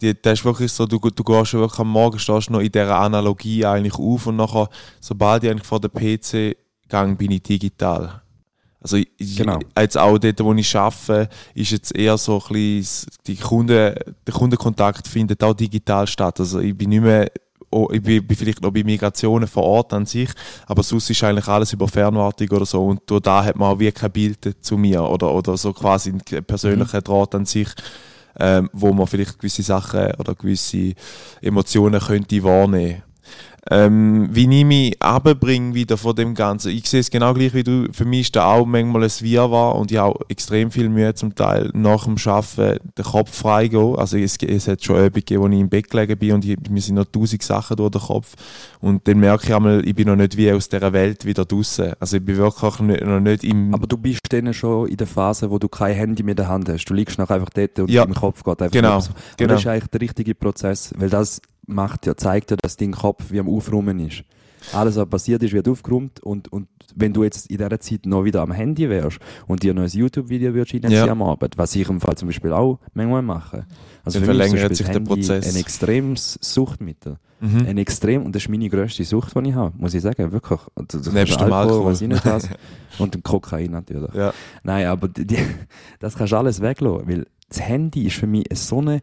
die, 0.00 0.20
das 0.20 0.40
ist 0.40 0.44
wirklich 0.44 0.72
so, 0.72 0.86
du, 0.86 0.98
du 0.98 1.24
gehst 1.24 1.52
wirklich 1.52 1.78
am 1.78 1.88
Morgen, 1.88 2.18
stehst 2.18 2.50
noch 2.50 2.60
in 2.60 2.72
dieser 2.72 2.98
Analogie 2.98 3.64
eigentlich 3.64 3.94
auf 3.94 4.26
und 4.26 4.36
nachher, 4.36 4.68
sobald 5.00 5.44
ich 5.44 5.50
eigentlich 5.50 5.66
vor 5.66 5.80
den 5.80 5.90
PC 5.90 6.56
gehe, 6.88 7.16
bin 7.16 7.32
ich 7.32 7.42
digital. 7.42 8.22
Also 8.80 8.96
ich, 8.96 9.36
Genau. 9.36 9.58
jetzt 9.76 9.98
auch 9.98 10.16
dort, 10.16 10.40
wo 10.40 10.54
ich 10.54 10.74
arbeite, 10.76 11.28
ist 11.54 11.70
jetzt 11.70 11.94
eher 11.94 12.16
so 12.16 12.42
ein 12.42 12.52
bisschen, 12.52 13.10
die 13.26 13.36
Kunden, 13.36 13.94
der 14.26 14.34
Kundenkontakt 14.34 15.06
findet 15.06 15.44
auch 15.44 15.52
digital 15.52 16.06
statt. 16.06 16.40
Also 16.40 16.60
ich 16.60 16.76
bin 16.76 16.88
nicht 16.88 17.02
mehr, 17.02 17.30
oh, 17.70 17.88
ich 17.92 18.02
bin, 18.02 18.26
bin 18.26 18.36
vielleicht 18.36 18.62
noch 18.62 18.72
bei 18.72 18.82
Migrationen 18.82 19.48
vor 19.48 19.64
Ort 19.64 19.92
an 19.92 20.06
sich, 20.06 20.30
aber 20.66 20.82
sonst 20.82 21.10
ist 21.10 21.22
eigentlich 21.22 21.48
alles 21.48 21.72
über 21.72 21.88
Fernwartung 21.88 22.48
oder 22.50 22.66
so 22.66 22.86
und 22.86 23.02
durch 23.06 23.22
da 23.22 23.44
hat 23.44 23.56
man 23.56 23.72
auch 23.72 23.78
wie 23.78 23.92
kein 23.92 24.10
Bild 24.10 24.56
zu 24.60 24.76
mir 24.76 25.02
oder, 25.02 25.32
oder 25.32 25.56
so 25.56 25.72
quasi 25.72 26.10
einen 26.10 26.44
persönlichen 26.44 27.02
Draht 27.02 27.34
an 27.34 27.46
sich, 27.46 27.68
ähm, 28.38 28.68
wo 28.72 28.92
man 28.92 29.06
vielleicht 29.06 29.38
gewisse 29.38 29.62
Sachen 29.62 30.12
oder 30.18 30.34
gewisse 30.34 30.94
Emotionen 31.40 32.00
könnte 32.00 32.42
wahrnehmen 32.42 33.02
ähm, 33.70 34.28
wie 34.32 34.60
ich 34.60 34.64
mich 34.64 35.02
abbringe 35.02 35.74
wieder 35.74 35.96
von 35.98 36.14
dem 36.16 36.34
Ganzen. 36.34 36.70
Ich 36.70 36.88
sehe 36.88 37.00
es 37.00 37.10
genau 37.10 37.34
gleich 37.34 37.52
wie 37.52 37.62
du. 37.62 37.88
Für 37.92 38.04
mich 38.06 38.20
ist 38.22 38.36
da 38.36 38.46
auch 38.46 38.64
manchmal 38.64 39.04
ein 39.04 39.10
Wirrwarr 39.10 39.76
und 39.76 39.90
ich 39.92 39.98
habe 39.98 40.14
auch 40.14 40.20
extrem 40.28 40.70
viel 40.70 40.88
Mühe 40.88 41.14
zum 41.14 41.34
Teil 41.34 41.70
nach 41.74 42.04
dem 42.04 42.16
Arbeiten 42.24 42.78
den 42.96 43.04
Kopf 43.04 43.36
frei 43.36 43.68
gehen. 43.68 43.96
Also 43.96 44.16
es, 44.16 44.36
es 44.38 44.66
hat 44.68 44.82
schon 44.82 44.96
Übungen 44.96 45.12
gegeben, 45.12 45.42
wo 45.42 45.48
ich 45.48 45.60
im 45.60 45.68
Bett 45.68 45.90
gelegen 45.90 46.18
bin 46.18 46.32
und 46.32 46.44
ich, 46.44 46.56
mir 46.70 46.80
sind 46.80 46.94
noch 46.94 47.04
tausend 47.04 47.42
Sachen 47.42 47.76
durch 47.76 47.90
den 47.90 48.00
Kopf. 48.00 48.34
Und 48.80 49.06
dann 49.06 49.18
merke 49.18 49.46
ich 49.46 49.54
einmal, 49.54 49.86
ich 49.86 49.94
bin 49.94 50.08
noch 50.08 50.16
nicht 50.16 50.36
wie 50.38 50.50
aus 50.52 50.68
dieser 50.68 50.92
Welt 50.92 51.26
wieder 51.26 51.44
draußen. 51.44 51.92
Also 52.00 52.16
ich 52.16 52.24
bin 52.24 52.36
wirklich 52.38 52.80
nicht, 52.80 53.04
noch 53.04 53.20
nicht 53.20 53.44
im... 53.44 53.74
Aber 53.74 53.86
du 53.86 53.98
bist 53.98 54.20
dann 54.30 54.54
schon 54.54 54.88
in 54.88 54.96
der 54.96 55.06
Phase, 55.06 55.50
wo 55.50 55.58
du 55.58 55.68
kein 55.68 55.94
Handy 55.94 56.22
mehr 56.22 56.32
in 56.32 56.36
der 56.36 56.48
Hand 56.48 56.68
hast. 56.68 56.86
Du 56.86 56.94
liegst 56.94 57.18
noch 57.18 57.28
einfach 57.28 57.50
dort 57.50 57.78
und 57.78 57.90
Ja. 57.90 58.04
dein 58.06 58.14
Kopf 58.14 58.42
geht 58.42 58.62
einfach 58.62 58.72
Genau, 58.72 59.02
genau. 59.36 59.52
das 59.52 59.60
ist 59.60 59.66
eigentlich 59.66 59.90
der 59.90 60.00
richtige 60.00 60.34
Prozess, 60.34 60.94
weil 60.96 61.10
das 61.10 61.42
macht 61.70 62.06
ja, 62.06 62.16
zeigt 62.16 62.50
ja, 62.50 62.56
dass 62.60 62.76
dein 62.76 62.92
Kopf 62.92 63.30
wie 63.30 63.40
am 63.40 63.48
Aufräumen 63.48 63.98
ist. 64.00 64.22
Alles, 64.74 64.96
was 64.96 65.08
passiert 65.08 65.42
ist, 65.42 65.52
wird 65.54 65.66
aufgeräumt 65.68 66.20
und, 66.20 66.52
und 66.52 66.68
wenn 66.94 67.12
du 67.14 67.24
jetzt 67.24 67.50
in 67.50 67.56
dieser 67.56 67.80
Zeit 67.80 68.04
noch 68.04 68.24
wieder 68.24 68.42
am 68.42 68.52
Handy 68.52 68.90
wärst 68.90 69.18
und 69.46 69.62
dir 69.62 69.72
noch 69.72 69.82
ein 69.84 69.88
YouTube-Video 69.88 70.52
würdest 70.52 70.74
reinziehen 70.74 70.92
Ja. 70.92 71.06
am 71.12 71.22
Abend, 71.22 71.56
was 71.56 71.74
ich 71.76 71.88
im 71.88 72.00
Fall 72.00 72.14
zum 72.16 72.28
Beispiel 72.28 72.52
auch 72.52 72.78
manchmal 72.92 73.22
mache. 73.22 73.64
Also 74.04 74.18
Dann 74.18 74.26
für 74.28 74.34
mich 74.34 74.48
verlängert 74.50 74.68
Beispiel 74.70 74.76
sich 74.76 74.88
der 74.88 75.00
Prozess. 75.00 75.48
ein 75.54 75.60
extremes 75.60 76.38
Suchtmittel. 76.42 77.16
Mhm. 77.40 77.64
Ein 77.66 77.78
extrem, 77.78 78.22
und 78.26 78.34
das 78.34 78.42
ist 78.42 78.48
meine 78.50 78.68
grösste 78.68 79.02
Sucht, 79.02 79.32
die 79.34 79.48
ich 79.48 79.54
habe, 79.54 79.74
muss 79.78 79.94
ich 79.94 80.02
sagen, 80.02 80.30
wirklich. 80.30 80.60
Und 80.74 80.92
das- 80.92 81.00
das 81.02 81.14
Nebst 81.14 81.40
dem 81.40 81.50
Alkohol. 81.52 81.86
was 81.86 82.02
ich 82.02 82.08
nicht 82.08 82.24
has. 82.26 82.46
Und 82.98 83.14
dem 83.14 83.22
Kokain 83.22 83.70
natürlich. 83.70 84.12
Ja. 84.12 84.34
Nein, 84.62 84.86
aber 84.88 85.08
die, 85.08 85.38
das 86.00 86.16
kannst 86.16 86.32
du 86.34 86.36
alles 86.36 86.60
weglassen, 86.60 87.08
weil 87.08 87.26
das 87.48 87.62
Handy 87.62 88.06
ist 88.06 88.16
für 88.16 88.26
mich 88.26 88.44
so 88.52 88.80
eine, 88.80 89.00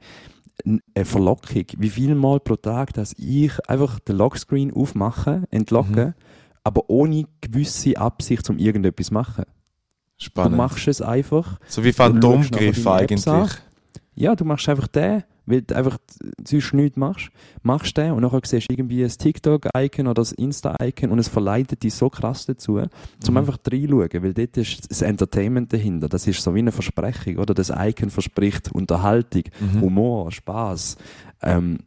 eine 0.66 1.06
Verlockung. 1.06 1.64
Wie 1.78 1.90
viel 1.90 2.16
Mal 2.16 2.40
pro 2.40 2.56
Tag, 2.56 2.94
dass 2.94 3.14
ich 3.18 3.52
einfach 3.70 4.00
den 4.00 4.18
Lockscreen 4.18 4.74
aufmache, 4.74 5.44
entlocke, 5.52 6.08
Mhm. 6.08 6.14
aber 6.64 6.90
ohne 6.90 7.26
gewisse 7.42 7.98
Absicht, 7.98 8.50
um 8.50 8.58
irgendetwas 8.58 9.08
zu 9.08 9.14
machen. 9.14 9.46
Spannend. 10.18 10.54
Du 10.54 10.58
machst 10.58 10.88
es 10.88 11.02
einfach. 11.02 11.60
so 11.68 11.84
wie 11.84 11.94
Phantomgriff 11.94 12.86
eigentlich. 12.88 13.26
Ja, 14.16 14.36
du 14.36 14.46
machst 14.46 14.68
einfach 14.68 14.88
den, 14.88 15.24
weil 15.48 15.64
du 15.64 15.76
einfach 15.76 15.98
sonst 16.48 16.74
nichts 16.74 16.98
machst. 16.98 17.30
Machst 17.64 17.98
den 17.98 18.12
und 18.12 18.22
nachher 18.22 18.42
siehst 18.44 18.70
du 18.70 18.74
irgendwie 18.74 19.04
ein 19.04 19.10
TikTok-Icon 19.10 20.06
oder 20.08 20.22
ein 20.22 20.34
Insta-Icon 20.38 21.10
und 21.10 21.18
es 21.20 21.28
verleitet 21.28 21.82
dich 21.82 21.96
so 21.96 22.10
krass 22.10 22.46
dazu, 22.46 22.80
zum 23.20 23.34
Mhm. 23.34 23.38
einfach 23.38 23.58
reinschauen, 23.66 24.24
weil 24.24 24.34
dort 24.36 24.58
ist 24.58 24.92
das 24.92 25.02
Entertainment 25.02 25.74
dahinter. 25.74 26.08
Das 26.10 26.28
ist 26.28 26.42
so 26.44 26.54
wie 26.54 26.60
eine 26.60 26.72
Versprechung, 26.72 27.38
oder? 27.38 27.54
Das 27.56 27.72
Icon 27.76 28.12
verspricht 28.12 28.72
Unterhaltung, 28.72 29.44
Mhm. 29.60 29.82
Humor, 29.82 30.32
Spaß. 30.32 30.98
Ähm, 31.42 31.80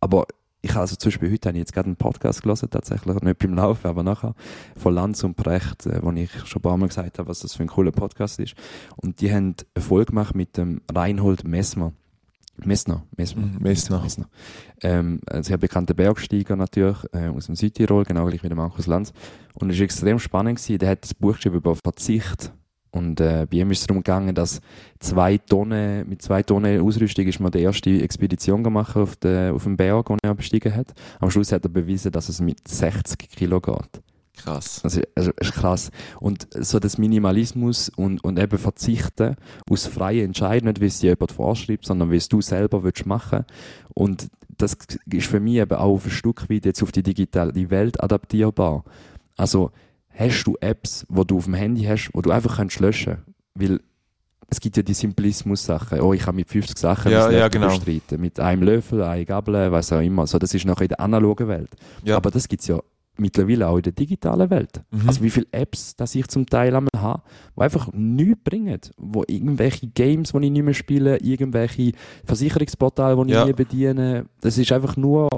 aber 0.00 0.26
ich 0.62 0.70
habe 0.72 0.80
also 0.80 0.96
zum 0.96 1.10
Beispiel 1.10 1.30
heute 1.30 1.48
habe 1.48 1.58
ich 1.58 1.60
jetzt 1.62 1.72
gerade 1.72 1.86
einen 1.86 1.96
Podcast 1.96 2.42
gelesen, 2.42 2.68
tatsächlich 2.70 3.20
nicht 3.22 3.38
beim 3.38 3.54
Laufen, 3.54 3.86
aber 3.86 4.02
nachher, 4.02 4.34
von 4.76 4.94
Lanz 4.94 5.22
und 5.22 5.36
Precht, 5.36 5.86
äh, 5.86 6.00
wo 6.02 6.10
ich 6.12 6.30
schon 6.46 6.58
ein 6.60 6.62
paar 6.62 6.76
Mal 6.76 6.88
gesagt 6.88 7.18
habe, 7.20 7.28
was 7.28 7.40
das 7.40 7.54
für 7.54 7.62
ein 7.62 7.68
cooler 7.68 7.92
Podcast 7.92 8.40
ist. 8.40 8.54
Und 8.96 9.20
die 9.20 9.32
haben 9.32 9.54
eine 9.74 9.84
Folge 9.84 10.06
gemacht 10.06 10.34
mit 10.34 10.56
dem 10.56 10.80
Reinhold 10.92 11.46
Messmer. 11.46 11.92
Messner, 12.64 13.02
Messner. 13.16 13.42
Mhm, 13.42 13.58
Messner. 13.60 14.02
Messner. 14.02 14.28
Ähm, 14.82 15.20
ein 15.30 15.42
sehr 15.42 15.58
bekannter 15.58 15.94
Bergsteiger 15.94 16.56
natürlich, 16.56 16.98
äh, 17.12 17.28
aus 17.28 17.46
dem 17.46 17.56
Südtirol, 17.56 18.04
genau 18.04 18.26
gleich 18.26 18.42
wie 18.42 18.48
der 18.48 18.56
Markus 18.56 18.86
Lanz. 18.86 19.12
Und 19.54 19.70
es 19.70 19.78
war 19.78 19.84
extrem 19.84 20.18
spannend 20.18 20.58
gewesen. 20.58 20.78
Der 20.78 20.90
hat 20.90 21.04
das 21.04 21.14
Buch 21.14 21.34
geschrieben 21.34 21.56
über 21.56 21.74
Verzicht. 21.76 22.52
Und 22.90 23.20
äh, 23.20 23.46
bei 23.50 23.58
ihm 23.58 23.70
ist 23.70 23.80
es 23.80 23.86
darum 23.86 24.02
gegangen, 24.02 24.34
dass 24.34 24.60
zwei 25.00 25.36
Tonnen, 25.36 26.08
mit 26.08 26.22
zwei 26.22 26.42
Tonnen 26.42 26.80
Ausrüstung 26.80 27.26
ist 27.26 27.40
man 27.40 27.52
die 27.52 27.60
erste 27.60 27.90
Expedition 27.90 28.64
gemacht 28.64 28.96
auf, 28.96 29.16
den, 29.16 29.52
auf 29.52 29.64
den 29.64 29.76
Berg, 29.76 30.06
den 30.06 30.18
er 30.22 30.34
bestiegen 30.34 30.74
hat. 30.74 30.94
Am 31.20 31.30
Schluss 31.30 31.52
hat 31.52 31.64
er 31.64 31.68
bewiesen, 31.68 32.10
dass 32.10 32.30
es 32.30 32.40
mit 32.40 32.66
60 32.66 33.18
Kilo 33.18 33.60
geht. 33.60 34.02
Krass. 34.36 34.80
Also, 34.84 35.00
also 35.14 35.30
ist 35.40 35.52
krass. 35.52 35.90
Und 36.20 36.46
so 36.52 36.78
das 36.78 36.98
Minimalismus 36.98 37.88
und, 37.88 38.22
und 38.22 38.38
eben 38.38 38.58
Verzichten 38.58 39.36
aus 39.68 39.86
freien 39.86 40.26
Entscheiden, 40.26 40.68
nicht 40.68 40.80
wie 40.80 40.86
es 40.86 41.00
dir 41.00 41.10
jemand 41.10 41.32
vorschreibt, 41.32 41.86
sondern 41.86 42.10
wie 42.10 42.16
es 42.16 42.28
du 42.28 42.40
selber 42.40 42.84
willst 42.84 43.06
machen. 43.06 43.44
Und 43.94 44.28
das 44.58 44.76
ist 45.10 45.26
für 45.26 45.40
mich 45.40 45.56
eben 45.56 45.76
auch 45.76 46.04
ein 46.04 46.10
Stück 46.10 46.48
weit 46.50 46.64
jetzt 46.64 46.82
auf 46.82 46.92
die 46.92 47.02
digitale 47.02 47.70
Welt 47.70 48.02
adaptierbar. 48.02 48.84
Also 49.36 49.70
hast 50.10 50.44
du 50.44 50.56
Apps, 50.60 51.06
wo 51.08 51.24
du 51.24 51.38
auf 51.38 51.44
dem 51.44 51.54
Handy 51.54 51.84
hast, 51.84 52.10
wo 52.12 52.22
du 52.22 52.30
einfach 52.30 52.56
kannst 52.56 52.80
löschen, 52.80 53.18
weil 53.54 53.80
es 54.48 54.60
gibt 54.60 54.76
ja 54.76 54.82
die 54.82 54.94
Simplismus-Sachen. 54.94 56.00
Oh, 56.00 56.12
ich 56.12 56.22
kann 56.22 56.36
mit 56.36 56.48
50 56.48 56.78
Sachen 56.78 57.10
Ja, 57.10 57.30
ja, 57.30 57.48
genau. 57.48 57.66
bestreiten. 57.66 58.20
Mit 58.20 58.38
einem 58.38 58.62
Löffel, 58.62 59.02
einer 59.02 59.24
Gabel, 59.24 59.72
was 59.72 59.92
auch 59.92 60.00
immer. 60.00 60.26
So, 60.26 60.38
das 60.38 60.54
ist 60.54 60.64
noch 60.64 60.80
in 60.80 60.88
der 60.88 61.00
analogen 61.00 61.48
Welt. 61.48 61.70
Ja. 62.04 62.16
Aber 62.16 62.30
das 62.30 62.46
gibt's 62.46 62.68
ja 62.68 62.80
mittlerweile 63.18 63.68
auch 63.68 63.76
in 63.76 63.82
der 63.82 63.92
digitalen 63.92 64.50
Welt. 64.50 64.82
Mhm. 64.90 65.08
Also 65.08 65.22
wie 65.22 65.30
viele 65.30 65.46
Apps, 65.52 65.96
dass 65.96 66.14
ich 66.14 66.28
zum 66.28 66.46
Teil 66.46 66.74
einmal 66.74 66.90
habe, 66.96 67.22
die 67.56 67.60
einfach 67.62 67.90
nichts 67.92 68.40
bringen. 68.44 68.80
Wo 68.96 69.24
irgendwelche 69.26 69.86
Games, 69.88 70.32
die 70.32 70.44
ich 70.44 70.50
nicht 70.50 70.62
mehr 70.64 70.74
spiele, 70.74 71.18
irgendwelche 71.18 71.92
Versicherungsportale, 72.24 73.16
die 73.24 73.30
ich 73.32 73.36
Ja. 73.38 73.44
nie 73.46 73.52
bediene. 73.52 74.26
Das 74.40 74.58
ist 74.58 74.70
einfach 74.72 74.96
nur 74.96 75.28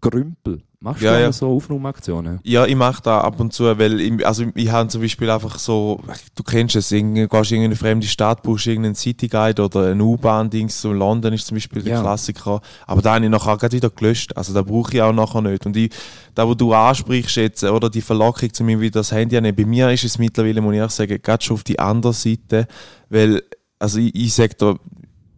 Grümpel. 0.00 0.62
Machst 0.82 1.02
Ja, 1.02 1.14
du 1.16 1.22
ja. 1.24 1.32
so 1.32 1.48
Aufnahmeaktionen? 1.48 2.40
Ja, 2.42 2.64
ich 2.64 2.74
mache 2.74 3.02
da 3.02 3.20
ab 3.20 3.38
und 3.38 3.52
zu, 3.52 3.64
weil 3.78 4.00
ich, 4.00 4.26
also 4.26 4.44
ich 4.54 4.70
habe 4.70 4.88
zum 4.88 5.02
Beispiel 5.02 5.28
einfach 5.28 5.58
so, 5.58 6.00
du 6.34 6.42
kennst 6.42 6.74
es, 6.74 6.90
irgendwie, 6.90 7.26
gehst 7.28 7.50
in 7.52 7.58
irgendeine 7.58 7.76
fremde 7.76 8.06
Stadt, 8.06 8.42
brauchst 8.42 8.66
irgendeinen 8.66 8.94
Cityguide 8.94 9.62
oder 9.62 9.88
ein 9.90 10.00
U-Bahn-Dings, 10.00 10.80
so 10.80 10.92
London 10.94 11.34
ist 11.34 11.46
zum 11.48 11.56
Beispiel 11.56 11.82
der 11.82 11.94
Ja. 11.96 12.00
Klassiker, 12.00 12.62
aber 12.86 13.02
da 13.02 13.14
habe 13.16 13.24
ich 13.26 13.30
nachher 13.30 13.58
gerade 13.58 13.76
wieder 13.76 13.90
gelöscht, 13.90 14.34
also 14.38 14.54
da 14.54 14.62
brauche 14.62 14.94
ich 14.94 15.02
auch 15.02 15.12
nachher 15.12 15.42
nicht. 15.42 15.66
Und 15.66 15.76
ich, 15.76 15.90
da 16.34 16.48
wo 16.48 16.54
du 16.54 16.72
ansprichst 16.72 17.36
jetzt, 17.36 17.62
oder 17.62 17.90
die 17.90 18.00
Verlockung 18.00 18.50
zu 18.50 18.64
mir 18.64 18.80
wieder 18.80 19.00
das 19.00 19.12
Handy 19.12 19.36
annehmen, 19.36 19.56
bei 19.56 19.66
mir 19.66 19.90
ist 19.90 20.04
es 20.04 20.18
mittlerweile, 20.18 20.62
muss 20.62 20.74
ich 20.76 20.82
auch 20.82 20.88
sagen, 20.90 21.20
gerade 21.22 21.44
schon 21.44 21.54
auf 21.56 21.64
die 21.64 21.78
andere 21.78 22.14
Seite, 22.14 22.66
weil, 23.10 23.42
also 23.78 23.98
ich, 23.98 24.14
ich 24.14 24.32
sage 24.32 24.54
da, 24.56 24.76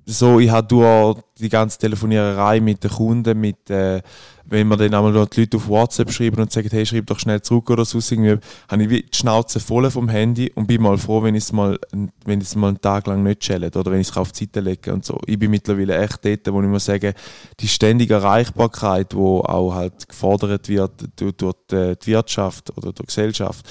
so, 0.04 0.40
ich 0.40 0.50
habe 0.50 0.66
durch 0.66 1.18
die 1.38 1.48
ganze 1.48 1.78
Telefoniererei 1.78 2.60
mit 2.60 2.82
den 2.82 2.90
Kunden, 2.90 3.38
mit, 3.40 3.70
äh, 3.70 4.02
wenn 4.44 4.66
man 4.66 4.78
dann 4.78 4.92
einmal 4.92 5.12
die 5.12 5.40
Leute 5.40 5.56
auf 5.56 5.68
WhatsApp 5.68 6.10
schreiben 6.10 6.40
und 6.40 6.50
sagen, 6.50 6.68
hey, 6.70 6.84
schreib 6.84 7.06
doch 7.06 7.18
schnell 7.18 7.40
zurück 7.40 7.70
oder 7.70 7.84
so, 7.84 7.98
irgendwie, 7.98 8.38
habe 8.68 8.82
ich 8.82 8.90
wie 8.90 9.02
die 9.02 9.16
Schnauze 9.16 9.60
voll 9.60 9.90
vom 9.90 10.08
Handy 10.08 10.50
und 10.54 10.66
bin 10.66 10.82
mal 10.82 10.98
froh, 10.98 11.22
wenn 11.22 11.34
ich 11.36 11.44
es 11.44 11.52
mal, 11.52 11.78
wenn 12.24 12.40
ich 12.40 12.54
mal 12.56 12.68
einen 12.68 12.80
Tag 12.80 13.06
lang 13.06 13.22
nicht 13.22 13.40
chillt 13.40 13.76
oder 13.76 13.92
wenn 13.92 14.00
ich 14.00 14.08
es 14.08 14.16
auf 14.16 14.32
die 14.32 14.44
Seite 14.44 14.60
lege 14.60 14.92
und 14.92 15.04
so. 15.04 15.20
Ich 15.26 15.38
bin 15.38 15.50
mittlerweile 15.50 15.96
echt 15.98 16.24
dort, 16.24 16.52
wo 16.52 16.60
ich 16.60 16.68
muss 16.68 16.84
sagen, 16.84 17.14
die 17.60 17.68
ständige 17.68 18.14
Erreichbarkeit, 18.14 19.14
wo 19.14 19.40
auch 19.40 19.74
halt 19.74 20.08
gefordert 20.08 20.68
wird 20.68 20.92
durch, 21.16 21.32
durch 21.36 21.54
die 21.70 21.94
die 22.04 22.10
Wirtschaft 22.10 22.70
oder 22.76 22.92
durch 22.92 22.96
die 22.96 23.06
Gesellschaft, 23.06 23.66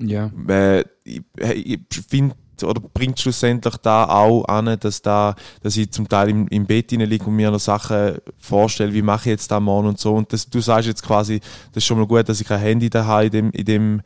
Ja. 0.00 0.30
äh, 0.48 0.84
ich, 1.04 1.22
ich 1.38 1.80
finde 2.08 2.34
oder 2.62 2.80
bringt 2.80 3.20
schlussendlich 3.20 3.76
da 3.78 4.04
auch 4.04 4.44
an, 4.44 4.76
dass 4.80 5.02
da, 5.02 5.34
dass 5.62 5.76
ich 5.76 5.90
zum 5.90 6.08
Teil 6.08 6.30
im, 6.30 6.48
im 6.48 6.66
Bett 6.66 6.90
liege 6.90 7.24
und 7.24 7.36
mir 7.36 7.50
noch 7.50 7.60
Sachen 7.60 8.18
vorstelle, 8.38 8.92
wie 8.92 9.02
mache 9.02 9.28
ich 9.28 9.32
jetzt 9.32 9.50
da 9.50 9.60
morgen 9.60 9.88
und 9.88 9.98
so. 9.98 10.14
Und 10.14 10.32
das, 10.32 10.48
du 10.48 10.60
sagst 10.60 10.88
jetzt 10.88 11.02
quasi, 11.02 11.40
das 11.72 11.82
ist 11.82 11.86
schon 11.86 11.98
mal 11.98 12.06
gut, 12.06 12.28
dass 12.28 12.40
ich 12.40 12.46
kein 12.46 12.60
Handy 12.60 12.90
da 12.90 13.04
habe 13.04 13.26
in 13.26 13.30
dem, 13.30 13.50
in 13.50 13.64
dem 13.64 14.02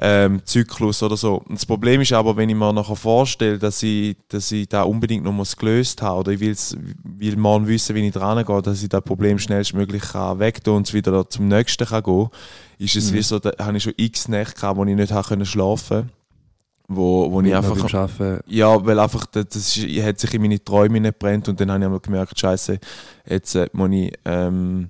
ähm, 0.00 0.40
Zyklus 0.44 1.02
oder 1.02 1.16
so. 1.16 1.42
Und 1.48 1.56
das 1.56 1.66
Problem 1.66 2.00
ist 2.00 2.12
aber, 2.12 2.36
wenn 2.36 2.48
ich 2.48 2.56
mir 2.56 2.72
nachher 2.72 2.96
vorstelle, 2.96 3.58
dass 3.58 3.82
ich, 3.82 4.16
dass 4.28 4.50
ich 4.52 4.68
da 4.68 4.82
unbedingt 4.82 5.24
noch 5.24 5.32
muss 5.32 5.56
gelöst 5.56 6.02
habe 6.02 6.20
oder 6.20 6.32
ich 6.32 6.40
will's, 6.40 6.76
will 7.02 7.36
morgen 7.36 7.66
wissen, 7.66 7.96
wie 7.96 8.06
ich 8.06 8.12
dran 8.12 8.44
gehe, 8.44 8.62
dass 8.62 8.82
ich 8.82 8.88
das 8.88 9.02
Problem 9.02 9.38
schnellstmöglich 9.38 10.02
kann 10.02 10.38
wegtun 10.38 10.76
und 10.76 10.88
es 10.88 10.94
wieder 10.94 11.28
zum 11.28 11.48
nächsten 11.48 11.86
kann 11.86 12.02
gehen, 12.02 12.28
ist 12.78 12.96
es 12.96 13.12
wie 13.12 13.22
so, 13.22 13.38
da 13.38 13.52
habe 13.64 13.76
ich 13.76 13.82
schon 13.82 13.94
x 13.96 14.28
Nächte 14.28 14.54
gehabt, 14.54 14.78
wo 14.78 14.84
ich 14.84 14.94
nicht 14.94 15.12
habe 15.12 15.26
können 15.26 15.46
schlafen 15.46 16.10
wo, 16.88 17.30
wo 17.30 17.42
ich 17.42 17.54
einfach 17.54 17.94
Arbeiten, 17.94 18.40
ja, 18.46 18.84
weil 18.84 18.98
einfach 18.98 19.26
das, 19.26 19.46
das 19.48 19.76
ist, 19.76 20.02
hat 20.02 20.18
sich 20.18 20.32
in 20.32 20.42
meine 20.42 20.62
Träume 20.62 21.00
nicht 21.00 21.18
brennt 21.18 21.48
und 21.48 21.60
dann 21.60 21.70
habe 21.70 21.80
ich 21.80 21.84
einmal 21.84 22.00
gemerkt, 22.00 22.40
Scheiße, 22.40 22.78
jetzt 23.28 23.54
äh, 23.54 23.68
muss 23.72 23.90
ich, 23.92 24.12
ähm, 24.24 24.88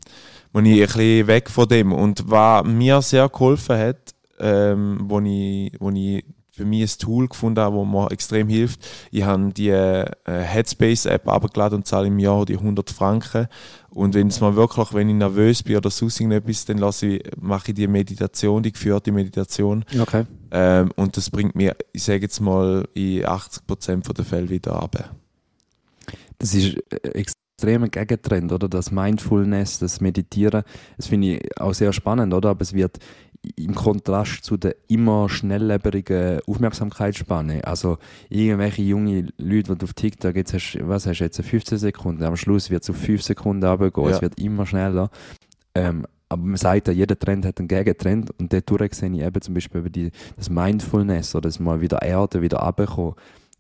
muss 0.53 0.65
ich 0.65 0.81
ein 0.81 0.87
bisschen 0.87 1.27
weg 1.27 1.51
von 1.51 1.69
dem. 1.69 1.93
Und 1.93 2.31
was 2.31 2.65
mir 2.65 3.03
sehr 3.03 3.29
geholfen 3.29 3.77
hat, 3.77 4.15
ähm, 4.39 5.01
wo 5.03 5.19
ich, 5.21 5.73
wo 5.81 5.91
ich 5.91 6.25
für 6.53 6.65
mich 6.65 6.83
ein 6.83 6.99
Tool 6.99 7.29
gefunden 7.29 7.61
habe, 7.61 7.77
das 7.77 7.87
mir 7.87 8.11
extrem 8.11 8.49
hilft. 8.49 8.81
Ich 9.11 9.23
habe 9.23 9.53
die 9.53 9.71
äh, 9.71 10.07
Headspace-App 10.25 11.29
abgeladen 11.29 11.79
und 11.79 11.87
zahle 11.87 12.09
im 12.09 12.19
Jahr 12.19 12.45
die 12.45 12.57
100 12.57 12.91
Franken. 12.91 13.47
Und 13.91 14.15
wenn 14.15 14.29
es 14.29 14.41
mal 14.41 14.55
wirklich, 14.57 14.93
wenn 14.93 15.09
ich 15.09 15.15
nervös 15.15 15.63
bin 15.63 15.77
oder 15.77 15.91
sonst 15.91 16.21
irgendetwas, 16.21 16.65
dann 16.65 16.79
lasse 16.79 17.07
ich, 17.07 17.31
mache 17.41 17.69
ich 17.69 17.75
die 17.75 17.87
Meditation, 17.87 18.63
die 18.63 18.73
geführte 18.73 19.13
Meditation. 19.13 19.85
Okay. 20.01 20.27
Ähm, 20.51 20.91
und 20.97 21.17
das 21.17 21.31
bringt 21.31 21.55
mir, 21.55 21.77
ich 21.93 22.03
sage 22.05 22.23
jetzt 22.23 22.41
mal, 22.41 22.89
in 22.95 23.25
80% 23.25 24.13
der 24.13 24.25
Fälle 24.25 24.49
wieder 24.49 24.83
ab. 24.83 25.15
Das 26.39 26.55
ist 26.55 26.77
extremer 27.03 27.89
Gegentrend, 27.89 28.53
oder? 28.53 28.69
Das 28.69 28.91
Mindfulness, 28.91 29.79
das 29.81 30.01
Meditieren, 30.01 30.63
das 30.97 31.09
finde 31.09 31.37
ich 31.37 31.61
auch 31.61 31.75
sehr 31.75 31.93
spannend, 31.93 32.33
oder? 32.33 32.51
Aber 32.51 32.63
es 32.63 32.73
wird 32.73 32.99
im 33.57 33.75
Kontrast 33.75 34.45
zu 34.45 34.57
der 34.57 34.75
immer 34.89 35.29
schnelllebigen 35.29 36.41
Aufmerksamkeitsspanne. 36.47 37.65
Also 37.65 37.99
irgendwelche 38.29 38.83
junge 38.83 39.29
Leute, 39.39 39.73
die 39.73 39.79
du 39.79 39.85
auf 39.85 39.95
TikTok 39.95 40.35
jetzt 40.37 40.55
hast, 40.55 40.79
was 40.83 41.07
hast 41.07 41.19
du 41.19 41.25
jetzt, 41.25 41.41
15 41.41 41.79
Sekunden, 41.79 42.25
am 42.25 42.37
Schluss 42.37 42.71
wird 42.71 42.83
es 42.83 42.91
auf 42.91 42.97
5 42.97 43.23
Sekunden 43.23 43.65
runtergehen, 43.65 44.09
Ja. 44.09 44.17
es 44.17 44.23
wird 44.23 44.39
immer 44.41 44.67
schneller. 44.67 45.11
Ähm, 45.75 46.07
aber 46.29 46.43
man 46.43 46.57
sagt 46.57 46.89
ja, 46.89 46.93
jeder 46.95 47.19
Trend 47.19 47.45
hat 47.47 47.59
einen 47.59 47.69
Gegentrend 47.69 48.31
und 48.39 48.53
dadurch 48.53 48.95
sehe 48.95 49.11
ich 49.11 49.21
eben 49.23 49.41
zum 49.43 49.55
Beispiel 49.55 49.81
über 49.81 49.91
die, 49.91 50.11
das 50.37 50.51
Mindfulness 50.51 51.35
oder 51.35 51.49
das 51.49 51.59
mal 51.59 51.81
wieder 51.81 52.03
Erde, 52.03 52.43
wieder 52.43 52.59
runterkommen, 52.59 53.15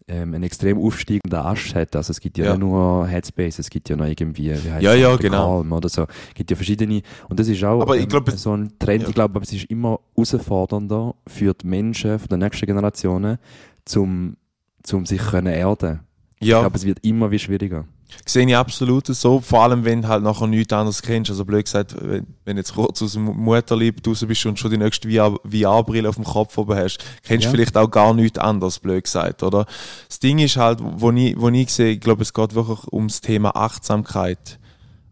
ähm, 0.07 0.35
einen 0.35 0.42
extrem 0.44 0.78
aufsteigenden 0.78 1.38
Ast 1.38 1.74
hat. 1.74 1.94
Also 1.96 2.11
es 2.12 2.20
gibt 2.20 2.38
ja, 2.38 2.46
Ja. 2.46 2.50
nicht 2.52 2.61
nur 2.61 3.07
Headspace, 3.07 3.59
es 3.59 3.68
gibt 3.70 3.88
ja 3.90 3.96
noch 3.96 4.07
irgendwie, 4.07 4.50
wie 4.50 4.70
heißt 4.70 4.83
Ja, 4.83 4.92
das, 4.92 5.00
ja, 5.00 5.16
genau. 5.16 5.59
Calm 5.61 5.72
oder 5.72 5.88
so. 5.88 6.02
Es 6.28 6.35
gibt 6.35 6.50
ja 6.50 6.57
verschiedene 6.57 7.02
und 7.28 7.38
das 7.38 7.48
ist 7.48 7.62
auch 7.64 7.81
Aber 7.83 7.96
ich 7.96 8.04
ähm, 8.04 8.09
glaube, 8.09 8.33
so 8.33 8.54
ein 8.57 8.72
Trend. 8.78 9.02
ja. 9.02 9.09
Ich 9.09 9.14
glaube, 9.14 9.35
aber 9.37 9.42
es 9.42 9.52
ist 9.52 9.64
immer 9.70 10.00
herausfordernder 10.16 11.14
für 11.26 11.54
die 11.54 11.66
Menschen 11.66 12.18
von 12.18 12.28
der 12.28 12.38
nächsten 12.38 12.66
Generationen, 12.66 13.38
zum, 13.85 14.37
zum 14.83 15.04
sich 15.07 15.20
können 15.20 15.52
erden. 15.52 16.00
Ich 16.40 16.48
Ja, 16.48 16.61
glaube, 16.61 16.76
es 16.76 16.85
wird 16.87 17.04
immer 17.04 17.31
wie 17.31 17.38
schwieriger. 17.38 17.85
Sehe 18.24 18.46
ich 18.46 18.56
absolut 18.56 19.06
so. 19.06 19.40
Vor 19.40 19.62
allem, 19.62 19.84
wenn 19.84 20.02
du 20.02 20.08
halt 20.08 20.22
nachher 20.22 20.46
nichts 20.46 20.72
anderes 20.72 21.02
kennst. 21.02 21.30
Also 21.30 21.44
blöd 21.44 21.64
gesagt, 21.64 21.94
wenn 22.00 22.26
wenn 22.44 22.56
jetzt 22.56 22.74
kurz 22.74 23.02
aus 23.02 23.12
dem 23.12 23.24
Mutterlieb 23.24 24.06
raus 24.06 24.24
bist 24.26 24.46
und 24.46 24.58
schon 24.58 24.70
die 24.70 24.78
nächste 24.78 25.10
VR 25.10 25.36
VR-Brille 25.44 26.08
auf 26.08 26.14
dem 26.14 26.24
Kopf 26.24 26.56
oben 26.56 26.76
hast, 26.76 26.98
kennst 27.22 27.44
du 27.44 27.48
Ja. 27.48 27.50
vielleicht 27.50 27.76
auch 27.76 27.90
gar 27.90 28.14
nichts 28.14 28.38
anderes, 28.38 28.78
blöd 28.78 29.04
gesagt, 29.04 29.42
oder? 29.42 29.66
Das 30.08 30.18
Ding 30.18 30.38
ist 30.38 30.56
halt, 30.56 30.78
wo 30.82 31.10
ich, 31.12 31.38
wo 31.38 31.48
ich 31.50 31.70
sehe, 31.72 31.92
ich 31.92 32.00
glaube, 32.00 32.22
es 32.22 32.32
geht 32.32 32.54
wirklich 32.54 32.90
ums 32.92 33.20
Thema 33.20 33.54
Achtsamkeit. 33.54 34.58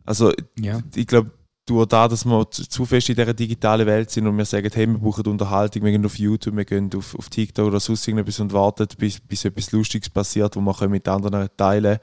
Also, 0.04 0.32
Ja. 0.58 0.80
ich 0.94 1.06
glaube, 1.06 1.30
durch 1.66 1.86
da, 1.86 2.06
dass 2.06 2.24
wir 2.24 2.48
zu, 2.48 2.84
fest 2.84 3.08
in 3.08 3.16
dieser 3.16 3.34
digitalen 3.34 3.86
Welt 3.88 4.08
sind 4.10 4.26
und 4.28 4.38
wir 4.38 4.44
sagen, 4.44 4.70
hey, 4.72 4.86
wir 4.86 4.98
brauchen 4.98 5.26
Unterhaltung, 5.26 5.82
wir 5.82 5.90
gehen 5.90 6.06
auf 6.06 6.16
YouTube, 6.16 6.56
wir 6.56 6.64
gehen 6.64 6.88
auf, 6.96 7.16
auf 7.18 7.28
TikTok 7.28 7.66
oder 7.66 7.80
sonst 7.80 8.06
irgendetwas 8.06 8.38
und 8.38 8.52
warten, 8.52 8.86
bis, 8.96 9.18
bis 9.18 9.44
etwas 9.44 9.72
Lustiges 9.72 10.08
passiert, 10.08 10.54
wo 10.54 10.60
wir 10.60 10.72
können 10.74 10.92
mit 10.92 11.08
anderen 11.08 11.48
teilen 11.56 11.98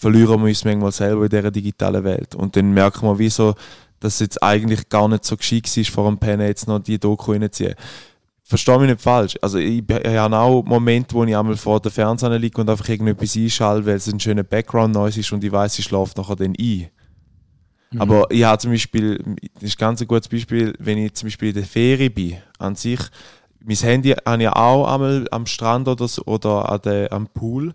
verlieren 0.00 0.40
wir 0.40 0.48
uns 0.48 0.64
manchmal 0.64 0.92
selber 0.92 1.24
in 1.24 1.28
dieser 1.28 1.50
digitalen 1.50 2.02
Welt. 2.04 2.34
Und 2.34 2.56
dann 2.56 2.72
merken 2.72 3.06
wir, 3.06 3.18
wieso, 3.18 3.54
dass 4.00 4.14
es 4.14 4.20
jetzt 4.20 4.42
eigentlich 4.42 4.88
gar 4.88 5.06
nicht 5.08 5.26
so 5.26 5.36
geschickt 5.36 5.76
ist, 5.76 5.90
vor 5.90 6.08
dem 6.08 6.16
Pen 6.16 6.40
jetzt 6.40 6.66
noch 6.66 6.78
die 6.78 6.98
Doku 6.98 7.32
reinzuziehen. 7.32 7.74
Versteh 8.42 8.78
mich 8.78 8.88
nicht 8.88 9.02
falsch. 9.02 9.36
Also 9.42 9.58
ich, 9.58 9.84
ich 9.86 10.16
habe 10.16 10.36
auch 10.38 10.64
Momente, 10.64 11.14
wo 11.14 11.22
ich 11.24 11.36
einmal 11.36 11.56
vor 11.56 11.80
der 11.80 11.92
Fernseher 11.92 12.38
liege 12.38 12.58
und 12.60 12.70
einfach 12.70 12.88
irgendetwas 12.88 13.36
einschalte, 13.36 13.86
weil 13.86 13.96
es 13.96 14.10
ein 14.10 14.18
schöner 14.18 14.42
Background-Noise 14.42 15.20
ist 15.20 15.32
und 15.32 15.44
ich 15.44 15.52
weiß, 15.52 15.78
ich 15.78 15.84
schlafe 15.84 16.14
nachher 16.16 16.36
dann 16.36 16.54
ein. 16.58 16.88
Mhm. 17.90 18.00
Aber 18.00 18.26
ich 18.30 18.42
habe 18.42 18.58
zum 18.58 18.70
Beispiel, 18.70 19.18
das 19.54 19.62
ist 19.64 19.76
ein 19.76 19.80
ganz 19.80 20.06
gutes 20.06 20.28
Beispiel, 20.28 20.74
wenn 20.78 20.96
ich 20.96 21.12
zum 21.12 21.26
Beispiel 21.26 21.50
in 21.50 21.56
der 21.56 21.64
Ferie 21.64 22.08
bin, 22.08 22.38
an 22.58 22.74
sich, 22.74 23.00
mein 23.62 23.76
Handy 23.76 24.12
habe 24.12 24.42
ich 24.42 24.48
auch 24.48 24.92
einmal 24.92 25.28
am 25.30 25.44
Strand 25.44 25.86
oder, 25.88 26.08
so, 26.08 26.22
oder 26.24 26.72
an 26.72 26.80
der, 26.82 27.12
am 27.12 27.26
Pool, 27.26 27.74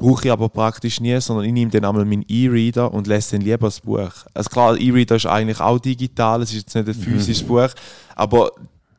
brauche 0.00 0.24
ich 0.24 0.32
aber 0.32 0.48
praktisch 0.48 1.00
nie, 1.00 1.20
sondern 1.20 1.44
ich 1.44 1.52
nehme 1.52 1.70
dann 1.70 1.84
einmal 1.84 2.04
meinen 2.04 2.24
E-Reader 2.26 2.92
und 2.92 3.06
lese 3.06 3.36
dann 3.36 3.42
lieber 3.42 3.68
das 3.68 3.80
Buch. 3.80 4.10
Also 4.34 4.50
klar, 4.50 4.76
E-Reader 4.76 5.16
ist 5.16 5.26
eigentlich 5.26 5.60
auch 5.60 5.78
digital, 5.78 6.42
es 6.42 6.50
ist 6.50 6.74
jetzt 6.74 6.74
nicht 6.74 6.88
ein 6.88 6.94
physisches 6.94 7.46
Buch, 7.46 7.68
aber 8.16 8.50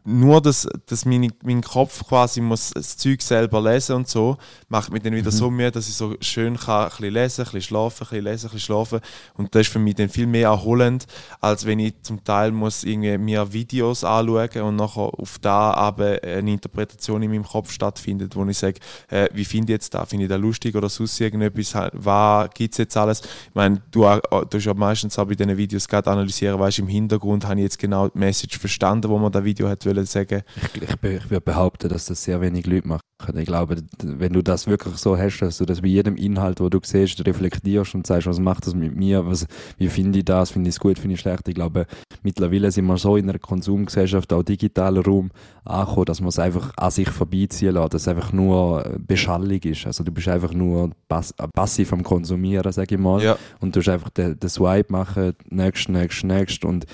nur, 0.04 0.42
dass, 0.42 0.68
dass 0.88 1.06
meine, 1.06 1.30
mein 1.44 1.62
Kopf 1.62 2.08
quasi 2.08 2.42
muss 2.42 2.72
das 2.72 2.98
Zeug 2.98 3.22
selber 3.22 3.62
lesen 3.62 3.98
und 3.98 4.08
so, 4.08 4.38
macht 4.68 4.92
mich 4.92 5.04
dann 5.04 5.14
wieder 5.14 5.32
so 5.32 5.52
müde, 5.52 5.72
dass 5.72 5.88
ich 5.88 5.94
so 5.94 6.16
schön 6.22 6.58
kann, 6.58 6.86
ein 6.86 6.90
bisschen 6.90 7.14
lesen, 7.14 7.42
ein 7.42 7.46
bisschen 7.46 7.62
schlafen, 7.62 8.04
ein 8.04 8.10
bisschen 8.10 8.24
lesen, 8.24 8.48
ein 8.48 8.52
bisschen 8.52 8.60
schlafen. 8.60 9.00
Und 9.36 9.54
das 9.54 9.62
ist 9.62 9.72
für 9.72 9.80
mich 9.80 9.96
dann 9.96 10.10
viel 10.10 10.26
mehr 10.28 10.50
erholend, 10.50 11.06
als 11.40 11.66
wenn 11.66 11.80
ich 11.80 12.02
zum 12.02 12.24
Teil 12.24 12.52
muss 12.52 12.84
irgendwie 12.84 13.18
mir 13.18 13.54
Videos 13.54 14.04
anschauen 14.04 14.62
und 14.62 14.76
nachher 14.76 15.02
auf 15.02 15.38
da 15.40 15.74
aber 15.74 16.24
eine 16.24 16.52
Interpretation 16.52 17.22
in 17.22 17.32
meinem 17.32 17.46
Kopf 17.46 17.72
stattfindet, 17.72 18.36
wo 18.36 18.46
ich 18.46 18.58
sage, 18.58 18.80
äh, 19.10 19.30
wie 19.34 19.46
finde 19.46 19.74
ich 19.74 19.76
jetzt 19.76 19.94
da? 19.94 20.06
Finde 20.06 20.26
ich 20.26 20.30
da 20.30 20.36
lustig 20.36 20.76
oder 20.76 20.90
sonst 20.90 21.20
irgendetwas? 21.20 21.76
Was 21.94 22.50
gibt 22.54 22.74
es 22.74 22.78
jetzt 22.80 22.98
alles? 22.98 23.22
Ich 23.22 23.56
meine, 23.56 23.82
du, 23.92 24.02
du 24.02 24.58
hast 24.58 24.66
ja 24.66 24.74
meistens 24.74 25.18
auch 25.20 25.26
bei 25.26 25.36
diesen 25.36 25.56
Videos 25.56 25.88
gerade 25.88 26.10
analysieren, 26.10 26.60
weißt 26.60 26.80
im 26.80 26.88
Hintergrund 26.88 27.46
habe 27.46 27.60
ich 27.60 27.64
jetzt 27.64 27.80
genau 27.80 28.10
die 28.10 28.18
Message 28.18 28.58
verstanden, 28.58 29.10
wo 29.10 29.18
man 29.18 29.32
das 29.32 29.44
Video 29.44 29.70
hat 29.70 29.86
sagen. 30.06 30.44
Ich, 30.56 30.82
ich, 30.82 30.90
ich 30.90 31.30
würde 31.30 31.42
behaupten, 31.42 31.90
dass 31.90 32.06
das 32.06 32.24
sehr 32.24 32.42
wenig 32.42 32.66
Leute 32.66 32.88
machen. 32.88 33.02
Ich 33.36 33.46
glaube, 33.46 33.78
wenn 34.04 34.34
du 34.34 34.42
das 34.42 34.68
wirklich 34.68 34.96
so 34.96 35.18
hast, 35.18 35.40
dass 35.40 35.58
du 35.58 35.66
das 35.66 35.82
bei 35.82 35.88
jedem 35.88 36.16
Inhalt, 36.16 36.60
wo 36.60 36.70
du 36.70 36.80
siehst, 36.84 37.26
reflektierst 37.26 37.96
und 37.96 38.08
sagst, 38.08 38.28
was 38.28 38.40
macht 38.40 38.68
das 38.68 38.76
mit 38.76 38.96
mir, 38.96 39.26
was, 39.26 39.48
wie 39.78 39.88
finde 39.88 40.20
ich 40.20 40.26
das, 40.26 40.52
finde 40.52 40.70
ich 40.70 40.76
es 40.76 40.80
gut, 40.80 41.00
finde 41.00 41.14
ich 41.14 41.20
es 41.20 41.22
schlecht. 41.22 41.48
Ich 41.48 41.56
glaube, 41.56 41.86
mittlerweile 42.24 42.72
sind 42.72 42.86
wir 42.86 42.98
so 42.98 43.18
in 43.18 43.30
einer 43.30 43.40
Konsumgesellschaft, 43.40 44.32
auch 44.34 44.44
digitaler 44.44 45.04
Raum, 45.04 45.32
angekommen, 45.64 46.06
dass 46.06 46.22
man 46.22 46.30
es 46.30 46.40
einfach 46.40 46.74
an 46.78 46.92
sich 46.92 47.10
vorbeiziehen 47.10 47.74
lässt, 47.74 47.94
dass 47.94 48.02
es 48.04 48.08
einfach 48.08 48.34
nur 48.34 48.84
Beschallung 49.00 49.60
ist. 49.60 49.86
Also 49.86 50.04
du 50.04 50.12
bist 50.12 50.28
einfach 50.28 50.54
nur 50.54 50.92
pass 51.08 51.34
passiv 51.54 51.94
am 51.94 52.04
Konsumieren, 52.04 52.72
sage 52.72 52.96
ich 52.96 53.02
mal. 53.02 53.22
Ja. 53.22 53.38
Und 53.60 53.76
du 53.76 53.80
hast 53.80 53.90
einfach 53.90 54.10
den, 54.10 54.40
den 54.40 54.50
Swipe 54.50 54.92
machen, 54.92 55.34
next, 55.50 55.90
next, 55.90 56.24
next. 56.24 56.66
Und 56.66 56.86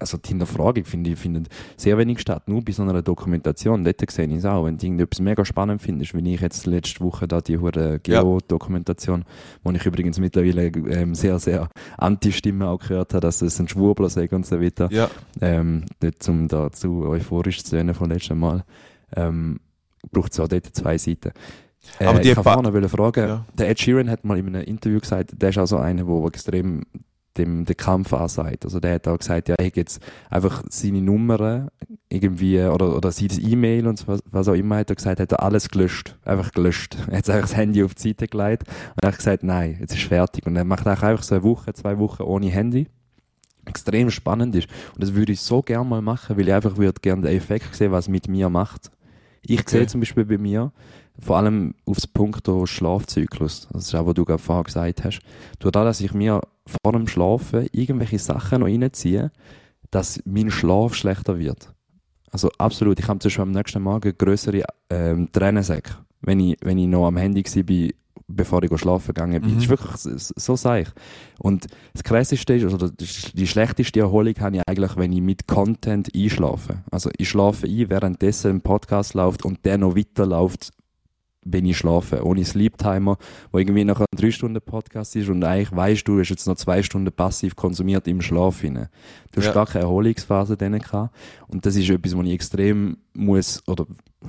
also 0.00 0.16
die 0.16 0.28
Hinterfragung 0.28 0.84
finde 0.84 1.10
ich 1.10 1.18
findet 1.18 1.48
sehr 1.76 1.98
wenig 1.98 2.20
statt, 2.20 2.48
nur 2.48 2.62
bei 2.62 2.72
so 2.72 2.82
einer 2.82 3.02
Dokumentation. 3.02 3.84
Dort 3.84 4.10
sehe 4.10 4.26
ich 4.26 4.36
es 4.36 4.44
auch. 4.44 4.64
Wenn 4.64 4.78
du 4.78 4.86
irgendetwas 4.86 5.20
mega 5.20 5.44
spannend 5.50 5.82
findest, 5.82 6.14
wie 6.14 6.34
ich 6.34 6.40
jetzt 6.40 6.66
letzte 6.66 7.00
Woche 7.04 7.28
da 7.28 7.40
die 7.40 7.58
hure. 7.58 7.98
Geo-Dokumentation, 8.02 9.24
wo 9.62 9.70
ich 9.72 9.84
übrigens 9.84 10.18
mittlerweile 10.18 10.66
ähm, 10.66 11.14
sehr, 11.14 11.38
sehr 11.38 11.68
Anti-Stimmen 11.98 12.62
auch 12.66 12.78
gehört 12.78 13.12
habe, 13.12 13.20
dass 13.20 13.42
es 13.42 13.58
ein 13.60 13.68
Schwurbler 13.68 14.08
sei 14.08 14.28
und 14.30 14.46
so 14.46 14.60
weiter. 14.60 14.88
Ja, 14.90 15.10
Ähm, 15.40 15.84
dort, 16.00 16.26
um 16.28 16.48
da 16.48 16.70
zu 16.72 17.06
euphorisch 17.06 17.62
zu 17.64 17.70
sein 17.70 17.92
von 17.94 18.08
letztem 18.10 18.38
Mal, 18.38 18.64
ähm, 19.16 19.60
braucht 20.12 20.32
es 20.32 20.40
auch 20.40 20.48
dort 20.48 20.66
zwei 20.66 20.96
Seiten. 20.98 21.32
Äh, 21.98 22.06
Aber 22.06 22.20
die 22.20 22.30
ich 22.30 22.34
Pa- 22.36 22.42
vorne 22.54 22.88
fragen, 22.88 23.28
Ja. 23.28 23.44
der 23.58 23.68
Ed 23.70 23.80
Sheeran 23.80 24.08
hat 24.10 24.24
mal 24.24 24.38
in 24.38 24.48
einem 24.54 24.62
Interview 24.64 25.00
gesagt, 25.00 25.30
der 25.40 25.48
ist 25.50 25.58
auch 25.58 25.66
so 25.66 25.78
einer, 25.78 26.04
der 26.04 26.24
extrem 26.26 26.82
dem 27.36 27.64
den 27.64 27.76
Kampf 27.76 28.12
ansagt. 28.12 28.64
Also 28.64 28.80
der 28.80 28.94
hat 28.94 29.08
auch 29.08 29.18
gesagt, 29.18 29.48
ja, 29.48 29.54
er 29.58 29.66
hat 29.66 29.76
jetzt 29.76 30.00
einfach 30.28 30.64
seine 30.68 31.00
Nummern 31.00 31.68
irgendwie 32.08 32.60
oder, 32.60 32.96
oder 32.96 33.12
sein 33.12 33.28
E-Mail 33.38 33.86
und 33.86 34.06
was, 34.08 34.20
was 34.30 34.48
auch 34.48 34.54
immer, 34.54 34.76
hat 34.78 34.90
er 34.90 34.96
gesagt, 34.96 35.20
hat 35.20 35.32
er 35.32 35.42
alles 35.42 35.68
gelöscht. 35.68 36.16
Einfach 36.24 36.52
gelöscht. 36.52 36.96
Er 37.08 37.18
hat 37.18 37.30
einfach 37.30 37.48
das 37.48 37.56
Handy 37.56 37.84
auf 37.84 37.94
die 37.94 38.08
Seite 38.08 38.26
gelegt 38.26 38.64
und 38.68 39.02
er 39.02 39.08
hat 39.08 39.16
gesagt, 39.16 39.42
nein, 39.44 39.76
jetzt 39.80 39.94
ist 39.94 40.02
fertig. 40.04 40.46
Und 40.46 40.56
er 40.56 40.64
macht 40.64 40.86
auch 40.86 41.02
einfach 41.02 41.22
so 41.22 41.34
eine 41.36 41.44
Woche, 41.44 41.72
zwei 41.72 41.98
Wochen 41.98 42.22
ohne 42.22 42.48
Handy 42.48 42.88
extrem 43.66 44.10
spannend 44.10 44.54
ist. 44.56 44.68
Und 44.94 45.02
das 45.02 45.14
würde 45.14 45.32
ich 45.32 45.40
so 45.40 45.62
gerne 45.62 45.84
mal 45.88 46.02
machen, 46.02 46.36
weil 46.36 46.48
ich 46.48 46.54
einfach 46.54 46.76
würde 46.76 47.00
gerne 47.00 47.22
den 47.22 47.36
Effekt 47.36 47.74
sehen, 47.74 47.92
was 47.92 48.08
mit 48.08 48.26
mir 48.26 48.48
macht. 48.48 48.90
Ich 49.42 49.60
Okay. 49.60 49.70
sehe 49.78 49.86
zum 49.86 50.00
Beispiel 50.00 50.24
bei 50.24 50.38
mir, 50.38 50.72
vor 51.20 51.36
allem 51.36 51.74
aufs 51.86 52.06
Punkt 52.06 52.48
Schlafzyklus, 52.64 53.68
das 53.72 53.86
ist 53.86 53.94
auch, 53.94 54.06
was 54.06 54.14
du 54.14 54.24
gerade 54.24 54.42
vorher 54.42 54.64
gesagt 54.64 55.04
hast, 55.04 55.20
durch 55.58 55.72
das, 55.72 55.84
dass 55.84 56.00
ich 56.00 56.14
mir 56.14 56.40
vor 56.82 56.92
dem 56.92 57.06
Schlafen 57.06 57.66
irgendwelche 57.72 58.18
Sachen 58.18 58.60
noch 58.60 58.66
reinziehe, 58.66 59.30
dass 59.90 60.20
mein 60.24 60.50
Schlaf 60.50 60.94
schlechter 60.94 61.38
wird. 61.38 61.72
Also 62.30 62.50
absolut, 62.58 62.98
ich 62.98 63.08
habe 63.08 63.18
zum 63.18 63.28
Beispiel 63.28 63.42
am 63.42 63.50
nächsten 63.50 63.82
Morgen 63.82 64.14
größere 64.16 64.62
ähm, 64.88 65.28
Tränensäcke, 65.32 65.94
wenn 66.20 66.40
ich, 66.40 66.56
wenn 66.62 66.78
ich 66.78 66.86
noch 66.86 67.06
am 67.06 67.16
Handy 67.16 67.44
war, 67.44 67.90
bevor 68.28 68.62
ich 68.62 68.78
schlafen 68.78 69.12
gegangen 69.14 69.40
bin. 69.40 69.50
Mhm. 69.50 69.54
Das 69.54 69.64
ist 69.64 69.70
wirklich 69.70 69.96
so, 69.96 70.32
so 70.36 70.56
sage 70.56 70.82
ich. 70.82 70.88
Und 71.40 71.66
das 71.92 72.04
Krasseste 72.04 72.54
ist, 72.54 72.72
oder 72.72 72.90
die 72.90 73.46
schlechteste 73.46 74.00
Erholung 74.00 74.34
habe 74.38 74.56
ich 74.56 74.62
eigentlich, 74.68 74.96
wenn 74.96 75.12
ich 75.12 75.20
mit 75.20 75.48
Content 75.48 76.08
einschlafe. 76.14 76.84
Also 76.90 77.10
ich 77.18 77.28
schlafe 77.28 77.66
ein, 77.66 77.90
währenddessen 77.90 78.52
ein 78.52 78.60
Podcast 78.60 79.14
läuft 79.14 79.44
und 79.44 79.64
der 79.64 79.78
noch 79.78 79.96
weiterläuft, 79.96 80.70
wenn 81.44 81.64
ich 81.64 81.78
schlafe. 81.78 82.24
Ohne 82.24 82.44
Sleep-Timer, 82.44 83.16
wo 83.50 83.58
irgendwie 83.58 83.84
noch 83.84 84.00
ein 84.00 84.06
3 84.16 84.30
Stunden 84.30 84.60
Podcast 84.60 85.16
ist 85.16 85.28
und 85.28 85.42
eigentlich 85.44 85.74
weißt 85.74 86.06
du, 86.06 86.14
du 86.16 86.20
hast 86.20 86.28
jetzt 86.30 86.46
noch 86.46 86.56
zwei 86.56 86.82
Stunden 86.82 87.12
passiv 87.12 87.56
konsumiert 87.56 88.06
im 88.08 88.20
Schlaf 88.20 88.60
hinein. 88.60 88.88
Du 89.32 89.40
hast 89.40 89.46
Ja. 89.46 89.52
gar 89.52 89.66
keine 89.66 89.84
Erholungsphase 89.84 90.56
drin 90.56 90.78
gehabt. 90.78 91.14
Und 91.48 91.64
das 91.64 91.76
ist 91.76 91.88
etwas, 91.88 92.16
was 92.16 92.26
ich 92.26 92.32
extrem 92.32 92.96
muss, 93.14 93.62
oder 93.66 93.86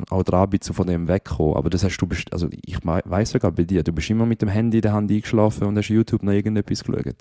auch 0.09 0.23
dran 0.23 0.49
bin, 0.49 0.61
zu 0.61 0.71
von 0.73 0.87
dem 0.87 1.07
wegkommen. 1.09 1.55
Aber 1.55 1.69
das 1.69 1.83
hast 1.83 1.97
du, 1.97 2.07
also 2.31 2.47
ich 2.65 2.77
weiß 2.83 3.31
sogar 3.31 3.51
bei 3.51 3.63
dir, 3.63 3.83
du 3.83 3.91
bist 3.91 4.09
immer 4.09 4.25
mit 4.25 4.41
dem 4.41 4.47
Handy 4.49 4.77
in 4.77 4.81
der 4.81 4.93
Hand 4.93 5.11
eingeschlafen 5.11 5.67
und 5.67 5.77
hast 5.77 5.89
YouTube 5.89 6.23
noch 6.23 6.31
irgendetwas 6.31 6.83
geschaut. 6.83 7.15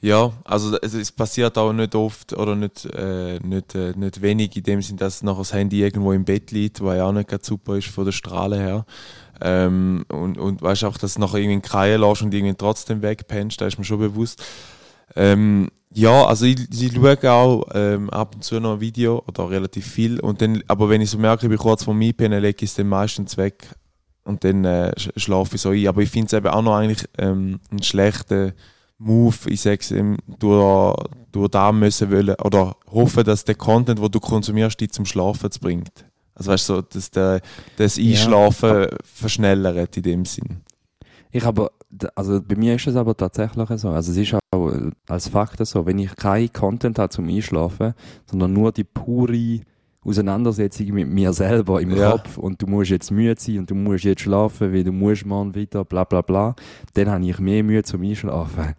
Ja, 0.00 0.32
also 0.44 0.76
es, 0.80 0.94
es 0.94 1.10
passiert 1.10 1.58
auch 1.58 1.72
nicht 1.72 1.94
oft 1.96 2.32
oder 2.34 2.54
nicht, 2.54 2.84
äh, 2.94 3.40
nicht, 3.40 3.74
äh, 3.74 3.92
nicht 3.96 4.22
wenig 4.22 4.56
in 4.56 4.62
dem 4.62 4.82
Sinn, 4.82 4.96
dass 4.98 5.22
nachher 5.24 5.38
das 5.38 5.52
Handy 5.52 5.80
irgendwo 5.82 6.12
im 6.12 6.24
Bett 6.24 6.52
liegt, 6.52 6.80
was 6.80 6.96
ja 6.96 7.06
auch 7.06 7.12
nicht 7.12 7.28
ganz 7.28 7.46
super 7.46 7.76
ist 7.76 7.88
von 7.88 8.04
der 8.04 8.12
Strahle 8.12 8.56
her. 8.58 8.86
Ähm, 9.42 10.04
und, 10.08 10.38
und 10.38 10.62
weißt 10.62 10.84
auch, 10.84 10.96
dass 10.98 11.14
du 11.14 11.20
nachher 11.20 11.38
irgendwie 11.38 11.60
kreien 11.60 12.00
lässt 12.00 12.22
und 12.22 12.32
irgendwie 12.32 12.54
trotzdem 12.54 13.02
wegpennst, 13.02 13.60
da 13.60 13.66
ist 13.66 13.78
mir 13.78 13.84
schon 13.84 13.98
bewusst. 13.98 14.42
Ähm, 15.16 15.68
ja, 15.94 16.24
also 16.24 16.46
ich, 16.46 16.58
ich 16.70 16.94
schaue 16.94 17.30
auch 17.30 17.66
ähm, 17.74 18.08
ab 18.10 18.34
und 18.34 18.44
zu 18.44 18.58
noch 18.60 18.74
ein 18.74 18.80
Video 18.80 19.22
oder 19.26 19.50
relativ 19.50 19.86
viel. 19.86 20.20
Und 20.20 20.40
dann, 20.40 20.62
aber 20.68 20.88
wenn 20.88 21.00
ich 21.00 21.10
so 21.10 21.18
merke, 21.18 21.46
ich 21.46 21.50
bin 21.50 21.58
kurz 21.58 21.84
vom 21.84 22.00
Einpennen, 22.00 22.40
lege 22.40 22.64
ich 22.64 22.70
es 22.70 22.76
dann 22.76 22.88
meistens 22.88 23.36
weg 23.36 23.68
und 24.24 24.44
dann 24.44 24.64
äh, 24.64 24.92
schlafe 24.96 25.56
ich 25.56 25.60
so 25.60 25.70
ein. 25.70 25.86
Aber 25.86 26.00
ich 26.00 26.10
finde 26.10 26.26
es 26.26 26.32
eben 26.32 26.46
auch 26.46 26.62
noch 26.62 26.76
eigentlich 26.76 27.06
ähm, 27.18 27.60
einen 27.70 27.82
schlechten 27.82 28.52
Move, 28.98 29.36
ich 29.46 29.60
sage 29.60 29.80
es, 29.80 29.92
durch, 30.38 30.96
durch 31.32 31.48
da 31.48 31.72
müssen 31.72 32.10
wollen 32.10 32.36
oder 32.36 32.76
hoffen, 32.90 33.24
dass 33.24 33.44
der 33.44 33.56
Content, 33.56 33.98
den 33.98 34.10
du 34.10 34.20
konsumierst, 34.20 34.80
dich 34.80 34.92
zum 34.92 35.04
Schlafen 35.04 35.50
bringt. 35.60 36.06
Also 36.34 36.50
weißt 36.50 36.68
du, 36.68 36.74
so, 36.74 36.82
dass 36.82 37.10
der, 37.10 37.40
das 37.76 37.98
Einschlafen 37.98 38.82
ja. 38.82 38.88
verschnellert 39.04 39.96
in 39.96 40.02
dem 40.02 40.24
Sinn. 40.24 40.62
Ich 41.30 41.44
habe, 41.44 41.70
also 42.14 42.40
bei 42.42 42.56
mir 42.56 42.74
ist 42.74 42.86
es 42.86 42.96
aber 42.96 43.16
tatsächlich 43.16 43.68
so. 43.80 43.90
Also 43.90 44.12
es 44.12 44.18
ist 44.18 44.34
auch 44.34 44.70
äh, 44.70 44.90
als 45.08 45.28
Fakt 45.28 45.64
so, 45.66 45.86
wenn 45.86 45.98
ich 45.98 46.14
keinen 46.14 46.52
Content 46.52 46.98
habe 46.98 47.08
zum 47.08 47.28
Einschlafen, 47.28 47.94
sondern 48.26 48.52
nur 48.52 48.72
die 48.72 48.84
pure 48.84 49.60
Auseinandersetzung 50.04 50.88
mit 50.88 51.08
mir 51.08 51.32
selber 51.32 51.80
im 51.80 51.96
ja. 51.96 52.12
Kopf 52.12 52.36
und 52.36 52.60
du 52.60 52.66
musst 52.66 52.90
jetzt 52.90 53.10
müde 53.10 53.40
sein 53.40 53.60
und 53.60 53.70
du 53.70 53.74
musst 53.74 54.04
jetzt 54.04 54.22
schlafen, 54.22 54.72
weil 54.72 54.84
du 54.84 54.92
musst 54.92 55.24
morgen 55.24 55.54
wieder, 55.54 55.84
bla 55.84 56.04
bla 56.04 56.22
bla, 56.22 56.56
dann 56.94 57.08
habe 57.08 57.24
ich 57.24 57.38
mehr 57.38 57.62
Mühe 57.62 57.82
zum 57.82 58.02
Einschlafen. 58.02 58.74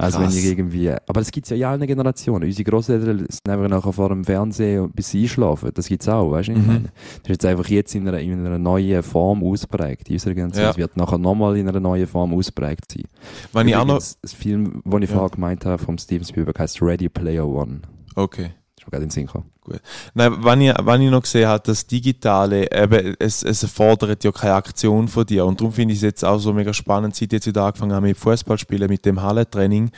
Also 0.00 0.18
Krass. 0.18 0.32
wenn 0.32 0.38
ich 0.38 0.44
irgendwie, 0.46 0.90
aber 0.90 1.20
das 1.20 1.30
gibt 1.30 1.46
es 1.46 1.50
ja 1.50 1.56
in 1.56 1.64
allen 1.64 1.86
Generationen. 1.86 2.44
Unsere 2.44 2.70
Großeltern 2.70 3.18
sind 3.18 3.48
einfach 3.48 3.68
nachher 3.68 3.92
vor 3.92 4.08
dem 4.08 4.24
Fernsehen 4.24 4.90
bis 4.92 5.10
sie 5.10 5.22
einschlafen. 5.22 5.70
Das 5.74 5.86
gibt 5.88 6.02
es 6.02 6.08
auch, 6.08 6.30
weißt 6.30 6.48
du? 6.48 6.52
Mhm. 6.52 6.88
Das 7.22 7.22
ist 7.22 7.28
jetzt 7.28 7.44
einfach 7.44 7.68
jetzt 7.68 7.94
in 7.94 8.08
einer, 8.08 8.18
in 8.18 8.46
einer 8.46 8.58
neuen 8.58 9.02
Form 9.02 9.44
ausprägt. 9.44 10.08
In 10.08 10.14
unserer 10.14 10.34
Generation. 10.34 10.64
Ja. 10.64 10.70
Es 10.70 10.78
wird 10.78 10.96
nachher 10.96 11.18
nochmal 11.18 11.56
in 11.56 11.68
einer 11.68 11.80
neuen 11.80 12.06
Form 12.06 12.32
ausprägt 12.32 12.92
sein. 12.92 13.04
Wenn 13.52 13.68
ich 13.68 13.76
auch 13.76 13.84
noch... 13.84 13.96
Das 13.98 14.32
Film, 14.32 14.82
den 14.84 15.02
ich 15.02 15.10
ja. 15.10 15.16
vorher 15.16 15.30
gemeint 15.30 15.66
habe, 15.66 15.82
vom 15.82 15.98
Steven 15.98 16.24
Spielberg 16.24 16.58
heißt 16.58 16.80
Ready 16.80 17.08
Player 17.08 17.46
One. 17.46 17.82
Okay 18.14 18.52
ist 18.80 18.86
mir 18.86 18.90
gerade 18.90 19.02
in 19.04 19.08
den 19.08 19.12
Sinn 19.12 19.26
gekommen. 19.26 19.50
Gut. 19.70 19.80
Nein, 20.14 20.42
wenn 20.42 20.60
ich, 20.62 20.74
wenn 20.82 21.02
ich 21.02 21.10
noch 21.10 21.22
gesehen 21.22 21.46
habe, 21.46 21.62
das 21.64 21.86
Digitale, 21.86 22.66
eben, 22.72 23.14
es, 23.20 23.44
es 23.44 23.62
erfordert 23.62 24.24
ja 24.24 24.32
keine 24.32 24.54
Aktion 24.54 25.06
von 25.06 25.24
dir. 25.24 25.46
Und 25.46 25.60
darum 25.60 25.72
finde 25.72 25.92
ich 25.92 25.98
es 25.98 26.02
jetzt 26.02 26.24
auch 26.24 26.38
so 26.38 26.52
mega 26.52 26.72
spannend, 26.72 27.14
seit 27.14 27.28
ich 27.28 27.32
jetzt 27.34 27.46
wieder 27.46 27.64
angefangen 27.64 27.92
habe 27.92 28.08
mit 28.08 28.16
Fußballspielen, 28.16 28.88
mit 28.88 29.06
dem 29.06 29.22
Hallentraining. 29.22 29.92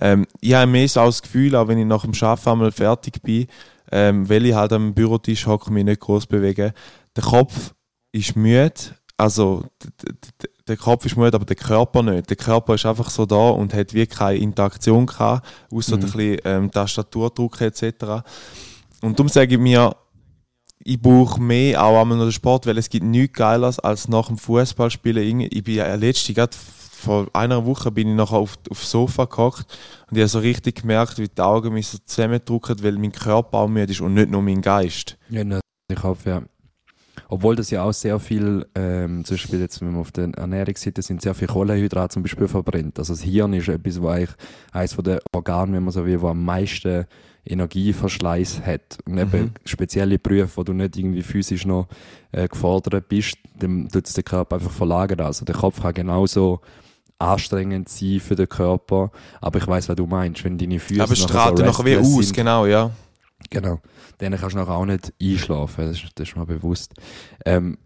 Ähm, 0.00 0.26
ich 0.40 0.54
habe 0.54 0.66
mehr 0.66 0.88
so 0.88 1.04
das 1.04 1.22
Gefühl, 1.22 1.54
auch 1.54 1.68
wenn 1.68 1.78
ich 1.78 1.86
nach 1.86 2.02
dem 2.02 2.14
Arbeiten 2.20 2.48
einmal 2.48 2.72
fertig 2.72 3.22
bin, 3.22 3.46
ähm, 3.92 4.28
weil 4.28 4.44
ich 4.44 4.54
halt 4.54 4.72
am 4.72 4.92
Bürotisch 4.92 5.46
hocke, 5.46 5.72
mich 5.72 5.84
nicht 5.84 6.00
groß 6.00 6.26
bewege, 6.26 6.72
der 7.14 7.22
Kopf 7.22 7.74
ist 8.10 8.34
müde, 8.34 8.74
also 9.16 9.64
der 10.66 10.76
Kopf 10.76 11.06
ist 11.06 11.16
müde, 11.16 11.36
aber 11.36 11.44
der 11.44 11.56
Körper 11.56 12.02
nicht. 12.02 12.28
Der 12.28 12.36
Körper 12.36 12.74
ist 12.74 12.86
einfach 12.86 13.10
so 13.10 13.26
da 13.26 13.50
und 13.50 13.72
hat 13.72 13.94
wie 13.94 14.06
keine 14.06 14.38
Interaktion 14.38 15.06
gehabt, 15.06 15.46
außer 15.70 15.96
mhm. 15.96 16.02
ein 16.02 16.10
bisschen 16.10 16.38
ähm, 16.44 16.70
Tastaturdruck 16.72 17.60
etc. 17.60 18.24
Und 19.02 19.18
darum 19.18 19.28
sage 19.28 19.54
ich 19.54 19.60
mir, 19.60 19.94
ich 20.84 21.00
brauche 21.00 21.40
mehr 21.40 21.84
auch 21.84 22.00
einmal 22.00 22.18
noch 22.18 22.24
den 22.24 22.32
Sport, 22.32 22.66
weil 22.66 22.78
es 22.78 22.88
gibt 22.88 23.04
nichts 23.04 23.36
Geiles 23.36 23.78
als 23.78 24.08
nach 24.08 24.28
dem 24.28 24.38
Fußballspielen. 24.38 25.40
Ich 25.50 25.64
bin 25.64 25.74
ja 25.74 25.94
letzte, 25.94 26.34
gerade 26.34 26.56
vor 26.56 27.26
einer 27.32 27.66
Woche 27.66 27.90
bin 27.90 28.08
ich 28.08 28.14
nachher 28.14 28.36
auf, 28.36 28.58
aufs 28.70 28.90
Sofa 28.90 29.24
gehockt 29.24 29.66
und 30.08 30.16
ich 30.16 30.22
habe 30.22 30.28
so 30.28 30.38
richtig 30.38 30.82
gemerkt, 30.82 31.18
wie 31.18 31.28
die 31.28 31.42
Augen 31.42 31.74
mich 31.74 31.88
so 31.88 31.98
zusammendrücken, 32.04 32.82
weil 32.82 32.92
mein 32.92 33.12
Körper 33.12 33.58
auch 33.58 33.68
müde 33.68 33.92
ist 33.92 34.00
und 34.00 34.14
nicht 34.14 34.30
nur 34.30 34.42
mein 34.42 34.60
Geist. 34.60 35.18
Ja, 35.28 35.42
ich 35.88 36.02
hoffe, 36.02 36.28
ja. 36.30 36.42
Obwohl 37.28 37.56
das 37.56 37.70
ja 37.70 37.82
auch 37.82 37.92
sehr 37.92 38.18
viel, 38.20 38.66
ähm, 38.74 39.24
zum 39.24 39.36
Beispiel 39.36 39.60
jetzt, 39.60 39.80
wenn 39.80 39.92
wir 39.92 40.00
auf 40.00 40.12
der 40.12 40.30
Ernährungsseite 40.36 41.02
sind, 41.02 41.22
sehr 41.22 41.34
viel 41.34 41.48
Kohlenhydrate 41.48 42.14
zum 42.14 42.22
Beispiel 42.22 42.46
verbrennt. 42.46 42.98
Also 42.98 43.14
das 43.14 43.22
Hirn 43.22 43.52
ist 43.54 43.68
etwas, 43.68 44.00
wo 44.00 44.08
eigentlich 44.08 44.30
eines 44.70 44.92
von 44.92 45.04
den 45.04 45.18
Organen, 45.34 45.74
wenn 45.74 45.82
man 45.82 45.92
so 45.92 46.04
will, 46.04 46.20
wo 46.20 46.28
am 46.28 46.44
meisten 46.44 47.06
Energieverschleiß 47.44 48.62
hat. 48.64 48.98
Und 49.04 49.18
eben 49.18 49.40
mhm. 49.40 49.52
spezielle 49.64 50.18
Berufe, 50.18 50.56
wo 50.56 50.62
du 50.62 50.72
nicht 50.72 50.96
irgendwie 50.96 51.22
physisch 51.22 51.66
noch 51.66 51.88
äh, 52.30 52.48
gefordert 52.48 53.08
bist, 53.08 53.36
dann 53.58 53.88
tut 53.88 54.06
es 54.06 54.14
den 54.14 54.24
Körper 54.24 54.56
einfach 54.56 54.70
verlagern. 54.70 55.20
Also 55.20 55.44
der 55.44 55.54
Kopf 55.54 55.82
kann 55.82 55.94
genauso 55.94 56.60
anstrengend 57.18 57.88
sein 57.88 58.20
für 58.20 58.36
den 58.36 58.48
Körper. 58.48 59.10
Aber 59.40 59.58
ich 59.58 59.66
weiß, 59.66 59.88
was 59.88 59.96
du 59.96 60.06
meinst, 60.06 60.44
wenn 60.44 60.58
deine 60.58 60.78
Füße 60.78 61.02
Aber 61.02 61.12
es 61.12 61.22
strahlt 61.22 61.58
so 61.58 61.64
nachher 61.64 61.84
wie 61.84 61.96
aus, 61.96 62.26
sind, 62.26 62.34
genau, 62.34 62.66
ja. 62.66 62.90
Genau. 63.50 63.80
Dann 64.18 64.36
kannst 64.36 64.54
du 64.54 64.58
nachher 64.58 64.74
auch 64.74 64.84
nicht 64.84 65.12
einschlafen, 65.20 65.86
das 65.86 66.02
ist, 66.02 66.10
das 66.14 66.28
ist 66.28 66.36
mir 66.36 66.46
bewusst. 66.46 66.94
Ähm, 67.44 67.78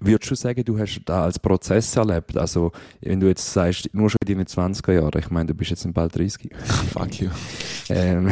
Würdest 0.00 0.30
du 0.30 0.34
sagen, 0.34 0.64
du 0.64 0.78
hast 0.78 1.00
da 1.04 1.24
als 1.24 1.38
Prozess 1.38 1.94
erlebt? 1.96 2.36
Also, 2.36 2.72
wenn 3.00 3.20
du 3.20 3.28
jetzt 3.28 3.52
sagst, 3.52 3.88
nur 3.94 4.10
schon 4.10 4.18
in 4.26 4.38
deinen 4.38 4.46
20er 4.46 4.92
Jahren, 4.92 5.18
ich 5.18 5.30
meine, 5.30 5.46
du 5.46 5.54
bist 5.54 5.70
jetzt 5.70 5.92
bald 5.94 6.16
30. 6.16 6.50
Fuck 6.92 7.20
you. 7.20 7.30
Ähm, 7.88 8.30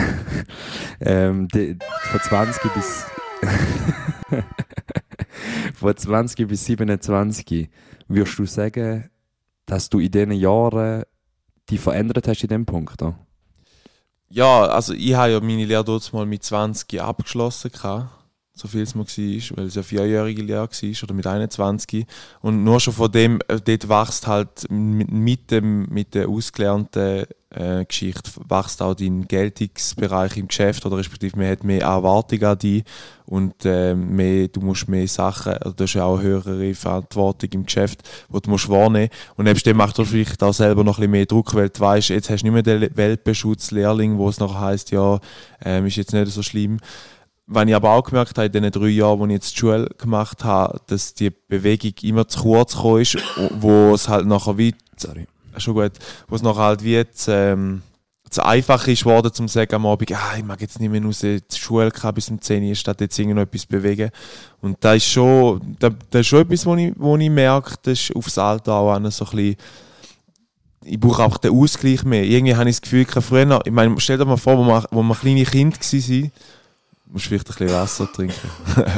ähm, 1.01 1.49
die, 1.49 1.79
von 2.11 2.21
20 2.21 2.75
bis, 2.75 3.05
von 5.75 5.97
20 5.97 6.49
bis 6.49 6.65
27, 6.65 7.71
würdest 8.09 8.39
du 8.39 8.45
sagen, 8.45 9.11
dass 9.67 9.89
du 9.89 10.01
in 10.01 10.11
diesen 10.11 10.33
Jahren 10.33 11.05
die 11.71 11.79
verändert 11.79 12.27
hast 12.27 12.43
in 12.43 12.49
dem 12.49 12.67
Punkt? 12.67 13.01
Oder? 13.01 13.19
Ja, 14.29 14.65
also 14.65 14.95
ich 14.95 15.15
habe 15.15 15.33
ja 15.33 15.41
meine 15.41 15.65
Lehre 15.65 15.85
dort 15.85 16.13
mal 16.13 16.27
mit 16.27 16.43
20 16.43 17.01
abgeschlossen, 17.01 17.71
so 18.55 18.69
viel 18.69 18.83
es 18.83 18.95
mir 18.95 19.05
war, 19.05 19.57
weil 19.57 19.67
es 19.67 19.75
ja 19.75 19.83
vierjährige 19.83 20.43
Lehre 20.43 20.69
war 20.69 21.03
oder 21.03 21.15
mit 21.15 21.27
21. 21.27 22.07
Und 22.43 22.65
nur 22.65 22.81
schon 22.81 22.93
von 22.93 23.11
dem, 23.11 23.41
äh, 23.49 23.59
dort 23.61 23.89
wächst 23.89 24.27
halt 24.27 24.71
mit, 24.71 25.51
dem, 25.51 25.87
mit 25.89 26.15
der 26.15 26.29
ausgelernten 26.29 27.25
äh, 27.55 27.85
Geschichte, 27.85 28.31
wächst 28.49 28.83
auch 28.83 28.95
dein 28.95 29.27
Geltungsbereich 29.27 30.37
im 30.37 30.49
Geschäft 30.49 30.85
oder 30.85 30.99
respektive 30.99 31.39
man 31.39 31.49
hat 31.49 31.65
mehr 31.65 31.83
Erwartungen 31.83 32.45
an 32.45 32.59
dich 32.59 32.85
und 33.25 33.55
äh, 33.65 33.95
mehr, 33.95 34.49
du 34.49 34.61
musst 34.61 34.89
mehr 34.89 35.09
Sachen, 35.09 35.55
also 35.55 35.73
du 35.73 35.85
hast 35.85 35.95
ja 35.95 36.05
auch 36.05 36.19
eine 36.19 36.29
höhere 36.29 36.75
Verantwortung 36.75 37.51
im 37.53 37.67
Geschäft, 37.67 38.03
wo 38.29 38.39
du 38.39 38.51
musst 38.51 38.69
wahrnehmen 38.69 39.11
und 39.37 39.47
nebst 39.47 39.67
dem 39.67 39.77
macht 39.77 39.97
du 39.99 40.05
vielleicht 40.05 40.43
auch 40.43 40.55
selber 40.55 40.85
noch 40.85 40.99
ein 40.99 41.03
bisschen 41.03 41.11
mehr 41.11 41.27
Druck, 41.27 41.55
weil 41.55 41.69
du 41.69 41.81
weißt, 41.81 42.11
jetzt 42.11 42.31
hast 42.31 42.43
du 42.43 42.51
nicht 42.51 42.67
mehr 42.67 42.79
den 42.79 42.97
Weltbeschutzlehrling, 42.97 44.19
wo 44.19 44.29
es 44.29 44.41
noch 44.41 44.59
heißt, 44.59 44.91
ja, 44.91 45.21
ähm, 45.65 45.87
ist 45.87 45.97
jetzt 45.97 46.13
nicht 46.13 46.31
so 46.31 46.43
schlimm. 46.43 46.79
Wenn 47.47 47.69
ich 47.69 47.75
aber 47.75 47.91
auch 47.91 48.05
gemerkt 48.05 48.39
habe, 48.39 48.47
in 48.47 48.53
den 48.53 48.71
drei 48.71 48.89
Jahren, 48.89 49.19
wo 49.19 49.27
ich 49.27 49.33
jetzt 49.33 49.55
die 49.55 49.59
Schule 49.59 49.89
gemacht 49.99 50.45
habe, 50.45 50.81
dass 50.87 51.15
die 51.15 51.31
Bewegung 51.31 51.93
immer 52.03 52.29
zu 52.29 52.41
kurz 52.43 52.75
gekommen 52.75 53.03
ist, 53.03 53.19
wo 53.59 53.93
es 53.95 54.09
halt 54.09 54.27
nachher 54.27 54.57
wie, 54.57 54.75
Sorry. 54.97 55.27
schon 55.57 55.75
gut, 55.75 55.93
wo 56.29 56.37
es 56.37 56.43
nachher 56.43 56.63
halt 56.63 56.85
wie 56.85 56.93
jetzt, 56.93 57.29
ähm, 57.29 57.83
zu 58.33 58.45
einfach 58.45 58.87
ist 58.87 59.05
worden, 59.05 59.33
zum 59.33 59.47
zu 59.47 59.55
sagen 59.55 59.75
am 59.75 59.87
Abend, 59.87 60.11
ah, 60.13 60.37
ich 60.37 60.45
mag 60.45 60.61
jetzt 60.61 60.81
nicht 60.81 60.91
mehr 60.91 61.03
raus 61.03 61.21
die 61.21 61.41
Schule 61.55 61.93
bis 62.15 62.31
um 62.31 62.41
10 62.41 62.67
Uhr, 62.67 62.75
statt 62.75 63.01
jetzt 63.01 63.19
irgendwo 63.19 63.43
etwas 63.43 63.67
bewegen. 63.67 64.11
Und 64.61 64.79
da 64.81 64.95
ist 64.95 65.07
schon, 65.07 65.77
da, 65.79 65.91
das 66.11 66.23
ist 66.23 66.27
schon 66.29 66.41
etwas, 66.41 66.65
wo 66.65 66.75
ich, 66.75 66.93
wo 66.97 67.17
ich 67.17 67.31
merke, 67.31 67.75
das 67.83 68.01
ist 68.01 68.17
aufs 68.17 68.39
Alter 68.39 68.73
auch 68.73 68.95
so 69.11 69.25
ein 69.27 69.31
bisschen, 69.31 69.57
ich 70.85 70.99
brauche 70.99 71.23
auch 71.23 71.37
den 71.37 71.53
Ausgleich 71.53 72.05
mehr. 72.05 72.25
Irgendwie 72.25 72.57
habe 72.57 72.69
ich 72.69 72.77
das 72.77 72.83
Gefühl, 72.83 73.07
früher, 73.07 73.61
ich 73.65 73.73
meine, 73.73 74.01
stell 74.01 74.19
dir 74.19 74.25
mal 74.25 74.37
vor, 74.37 74.59
wo 74.59 74.65
wir, 74.65 74.85
wo 74.91 75.03
wir 75.03 75.15
kleine 75.15 75.45
Kinder 75.45 75.77
waren, 75.77 76.33
musst 77.13 77.27
vielleicht 77.27 77.49
ein 77.49 77.55
bisschen 77.57 77.75
Wasser 77.75 78.13
trinken. 78.13 78.51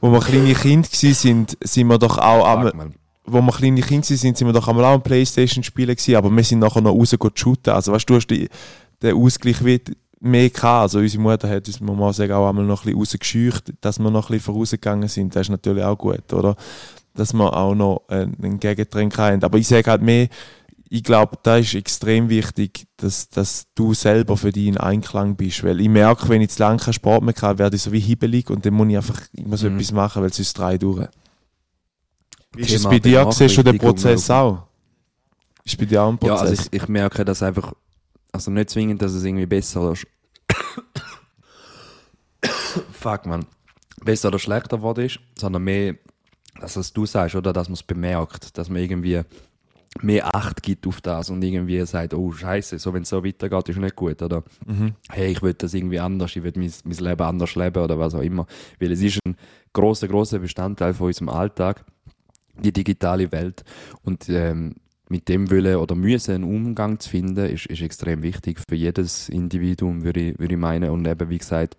wo 0.00 0.10
wir 0.10 0.20
kleine 0.20 0.54
Kinder 0.54 0.88
waren, 0.88 1.14
sind, 1.14 1.56
sind 1.62 1.86
wir 1.86 1.98
doch 1.98 2.18
auch 2.18 2.46
am, 2.46 2.92
wo 3.24 3.40
wir 3.40 3.52
kleine 3.52 3.80
Kinder 3.80 4.08
waren, 4.08 4.34
sind 4.34 4.40
wir 4.40 4.52
doch 4.52 4.68
einmal 4.68 4.84
auch 4.84 4.94
am 4.94 5.02
Playstation 5.02 5.62
spielen 5.62 5.94
gewesen, 5.94 6.16
aber 6.16 6.28
wir 6.28 6.44
sind 6.44 6.58
nachher 6.58 6.80
noch 6.80 6.92
raus 6.92 7.16
shooten. 7.34 7.72
Also 7.72 7.92
weißt 7.92 8.10
du, 8.10 8.16
hast 8.16 8.26
die, 8.26 8.48
den 9.00 9.16
Ausgleich 9.16 9.62
wird 9.62 9.92
mehr 10.18 10.50
gehabt. 10.50 10.82
Also 10.82 10.98
unsere 10.98 11.22
Mutter 11.22 11.48
hat 11.48 11.68
uns, 11.68 11.80
muss 11.80 11.96
man 11.96 12.12
sagen, 12.12 12.32
auch 12.32 12.48
einmal 12.48 12.64
noch 12.64 12.84
ein 12.84 12.92
bisschen 12.92 12.98
rausgescheucht, 12.98 13.74
dass 13.80 14.00
wir 14.00 14.10
noch 14.10 14.28
ein 14.28 14.32
bisschen 14.32 14.54
vorausgegangen 14.54 15.08
sind. 15.08 15.36
Das 15.36 15.42
ist 15.42 15.50
natürlich 15.50 15.84
auch 15.84 15.96
gut, 15.96 16.32
oder? 16.32 16.56
Dass 17.14 17.32
wir 17.32 17.56
auch 17.56 17.74
noch 17.74 18.02
einen 18.08 18.58
Gegentrend 18.58 19.16
haben. 19.18 19.44
Aber 19.44 19.58
ich 19.58 19.68
sage 19.68 19.88
halt 19.88 20.02
mehr, 20.02 20.28
ich 20.94 21.02
glaube, 21.02 21.38
da 21.42 21.56
ist 21.56 21.72
extrem 21.74 22.28
wichtig, 22.28 22.86
dass, 22.98 23.30
dass 23.30 23.64
du 23.74 23.94
selber 23.94 24.36
für 24.36 24.52
dich 24.52 24.66
in 24.66 24.76
Einklang 24.76 25.36
bist. 25.36 25.64
Weil 25.64 25.80
ich 25.80 25.88
merke, 25.88 26.28
wenn 26.28 26.42
ich 26.42 26.50
zu 26.50 26.62
lange 26.62 26.80
keinen 26.80 26.92
Sport 26.92 27.24
mehr 27.24 27.34
habe, 27.40 27.60
werde 27.60 27.76
ich 27.76 27.82
so 27.82 27.92
wie 27.92 27.98
hibbelig 27.98 28.50
und 28.50 28.66
dann 28.66 28.74
muss 28.74 28.88
ich 28.88 28.96
einfach 28.98 29.22
immer 29.32 29.56
so 29.56 29.70
mhm. 29.70 29.76
etwas 29.76 29.92
machen, 29.92 30.22
weil 30.22 30.30
sonst 30.34 30.52
drei 30.52 30.76
durch. 30.76 31.08
Wie 32.52 32.60
ist 32.60 32.74
es 32.74 32.82
bei 32.82 32.98
dir? 32.98 33.26
Siehst 33.32 33.56
du 33.56 33.62
den 33.62 33.78
Prozess 33.78 34.28
auch? 34.28 34.64
Ist 35.64 35.78
bei 35.78 35.86
dir 35.86 36.02
auch 36.02 36.10
ein 36.10 36.18
Prozess? 36.18 36.40
Ja, 36.40 36.46
also 36.46 36.62
ich, 36.70 36.82
ich 36.82 36.88
merke 36.88 37.24
dass 37.24 37.42
einfach, 37.42 37.72
also 38.30 38.50
nicht 38.50 38.68
zwingend, 38.68 39.00
dass 39.00 39.12
es 39.12 39.24
irgendwie 39.24 39.46
besser 39.46 39.92
ist. 39.92 40.06
Fuck, 42.92 43.24
man. 43.24 43.46
besser 44.04 44.28
oder 44.28 44.38
schlechter 44.38 44.76
geworden 44.76 45.06
ist, 45.06 45.20
sondern 45.38 45.64
mehr, 45.64 45.94
dass 46.60 46.92
du 46.92 47.06
sagst, 47.06 47.34
oder 47.34 47.54
dass 47.54 47.68
man 47.68 47.74
es 47.76 47.82
bemerkt, 47.82 48.58
dass 48.58 48.68
man 48.68 48.82
irgendwie 48.82 49.22
mehr 50.00 50.34
Acht 50.34 50.62
gibt 50.62 50.86
auf 50.86 51.00
das 51.00 51.30
und 51.30 51.42
irgendwie 51.42 51.84
sagt, 51.84 52.14
oh 52.14 52.32
Scheiße, 52.32 52.78
so 52.78 52.94
wenn 52.94 53.02
es 53.02 53.10
so 53.10 53.24
weitergeht, 53.24 53.68
ist 53.68 53.78
nicht 53.78 53.96
gut, 53.96 54.22
oder? 54.22 54.42
Hey, 55.10 55.32
ich 55.32 55.42
will 55.42 55.54
das 55.54 55.74
irgendwie 55.74 56.00
anders, 56.00 56.34
ich 56.34 56.42
will 56.42 56.52
mein, 56.56 56.72
mein 56.84 56.96
Leben 56.96 57.22
anders 57.22 57.54
leben 57.54 57.82
oder 57.82 57.98
was 57.98 58.14
auch 58.14 58.22
immer, 58.22 58.46
weil 58.80 58.92
es 58.92 59.02
ist 59.02 59.20
ein 59.26 59.36
großer, 59.72 60.08
großer 60.08 60.38
Bestandteil 60.38 60.94
von 60.94 61.08
unserem 61.08 61.28
Alltag, 61.28 61.84
die 62.58 62.72
digitale 62.72 63.30
Welt. 63.32 63.64
Und 64.02 64.28
ähm, 64.28 64.76
mit 65.08 65.28
dem 65.28 65.50
Willen 65.50 65.76
oder 65.76 65.94
müssen 65.94 66.34
einen 66.34 66.44
Umgang 66.44 66.98
zu 66.98 67.10
finden, 67.10 67.46
ist, 67.46 67.66
ist 67.66 67.82
extrem 67.82 68.22
wichtig 68.22 68.60
für 68.66 68.76
jedes 68.76 69.28
Individuum, 69.28 70.04
würde 70.04 70.20
ich, 70.20 70.38
würde 70.38 70.54
ich 70.54 70.60
meinen. 70.60 70.90
Und 70.90 71.06
eben, 71.06 71.28
wie 71.28 71.38
gesagt, 71.38 71.76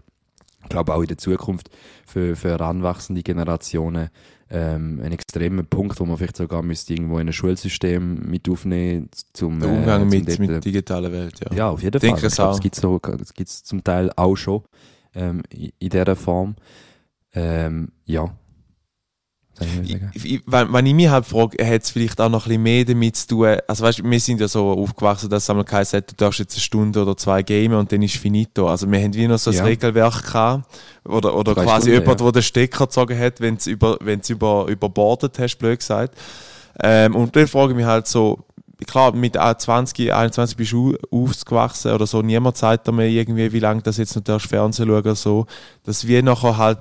ich 0.62 0.70
glaube 0.70 0.94
auch 0.94 1.02
in 1.02 1.08
der 1.08 1.18
Zukunft 1.18 1.70
für, 2.06 2.36
für 2.36 2.50
heranwachsende 2.50 3.24
Generationen 3.24 4.10
ähm, 4.54 5.02
ein 5.04 5.12
extremer 5.12 5.64
Punkt, 5.64 6.00
wo 6.00 6.06
man 6.06 6.16
vielleicht 6.18 6.38
sogar 6.38 6.62
müsste 6.62 6.94
irgendwo 6.94 7.18
in 7.18 7.28
ein 7.28 7.34
Schulsystem 7.34 8.30
mit 8.30 8.48
aufnehmen 8.48 9.10
zum 9.34 9.60
Der 9.60 9.70
Umgang 9.70 10.08
äh, 10.08 10.10
zum 10.10 10.20
mit, 10.20 10.40
mit 10.40 10.50
der 10.52 10.60
digitalen 10.60 11.12
Welt, 11.12 11.40
ja. 11.44 11.56
ja, 11.56 11.70
auf 11.72 11.82
jeden 11.82 12.00
Denke 12.00 12.30
Fall. 12.30 12.56
Ich 12.64 12.72
glaube, 12.72 13.18
das 13.18 13.34
gibt 13.34 13.50
es 13.50 13.64
zum 13.64 13.84
Teil 13.84 14.12
auch 14.16 14.36
schon 14.36 14.62
ähm, 15.16 15.42
in, 15.50 15.72
in 15.80 15.90
dieser 15.90 16.16
Form. 16.16 16.56
Ähm, 17.34 17.90
ja. 18.06 18.30
Ich, 19.84 20.26
ich, 20.26 20.42
wenn, 20.48 20.74
wenn 20.74 20.86
ich 20.86 20.94
mich 20.94 21.10
halt 21.10 21.26
frage, 21.26 21.64
hat 21.64 21.84
es 21.84 21.92
vielleicht 21.92 22.20
auch 22.20 22.30
noch 22.30 22.46
ein 22.46 22.50
bisschen 22.50 22.64
mehr 22.64 22.86
damit 22.86 23.16
zu 23.16 23.28
tun, 23.28 23.58
also 23.68 23.84
weißt, 23.84 24.04
wir 24.04 24.20
sind 24.20 24.42
ja 24.42 24.48
so 24.48 24.72
aufgewachsen, 24.72 25.30
dass 25.30 25.44
es 25.44 25.50
einmal 25.50 25.64
geheißen 25.66 25.98
hat, 25.98 26.12
du 26.12 26.16
darfst 26.16 26.40
jetzt 26.40 26.56
eine 26.56 26.62
Stunde 26.62 27.02
oder 27.02 27.16
zwei 27.16 27.44
gamen 27.44 27.76
und 27.76 27.92
dann 27.92 28.02
ist 28.02 28.18
finito. 28.18 28.68
Also 28.68 28.92
wir 28.92 29.00
haben 29.00 29.14
wie 29.14 29.28
noch 29.28 29.38
so 29.38 29.52
ein 29.52 29.58
Ja. 29.58 29.64
Regelwerk 29.64 30.24
gehabt, 30.26 30.66
oder, 31.06 31.36
oder 31.36 31.54
Drei 31.54 31.64
quasi 31.64 31.92
Stunden, 31.92 32.02
jemand, 32.02 32.20
ja. 32.20 32.26
der 32.26 32.32
den 32.32 32.44
Stecker 32.44 32.86
gezogen 32.86 33.20
hat, 33.20 33.42
wenn 33.42 33.58
du 33.58 33.70
über, 33.70 33.98
wenn's 34.02 34.30
über, 34.30 34.66
überbordet 34.68 35.38
hast, 35.38 35.58
blöd 35.58 35.80
gesagt. 35.80 36.18
Ähm, 36.82 37.16
und 37.16 37.36
dann 37.36 37.48
frage 37.48 37.74
ich 37.74 37.78
mich 37.78 37.86
halt 37.86 38.08
so, 38.08 38.40
klar, 38.88 39.14
mit 39.14 39.36
20, 39.36 40.14
21 40.14 40.58
bist 40.58 40.72
du 40.72 40.96
aufgewachsen 41.12 41.92
oder 41.92 42.08
so, 42.08 42.22
niemand 42.22 42.58
sagt 42.58 42.88
dir 42.88 42.92
mehr 42.92 43.08
irgendwie, 43.08 43.52
wie 43.52 43.60
lange 43.60 43.82
das 43.82 43.98
jetzt 43.98 44.16
noch 44.16 44.24
darfst 44.24 44.48
Fernsehen 44.50 44.88
schauen 44.88 44.98
oder 44.98 45.16
so, 45.16 45.46
dass 45.84 46.08
wir 46.08 46.24
nachher 46.24 46.58
halt, 46.58 46.80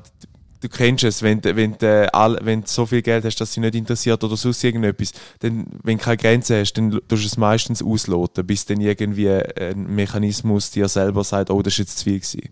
du 0.62 0.68
kennst 0.68 1.04
es, 1.04 1.22
wenn, 1.22 1.40
du- 1.40 1.54
wenn, 1.56 1.76
du 1.76 2.14
all, 2.14 2.38
wenn 2.42 2.62
du 2.62 2.66
so 2.68 2.86
viel 2.86 3.02
Geld 3.02 3.24
hast, 3.24 3.36
dass 3.40 3.52
sie 3.52 3.60
nicht 3.60 3.74
interessiert 3.74 4.22
oder 4.24 4.36
sonst 4.36 4.62
irgendetwas, 4.64 5.12
dann, 5.40 5.66
wenn 5.82 5.98
du 5.98 6.04
keine 6.04 6.16
Grenzen 6.16 6.56
hast, 6.60 6.72
dann 6.74 6.90
tust 6.90 7.24
du 7.24 7.26
es 7.26 7.36
meistens 7.36 7.82
ausloten, 7.82 8.46
bis 8.46 8.64
dann 8.64 8.80
irgendwie 8.80 9.28
ein 9.28 9.86
Mechanismus 9.94 10.70
dir 10.70 10.88
selber 10.88 11.24
sagt, 11.24 11.50
oh, 11.50 11.60
das 11.60 11.74
ist 11.74 11.78
jetzt 11.78 11.98
zu 11.98 12.04
viel 12.04 12.20
gewesen. 12.20 12.48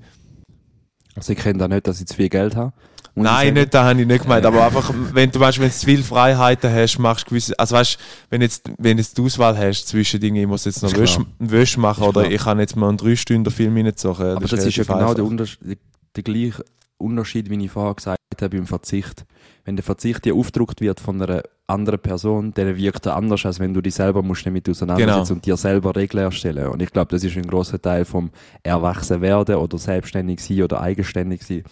Also 1.15 1.33
ich 1.33 1.39
kenne 1.39 1.59
da 1.59 1.69
nicht, 1.69 1.87
dass 1.87 2.01
ich 2.01 2.07
zu 2.07 2.15
viel 2.15 2.29
Geld 2.29 2.57
habe. 2.57 2.73
Nein, 3.17 3.55
nicht, 3.55 3.75
da 3.75 3.85
habe 3.85 4.01
ich 4.01 4.07
nicht 4.07 4.23
gemeint, 4.23 4.47
aber 4.47 4.65
einfach, 4.65 4.95
wenn 5.13 5.31
du 5.31 5.41
weißt, 5.41 5.59
wenn 5.59 5.69
du 5.69 5.75
zu 5.75 5.85
viele 5.85 6.03
Freiheiten 6.03 6.73
hast, 6.73 6.99
machst 6.99 7.27
du 7.27 7.31
gewisse, 7.31 7.59
also 7.59 7.75
weißt, 7.75 7.99
wenn 8.31 8.41
jetzt, 8.41 8.71
wenn 8.79 8.99
jetzt 8.99 9.19
die 9.19 9.23
Auswahl 9.23 9.59
hast 9.59 9.89
zwischen 9.89 10.21
Dingen, 10.21 10.37
ich 10.37 10.47
muss 10.47 10.65
jetzt 10.65 10.83
noch 10.83 10.97
Wäsche. 10.97 11.27
Wäsche 11.41 11.81
machen 11.81 12.05
oder 12.05 12.23
klar. 12.23 12.33
ich 12.33 12.41
kann 12.43 12.61
jetzt 12.61 12.77
mal 12.77 12.89
einen 12.89 12.99
drei 12.99 13.17
Stunden 13.17 13.51
Film 13.51 13.77
reinzocken. 13.77 14.27
Aber 14.37 14.47
das, 14.47 14.65
ist 14.65 14.77
ja 14.77 14.85
genau 14.85 15.13
der. 15.13 15.25
Unterschied, 15.25 15.79
der 16.15 16.23
gleiche 16.23 16.65
Unterschied, 17.01 17.51
wie 17.51 17.65
ich 17.65 17.71
vorher 17.71 17.95
gesagt 17.95 18.19
habe, 18.41 18.57
beim 18.57 18.67
Verzicht. 18.67 19.25
Wenn 19.65 19.77
der 19.77 19.83
Verzicht 19.85 20.25
dir 20.25 20.35
aufgedruckt 20.35 20.81
wird 20.81 21.01
von 21.01 21.21
einer 21.21 21.43
anderen 21.67 22.01
Person, 22.01 22.53
dann 22.55 22.77
wirkt 22.77 23.07
er 23.07 23.17
anders, 23.17 23.45
als 23.47 23.61
wenn 23.61 23.75
du 23.75 23.81
dich 23.81 23.95
selber 23.95 24.23
musst 24.23 24.47
damit 24.47 24.69
auseinandersetzen 24.69 25.23
Genau. 25.25 25.33
und 25.35 25.47
dir 25.47 25.57
selber 25.57 25.95
Regeln 25.95 26.25
erstellen. 26.25 26.69
Und 26.69 26.83
ich 26.83 26.91
glaube, 26.91 27.11
das 27.11 27.23
ist 27.25 27.37
ein 27.37 27.47
großer 27.47 27.81
Teil 27.81 28.05
vom 28.05 28.31
Erwachsenwerden 28.63 29.57
oder 29.57 29.79
selbstständig 29.79 30.41
sein 30.41 30.63
oder 30.63 30.81
eigenständig 30.81 31.43
sein, 31.43 31.65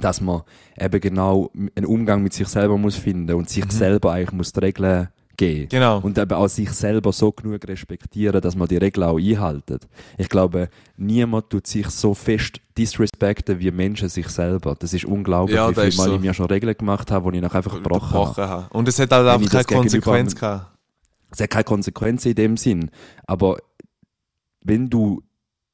dass 0.00 0.20
man 0.20 0.42
eben 0.78 1.00
genau 1.00 1.50
einen 1.74 1.86
Umgang 1.86 2.22
mit 2.22 2.32
sich 2.34 2.48
selber 2.48 2.76
muss 2.76 2.96
finden 2.96 3.34
und 3.34 3.48
sich 3.48 3.70
selber 3.72 4.12
eigentlich 4.12 4.32
muss 4.32 4.52
die 4.52 4.60
Regeln 4.60 5.08
geben. 5.36 5.68
Genau. 5.68 6.00
Und 6.00 6.18
eben 6.18 6.32
auch 6.32 6.48
sich 6.48 6.70
selber 6.70 7.12
so 7.12 7.32
genug 7.32 7.66
respektieren, 7.66 8.40
dass 8.40 8.56
man 8.56 8.68
die 8.68 8.76
Regeln 8.76 9.04
auch 9.06 9.18
einhaltet. 9.18 9.86
Ich 10.18 10.28
glaube, 10.28 10.68
niemand 10.96 11.50
tut 11.50 11.66
sich 11.66 11.88
so 11.90 12.14
fest 12.14 12.60
disrespekten 12.76 13.58
wie 13.60 13.70
Menschen 13.70 14.08
sich 14.08 14.28
selber. 14.28 14.74
Das 14.78 14.92
ist 14.94 15.04
unglaublich, 15.04 15.56
Ja, 15.56 15.70
wie 15.70 15.74
das 15.74 15.82
viel 15.84 15.88
ist 15.88 15.98
Mal 15.98 16.04
so. 16.04 16.14
ich 16.14 16.20
mir 16.20 16.34
schon 16.34 16.46
Regeln 16.46 16.76
gemacht 16.76 17.10
habe, 17.10 17.30
die 17.30 17.38
ich 17.38 17.42
nachher 17.42 17.56
einfach 17.56 17.74
gebrochen 17.74 18.12
habe. 18.12 18.48
habe. 18.48 18.66
Und 18.74 18.88
es 18.88 18.98
hat 18.98 19.10
halt 19.12 19.28
einfach 19.28 19.50
keine 19.50 19.64
Konsequenz 19.80 20.34
gehabt. 20.34 20.72
Es 21.30 21.40
hat 21.40 21.50
keine 21.50 21.64
Konsequenzen 21.64 22.28
in 22.30 22.34
dem 22.34 22.56
Sinn. 22.56 22.90
Aber 23.26 23.58
wenn 24.62 24.88
du 24.88 25.22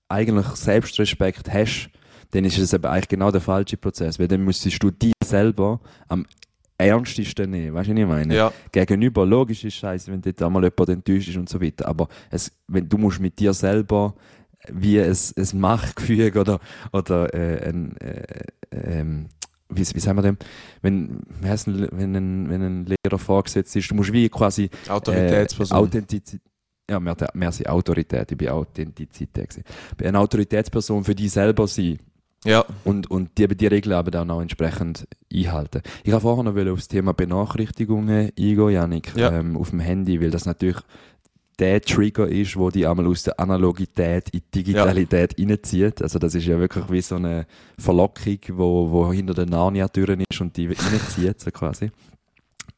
eigentlich 0.09 0.47
Selbstrespekt 0.47 1.53
hast, 1.53 1.89
dann 2.33 2.45
ist 2.45 2.59
es 2.59 2.73
eben 2.73 2.85
eigentlich 2.87 3.09
genau 3.09 3.31
der 3.31 3.41
falsche 3.43 3.77
Prozess. 3.77 4.19
Weil 4.19 4.29
dann 4.29 4.43
müsstest 4.45 4.83
du 4.83 4.91
dich 4.91 5.13
selber 5.25 5.81
am 6.09 6.25
ernstesten 6.83 7.51
nehmen. 7.51 7.75
Weißt 7.75 7.89
du, 7.89 7.93
was 7.95 8.01
ich 8.01 8.07
meine? 8.07 8.35
Ja. 8.35 8.53
Gegenüber, 8.71 9.27
logisch 9.27 9.65
ist 9.65 9.75
scheiße, 9.75 10.11
wenn 10.13 10.21
dort 10.21 10.43
einmal 10.43 10.65
jemand 10.65 10.89
enttäuscht 10.89 11.29
ist 11.29 11.37
und 11.37 11.49
so 11.49 11.61
weiter. 11.61 11.87
Aber 11.87 12.09
es, 12.31 12.53
wenn 12.69 12.89
du 12.89 12.99
musst 12.99 13.21
mit 13.21 13.39
dir 13.39 13.53
selber 13.53 14.15
wie 14.69 15.01
ein, 15.01 15.17
ein 15.37 15.61
Machtgefüge 15.61 16.41
oder, 16.41 16.61
oder 16.93 17.35
äh, 17.35 17.69
ein, 17.69 17.97
äh, 17.99 18.45
ähm, 18.71 19.29
wie, 19.69 19.81
wie 19.81 20.01
sagen 20.01 20.19
wir 20.19 20.23
dem? 20.23 20.37
Wenn, 20.83 21.21
denn, 21.43 21.89
wenn, 21.93 22.17
ein, 22.17 22.51
wenn 22.51 22.63
ein 22.63 22.87
Lehrer 22.87 23.19
vorgesetzt 23.19 23.75
ist, 23.75 23.91
du 23.91 23.95
musst 23.95 24.13
wie 24.13 24.29
quasi 24.29 24.71
Autoritätsperson. 24.89 25.77
äh, 25.77 25.81
Authentizität. 25.81 26.41
Ja, 26.91 27.01
mehr, 27.01 27.17
mehr 27.35 27.53
Autorität, 27.67 28.31
ich 28.33 28.37
bin 28.37 28.49
Authentizität. 28.49 29.49
gewesen. 29.49 29.65
Bei 29.97 30.07
einer 30.07 30.21
Autoritätsperson 30.21 31.05
für 31.05 31.15
dich 31.15 31.31
selber 31.31 31.67
sein 31.67 31.99
ja. 32.45 32.65
und, 32.85 33.11
und 33.11 33.39
die, 33.39 33.49
die 33.49 33.67
Regeln 33.67 33.95
aber 33.95 34.11
dann 34.11 34.31
auch 34.31 34.41
entsprechend 34.41 35.07
einhalten. 35.33 35.83
Ich 36.05 36.13
habe 36.13 36.23
vorher 36.23 36.45
noch 36.45 36.73
auf 36.73 36.79
das 36.79 36.89
Thema 36.89 37.13
Benachrichtigungen 37.13 38.31
eingehen, 38.39 38.71
Janik, 38.71 39.13
Ja. 39.17 39.33
ähm, 39.33 39.57
auf 39.57 39.71
dem 39.71 39.81
Handy, 39.81 40.21
weil 40.21 40.31
das 40.31 40.47
natürlich 40.47 40.79
der 41.59 41.81
Trigger 41.81 42.27
ist, 42.29 42.57
wo 42.57 42.71
die 42.71 42.87
einmal 42.87 43.07
aus 43.07 43.23
der 43.23 43.39
Analogität 43.39 44.31
in 44.31 44.41
die 44.41 44.65
Digitalität 44.65 45.39
reinzieht. 45.39 46.03
Also 46.03 46.19
das 46.19 46.35
ist 46.35 46.47
ja 46.47 46.59
wirklich 46.59 46.91
wie 46.91 47.01
so 47.01 47.17
eine 47.17 47.47
Verlockung, 47.79 48.39
wo, 48.53 48.91
wo 48.91 49.13
hinter 49.13 49.35
den 49.35 49.51
Narnia-Türen 49.51 50.25
ist 50.29 50.41
und 50.41 50.57
die 50.57 50.67
reinzieht, 50.67 51.41
so 51.41 51.51
quasi. 51.51 51.91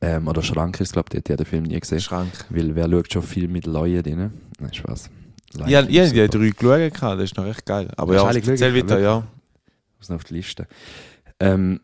Ähm, 0.01 0.29
oder 0.29 0.43
Schrank 0.43 0.81
ist, 0.81 0.93
glaube 0.93 1.09
ich, 1.15 1.23
die 1.23 1.33
hat 1.33 1.41
den 1.41 1.47
Film 1.47 1.63
nie 1.65 1.79
gesehen. 1.81 2.01
Schrank. 2.01 2.33
Weil 2.51 2.75
wer 2.75 2.91
schaut 2.91 3.13
schon 3.13 3.23
viel 3.23 3.49
mit 3.49 3.67
Leuen 3.67 4.03
drin? 4.03 4.33
Nein, 4.59 4.75
Spaß. 4.75 5.09
Ja, 5.67 5.67
ja, 5.69 5.81
ich 5.83 6.13
die 6.13 6.27
super. 6.27 6.51
drei 6.51 6.89
geschaut, 6.91 7.19
das 7.19 7.25
ist 7.25 7.37
noch 7.37 7.47
echt 7.47 7.65
geil. 7.65 7.89
Aber 7.97 8.15
ja, 8.15 8.31
erzähl 8.31 8.75
weiter, 8.75 8.99
ja. 8.99 9.27
Muss 10.05 10.11
noch 10.11 10.17
auf 10.17 10.25
die 10.25 10.35
Liste. 10.35 10.67
Ähm, 11.41 11.81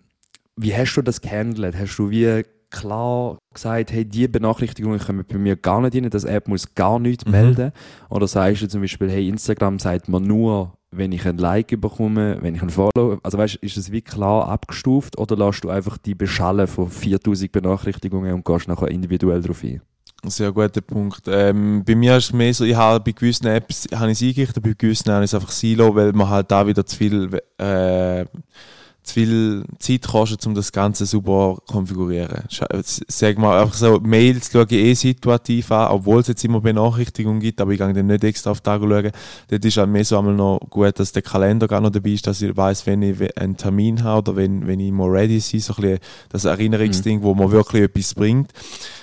wie 0.57 0.75
hast 0.75 0.95
du 0.95 1.03
das 1.03 1.21
gehandelt? 1.21 1.75
Hast 1.79 1.97
du 1.97 2.11
wie 2.11 2.43
klar 2.71 3.39
gesagt, 3.53 3.93
hey, 3.93 4.05
die 4.05 4.29
Benachrichtigungen 4.29 5.01
kommen 5.01 5.25
bei 5.27 5.39
mir 5.39 5.57
gar 5.57 5.81
nicht 5.81 5.97
rein, 5.97 6.09
das 6.11 6.25
App 6.25 6.47
muss 6.49 6.75
gar 6.75 6.99
nichts 6.99 7.25
Mhm. 7.25 7.31
melden? 7.33 7.73
Oder 8.11 8.29
sagst 8.29 8.63
du 8.63 8.69
zum 8.69 8.81
Beispiel, 8.83 9.11
hey, 9.11 9.29
Instagram 9.29 9.79
sagt 9.79 10.09
mir 10.09 10.21
nur, 10.21 10.75
wenn 10.93 11.13
ich 11.13 11.27
ein 11.27 11.39
Like 11.39 11.81
bekomme, 11.81 12.39
wenn 12.43 12.55
ich 12.55 12.63
ein 12.63 12.71
Follow, 12.71 13.19
also 13.23 13.39
weißt, 13.39 13.57
ist 13.57 13.77
es 13.77 13.91
wie 13.91 14.03
klar 14.03 14.49
abgestuft 14.49 15.19
oder 15.19 15.37
lässt 15.37 15.65
du 15.65 15.71
einfach 15.71 15.99
die 15.99 16.15
beschallen 16.15 16.67
von 16.67 16.89
4000 16.89 17.51
Benachrichtigungen 17.51 18.35
und 18.35 18.45
gehst 18.45 18.69
nachher 18.69 18.89
individuell 18.89 19.41
drauf 19.41 19.63
ein? 19.65 19.81
Sehr 20.27 20.53
guter 20.53 20.83
Punkt. 20.83 21.23
Ähm, 21.29 21.83
bei 21.85 21.95
mir 21.95 22.17
ist 22.19 22.25
es 22.27 22.33
mehr 22.33 22.53
so, 22.53 22.65
ich 22.65 22.75
habe 22.75 23.03
bei 23.03 23.13
gewissen 23.13 23.47
Apps 23.47 23.87
habe 23.95 24.11
ich 24.11 24.21
es 24.21 24.29
eingerichtet, 24.29 24.63
bei 24.63 24.75
gewissen 24.77 25.11
habe 25.11 25.25
ich 25.25 25.31
es 25.31 25.35
einfach 25.35 25.51
Silo, 25.51 25.95
weil 25.95 26.13
man 26.13 26.29
halt 26.29 26.51
da 26.51 26.67
wieder 26.67 26.85
zu 26.85 26.97
viel, 26.97 27.41
äh, 27.57 28.27
zu 29.03 29.15
viel 29.15 29.65
Zeit 29.79 30.07
kostet, 30.07 30.47
um 30.47 30.55
das 30.55 30.71
Ganze 30.73 31.07
super 31.07 31.57
zu 31.67 31.73
konfigurieren. 31.73 32.45
Sch- 32.49 33.03
Sag 33.09 33.39
mal, 33.39 33.61
einfach 33.63 33.75
so, 33.75 33.99
Mails 34.01 34.51
schaue 34.53 34.67
ich 34.69 34.73
eh 34.73 34.95
situativ 34.95 35.73
an, 35.73 35.89
obwohl 35.91 36.21
es 36.21 36.29
jetzt 36.29 36.45
immer 36.45 36.61
Benachrichtigungen 36.61 37.41
gibt, 37.41 37.61
aber 37.61 37.73
ich 37.73 37.79
gehe 37.79 37.93
dann 37.93 38.07
nicht 38.07 38.25
extra 38.25 38.51
auf 38.51 38.61
den 38.61 38.65
Tag 38.65 38.83
schauen. 38.83 39.11
Dort 39.49 39.65
ist 39.65 39.77
halt 39.79 39.89
mehr 39.91 40.05
so 40.05 40.19
einmal 40.19 40.35
noch 40.35 40.61
gut, 40.71 40.99
dass 41.01 41.13
der 41.13 41.23
Kalender 41.23 41.67
gar 41.67 41.81
noch 41.81 41.91
dabei 41.91 42.11
ist, 42.11 42.27
dass 42.27 42.43
ich 42.43 42.57
weiß, 42.57 42.87
wenn 42.87 43.03
ich 43.03 43.37
einen 43.39 43.57
Termin 43.57 44.05
habe 44.05 44.19
oder 44.31 44.37
wenn, 44.37 44.67
wenn 44.67 44.81
ich 44.81 44.93
mal 44.93 45.09
ready 45.09 45.41
bin, 45.51 45.61
so 45.61 45.75
ein 45.75 45.83
bisschen 45.83 45.99
das 46.29 46.45
Erinnerungsding, 46.45 47.23
wo 47.23 47.35
mir 47.35 47.51
wirklich 47.51 47.83
etwas 47.85 48.15
bringt. 48.15 48.53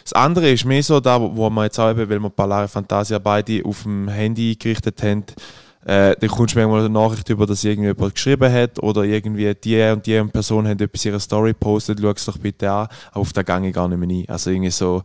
Das 0.03 0.13
andere 0.13 0.51
ist 0.51 0.63
mehr 0.63 0.83
so 0.83 0.99
da, 0.99 1.19
wo- 1.19 1.35
wo 1.35 1.49
wir 1.49 1.63
jetzt 1.63 1.79
auch 1.79 1.89
eben, 1.89 2.09
weil 2.09 2.19
wir 2.19 2.29
Palare 2.29 2.67
Fantasia 2.67 3.19
beide 3.19 3.65
auf 3.65 3.83
dem 3.83 4.07
Handy 4.07 4.51
eingerichtet 4.51 5.01
haben, 5.03 5.23
äh, 5.87 6.17
dann 6.19 6.29
kommst 6.29 6.53
du 6.53 6.59
manchmal 6.59 6.81
eine 6.81 6.89
Nachricht 6.89 7.29
über, 7.29 7.45
dass 7.45 7.63
irgendjemand 7.63 8.13
geschrieben 8.13 8.51
hat 8.51 8.77
oder 8.83 9.03
irgendwie 9.05 9.55
die 9.55 9.81
und 9.83 10.05
die 10.05 10.21
Person 10.23 10.67
hat 10.67 10.81
etwas 10.81 11.05
in 11.05 11.11
ihrer 11.11 11.19
Story 11.21 11.51
gepostet, 11.51 11.99
schau 12.01 12.11
es 12.11 12.25
doch 12.25 12.37
bitte 12.37 12.69
an, 12.69 12.89
aber 13.11 13.21
auf 13.21 13.31
den 13.31 13.45
Gang 13.45 13.63
ich 13.63 13.73
gar 13.73 13.87
nicht 13.87 13.97
mehr 13.97 14.09
ein. 14.09 14.25
Also 14.27 14.49
irgendwie 14.49 14.69
so, 14.69 15.03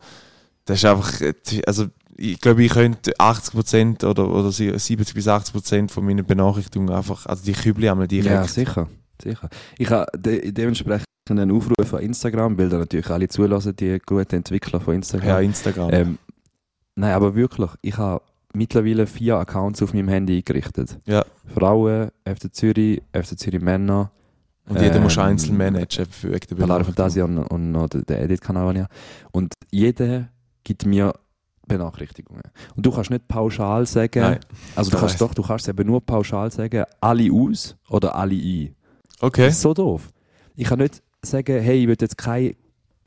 das 0.64 0.78
ist 0.78 0.84
einfach, 0.84 1.20
also 1.68 1.86
ich 2.16 2.40
glaube, 2.40 2.64
ich 2.64 2.72
könnte 2.72 3.12
80% 3.12 4.04
oder, 4.04 4.28
oder 4.28 4.50
70 4.50 5.14
bis 5.14 5.28
80% 5.28 5.88
von 5.88 6.04
meinen 6.04 6.26
Benachrichtigungen 6.26 6.92
einfach, 6.92 7.26
also 7.26 7.44
die 7.44 7.52
Kübel 7.52 7.88
einmal 7.88 8.08
direkt. 8.08 8.34
Ja, 8.34 8.44
sicher. 8.44 8.88
sicher. 9.22 9.50
Ich 9.78 9.88
habe 9.88 10.06
de 10.18 10.50
dementsprechend 10.50 11.06
einen 11.30 11.52
Aufruf 11.52 11.86
von 11.86 12.00
Instagram, 12.00 12.58
weil 12.58 12.68
da 12.68 12.78
natürlich 12.78 13.08
alle 13.08 13.28
zulassen, 13.28 13.76
die 13.76 14.00
guten 14.04 14.34
Entwickler 14.34 14.80
von 14.80 14.96
Instagram. 14.96 15.28
Ja, 15.28 15.38
Instagram. 15.38 15.90
Ähm, 15.92 16.18
nein, 16.96 17.12
aber 17.12 17.36
wirklich, 17.36 17.70
ich 17.82 17.96
habe 17.96 18.24
mittlerweile 18.54 19.06
vier 19.06 19.36
Accounts 19.36 19.82
auf 19.82 19.94
meinem 19.94 20.08
Handy 20.08 20.36
eingerichtet. 20.36 20.98
Ja. 21.06 21.24
Frauen, 21.54 22.10
FC 22.24 22.54
Zürich, 22.54 23.02
FC 23.12 23.38
Zürich 23.38 23.60
Männer, 23.60 24.10
Und 24.68 24.80
jeder 24.80 25.00
muss 25.00 25.16
Ähm, 25.16 25.24
einzeln 25.24 25.56
managen 25.56 26.06
für 26.06 26.28
Palare 26.28 26.46
Benachrichtigung. 26.54 26.84
Fantasia 26.84 27.24
und, 27.24 27.38
und 27.38 27.72
noch 27.72 27.88
Edit-Kanal, 27.92 28.74
den 28.74 28.82
ich 28.82 28.88
habe. 28.88 28.94
Und 29.32 29.54
jeder 29.70 30.28
gibt 30.64 30.86
mir 30.86 31.12
Benachrichtigungen. 31.66 32.42
Und 32.76 32.86
du 32.86 32.90
kannst 32.92 33.10
nicht 33.10 33.26
pauschal 33.28 33.86
sagen, 33.86 34.20
Nein. 34.20 34.40
also 34.76 34.90
du 34.90 34.98
kannst 34.98 35.20
doch, 35.20 35.34
du 35.34 35.42
kannst 35.42 35.68
eben 35.68 35.86
nur 35.86 36.00
pauschal 36.04 36.50
sagen, 36.50 36.84
alle 37.00 37.32
aus 37.32 37.76
oder 37.88 38.14
alle 38.14 38.34
ein. 38.34 38.74
Okay. 39.20 39.46
Das 39.46 39.54
ist 39.54 39.62
so 39.62 39.74
doof. 39.74 40.10
Ich 40.54 40.66
kann 40.68 40.78
nicht 40.78 41.02
sagen, 41.22 41.60
hey, 41.60 41.82
ich 41.82 41.88
will 41.88 41.96
jetzt 42.00 42.18
kein 42.18 42.54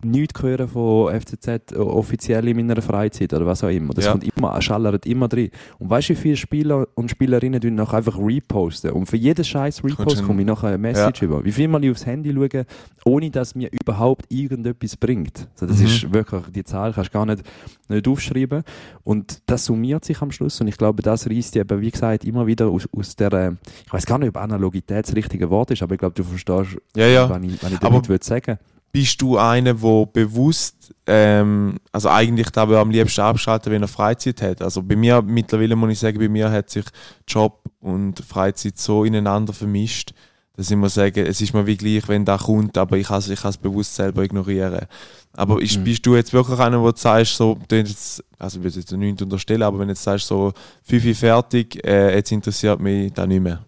nichts 0.06 0.41
hören 0.41 0.68
von 0.68 1.14
FCZ 1.20 1.76
offiziell 1.78 2.47
in 2.47 2.58
meiner 2.58 2.82
Freizeit 2.82 3.34
oder 3.34 3.45
was 3.45 3.64
auch 3.64 3.70
immer. 3.70 3.93
Das 3.93 4.06
Ja. 4.06 4.12
kommt 4.12 4.24
immer, 4.38 4.62
schallert 4.62 5.06
immer 5.06 5.28
drin. 5.28 5.49
Und 5.80 5.89
weißt 5.89 6.10
du, 6.10 6.14
wie 6.14 6.18
viele 6.18 6.38
Spieler 6.38 6.88
und 6.95 7.10
Spielerinnen 7.12 7.60
tun 7.62 7.76
noch 7.76 7.93
einfach 7.93 8.18
reposten? 8.18 8.91
Und 8.91 9.06
für 9.08 9.18
jeden 9.18 9.43
scheiß 9.43 9.84
Repost 9.84 10.24
komme 10.26 10.41
ich 10.41 10.47
nachher 10.47 10.70
eine 10.70 10.78
Message 10.78 11.22
über. 11.24 11.43
Wie 11.43 11.51
viel 11.51 11.68
Mal 11.68 11.84
ich 11.84 11.91
aufs 11.91 12.06
Handy 12.06 12.34
schaue, 12.34 12.66
ohne 13.06 13.30
dass 13.30 13.56
mir 13.56 13.70
überhaupt 13.72 14.26
irgendetwas 14.30 14.95
bringt. 14.97 15.47
Also 15.53 15.66
das 15.68 15.80
Mhm. 15.80 15.86
ist 15.86 16.14
wirklich, 16.14 16.41
die 16.53 16.64
Zahl 16.64 16.93
kannst 16.93 17.10
du 17.10 17.14
gar 17.14 17.26
nicht, 17.26 17.43
nicht 17.89 18.08
aufschreiben. 18.08 18.64
Und 19.03 19.41
das 19.45 19.66
summiert 19.66 20.06
sich 20.06 20.22
am 20.22 20.32
Schluss. 20.32 20.60
Und 20.62 20.68
ich 20.68 20.78
glaube, 20.78 21.03
das 21.03 21.30
reißt 21.30 21.56
eben, 21.58 21.82
wie 21.82 21.91
gesagt, 21.91 22.26
immer 22.26 22.47
wieder 22.47 22.68
aus, 22.68 22.88
aus 22.95 23.16
der, 23.16 23.34
äh, 23.34 23.51
ich 23.86 23.93
weiß 23.93 24.06
gar 24.06 24.18
nicht, 24.18 24.30
ob 24.30 24.38
Analogität 24.38 25.08
das 25.08 25.16
richtige 25.16 25.49
Wort 25.49 25.72
ist, 25.72 25.82
aber 25.84 25.93
ich 25.95 25.99
glaube, 25.99 26.16
du 26.16 26.24
verstehst, 26.24 26.78
Ja, 26.95 27.08
ja. 27.08 27.30
was 27.30 27.43
ich, 27.43 27.64
was 27.64 27.72
ich 27.72 27.78
Aber- 27.78 27.89
damit 27.89 28.10
würde 28.10 28.26
sagen. 28.26 28.58
Bist 28.96 29.22
du 29.22 29.38
einer, 29.38 29.74
der 29.74 30.06
bewusst, 30.06 30.93
ähm, 31.06 31.76
also 31.91 32.08
eigentlich 32.10 32.50
da 32.52 32.64
am 32.64 32.91
liebsten 32.91 33.20
abschalten, 33.22 33.70
wenn 33.74 33.82
er 33.82 33.89
Freizeit 33.89 34.41
hat? 34.41 34.62
Also 34.62 34.82
bei 34.82 34.96
mir, 34.96 35.22
mittlerweile 35.22 35.76
muss 35.76 35.91
ich 35.91 36.00
sagen, 36.00 36.18
bei 36.18 36.30
mir 36.30 36.50
hat 36.50 36.70
sich 36.70 36.86
Job 37.28 37.62
und 37.82 38.20
Freizeit 38.22 38.78
so 38.78 39.04
ineinander 39.04 39.52
vermischt, 39.52 40.14
dass 40.56 40.72
ich 40.72 40.78
muss 40.78 40.93
sagen, 40.93 41.26
es 41.26 41.41
ist 41.41 41.54
mir 41.54 41.68
wie 41.68 41.76
gleich, 41.76 42.08
wenn 42.08 42.24
da 42.24 42.38
kommt, 42.38 42.78
aber 42.78 42.96
ich 42.98 43.08
kann 43.08 43.20
es 43.20 43.28
ich 43.28 43.41
kann's 43.41 43.58
bewusst 43.58 43.96
selber 43.96 44.24
ignorieren. 44.24 44.86
Aber 45.34 45.62
ist, 45.62 45.78
Mhm. 45.78 45.84
bist 45.84 46.06
du 46.06 46.16
jetzt 46.16 46.32
wirklich 46.32 46.58
einer, 46.58 46.82
wo 46.82 46.89
du 46.89 46.98
sagst, 46.98 47.36
so, 47.36 47.58
du 47.68 47.76
jetzt, 47.76 48.24
also 48.39 48.60
ich 48.60 48.64
will 48.64 48.72
jetzt 48.72 48.91
nichts 48.93 49.22
unterstellen, 49.22 49.64
aber 49.64 49.78
wenn 49.80 49.89
du 49.89 49.91
jetzt 49.91 50.04
sagst, 50.04 50.28
so, 50.28 50.54
5 50.84 51.06
Uhr 51.06 51.16
fertig, 51.16 51.86
äh, 51.86 52.16
jetzt 52.16 52.32
interessiert 52.32 52.80
mich 52.80 53.12
da 53.12 53.28
nicht 53.28 53.41
mehr. 53.41 53.66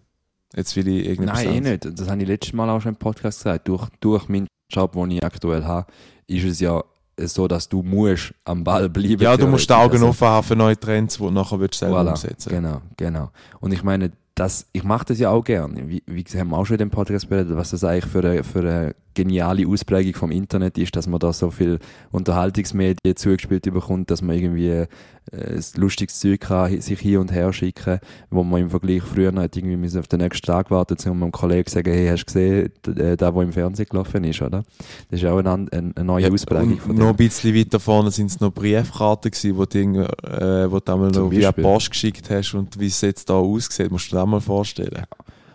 Jetzt 0.55 0.73
will 0.77 0.87
ich 0.87 1.19
Nein, 1.19 1.47
eh 1.47 1.59
nicht. 1.59 1.99
Das 1.99 2.09
habe 2.09 2.21
ich 2.21 2.27
letztes 2.29 2.53
Mal 2.53 2.69
auch 2.69 2.79
schon 2.79 2.93
im 2.93 2.97
Podcast 2.97 3.39
gesagt. 3.39 3.67
Durch, 3.67 3.89
durch 3.99 4.29
meinen 4.29 4.47
Job, 4.69 4.93
den 4.93 5.11
ich 5.11 5.23
aktuell 5.23 5.63
habe, 5.63 5.87
ist 6.27 6.43
es 6.45 6.59
ja 6.59 6.83
so, 7.19 7.47
dass 7.47 7.67
du 7.67 7.81
musst 7.81 8.33
am 8.45 8.63
Ball 8.63 8.89
bleiben. 8.89 9.21
Ja, 9.21 9.35
du 9.35 9.47
musst 9.47 9.69
die 9.69 9.73
Augen 9.73 9.93
Also, 9.93 10.09
offen 10.09 10.27
haben 10.27 10.43
für 10.45 10.55
neue 10.55 10.79
Trends, 10.79 11.15
die 11.17 11.23
du 11.23 11.31
nachher 11.31 11.59
willst 11.59 11.79
selber 11.79 12.01
Voilà, 12.01 12.09
umsetzen 12.11 12.49
genau, 12.49 12.81
genau. 12.95 13.31
Und 13.59 13.71
ich 13.71 13.83
meine, 13.83 14.11
das, 14.37 14.67
ich 14.71 14.83
mache 14.83 15.05
das 15.05 15.19
ja 15.19 15.31
auch 15.31 15.43
gern. 15.43 15.89
Wie, 15.89 16.03
wie 16.05 16.23
haben 16.37 16.49
wir 16.49 16.57
auch 16.57 16.65
schon 16.65 16.75
in 16.75 16.79
dem 16.79 16.89
Podcast 16.91 17.27
beredet, 17.27 17.57
was 17.57 17.71
das 17.71 17.83
eigentlich 17.83 18.05
für 18.05 18.19
eine, 18.19 18.43
für 18.43 18.59
eine 18.59 18.95
geniale 19.15 19.67
Ausprägung 19.67 20.13
vom 20.13 20.29
Internet 20.31 20.77
ist, 20.77 20.95
dass 20.95 21.07
man 21.07 21.19
da 21.19 21.33
so 21.33 21.49
viel 21.49 21.79
Unterhaltungsmedien 22.11 23.15
zugespielt 23.15 23.63
bekommt, 23.63 24.11
dass 24.11 24.21
man 24.21 24.35
irgendwie 24.35 24.85
äh, 25.31 25.59
lustiges 25.75 26.19
Zeug 26.19 26.41
kann, 26.41 26.79
sich 26.79 26.99
hin 26.99 27.17
und 27.17 27.31
her 27.31 27.51
schicken, 27.51 27.99
wo 28.29 28.43
man 28.43 28.61
im 28.61 28.69
Vergleich 28.69 29.01
früher 29.01 29.31
noch 29.31 29.41
irgendwie 29.41 29.75
müssen 29.75 29.99
auf 29.99 30.07
den 30.07 30.19
nächsten 30.19 30.45
Tag 30.45 30.69
warten, 30.69 30.97
um 31.09 31.23
einem 31.23 31.31
Kollegen 31.31 31.65
zu 31.65 31.73
sagen, 31.73 31.91
hey, 31.91 32.07
hast 32.07 32.21
du 32.21 32.25
gesehen, 32.27 32.71
äh, 32.95 33.17
da, 33.17 33.33
wo 33.33 33.41
im 33.41 33.51
Fernsehen 33.51 33.87
gelaufen 33.89 34.23
ist, 34.23 34.41
oder? 34.41 34.63
Das 35.09 35.19
ist 35.19 35.25
auch 35.25 35.39
eine, 35.39 35.49
eine, 35.51 35.67
eine 35.71 36.05
neue 36.05 36.27
Ja, 36.27 36.31
Ausprägung 36.31 36.73
und 36.73 36.79
von 36.81 36.95
noch 36.95 37.05
dem. 37.07 37.09
ein 37.09 37.15
bisschen 37.15 37.55
weiter 37.55 37.79
vorne 37.79 38.11
sind 38.11 38.27
es 38.27 38.39
noch 38.39 38.53
Briefkarten 38.53 39.31
gewesen, 39.31 39.57
wo 39.57 39.65
du, 39.65 39.79
äh, 39.79 40.71
wo 40.71 40.79
du 40.79 40.93
einmal 40.93 41.09
noch 41.09 41.31
via. 41.31 41.51
Post 41.51 41.89
geschickt 41.89 42.29
hast 42.29 42.53
und 42.53 42.79
wie 42.79 42.85
es 42.87 43.01
jetzt 43.01 43.29
da 43.29 43.33
aussieht, 43.33 43.89
musst 43.89 44.11
du 44.11 44.15
dir 44.15 44.26
das 44.31 44.41
mal 44.41 44.45
vorstellen. 44.45 45.03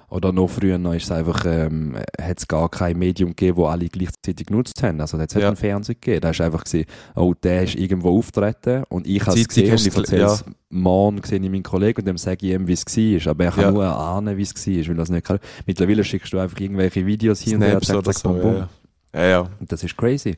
Oder 0.09 0.31
noch 0.31 0.49
früher 0.51 0.77
noch 0.77 0.93
ist 0.93 1.05
es 1.05 1.11
einfach, 1.11 1.43
ähm, 1.47 1.97
hat 2.21 2.39
es 2.39 2.47
gar 2.47 2.69
kein 2.69 2.99
Medium 2.99 3.31
gegeben, 3.31 3.57
wo 3.57 3.65
alle 3.65 3.89
gleichzeitig 3.89 4.47
genutzt 4.47 4.83
haben. 4.83 5.01
Also 5.01 5.17
da 5.17 5.23
hat 5.23 5.35
es 5.35 5.41
Ja. 5.41 5.49
einen 5.49 5.57
Fernseher 5.57 5.95
gegeben. 5.95 6.21
Da 6.21 6.29
du 6.41 6.45
einfach 6.45 6.65
gesehen, 6.65 6.85
oh, 7.15 7.33
der 7.43 7.63
ist 7.63 7.77
irgendwo 7.77 8.19
auftreten 8.19 8.85
und 8.91 9.07
ich 9.07 9.25
habe 9.27 9.41
es 9.41 9.49
gesehen 9.49 9.71
und 9.73 9.87
ich 9.87 9.97
erzähle 9.97 10.25
es 10.25 10.45
morgen 10.69 11.23
gesehen 11.23 11.43
ich 11.45 11.51
meinen 11.51 11.63
Kollegen 11.63 12.01
und 12.03 12.07
dem 12.07 12.19
sage 12.19 12.47
ich 12.47 12.53
ihm, 12.53 12.67
wie 12.69 12.75
es 12.75 12.85
war. 12.85 13.31
Aber 13.31 13.45
er 13.47 13.51
kann 13.53 13.65
Ja. 13.65 13.71
nur 13.71 13.85
ahnen, 13.87 14.37
wie 14.37 14.43
es 14.43 14.55
war, 14.55 14.89
weil 14.97 15.01
es 15.01 15.09
nicht 15.09 15.25
kann. 15.25 15.39
Mittlerweile 15.65 16.05
schickst 16.05 16.31
du 16.31 16.39
einfach 16.39 16.61
irgendwelche 16.61 17.07
Videos 17.07 17.41
hin 17.41 17.55
und 17.57 17.63
her, 17.63 17.77
oder 17.79 18.03
zack, 18.03 18.19
so. 18.19 18.29
bum, 18.29 18.41
bum. 18.43 18.53
Ja, 18.53 18.69
ja. 19.15 19.21
ja, 19.23 19.29
ja. 19.29 19.41
Und 19.61 19.73
das 19.73 19.83
ist 19.83 19.97
crazy. 19.97 20.37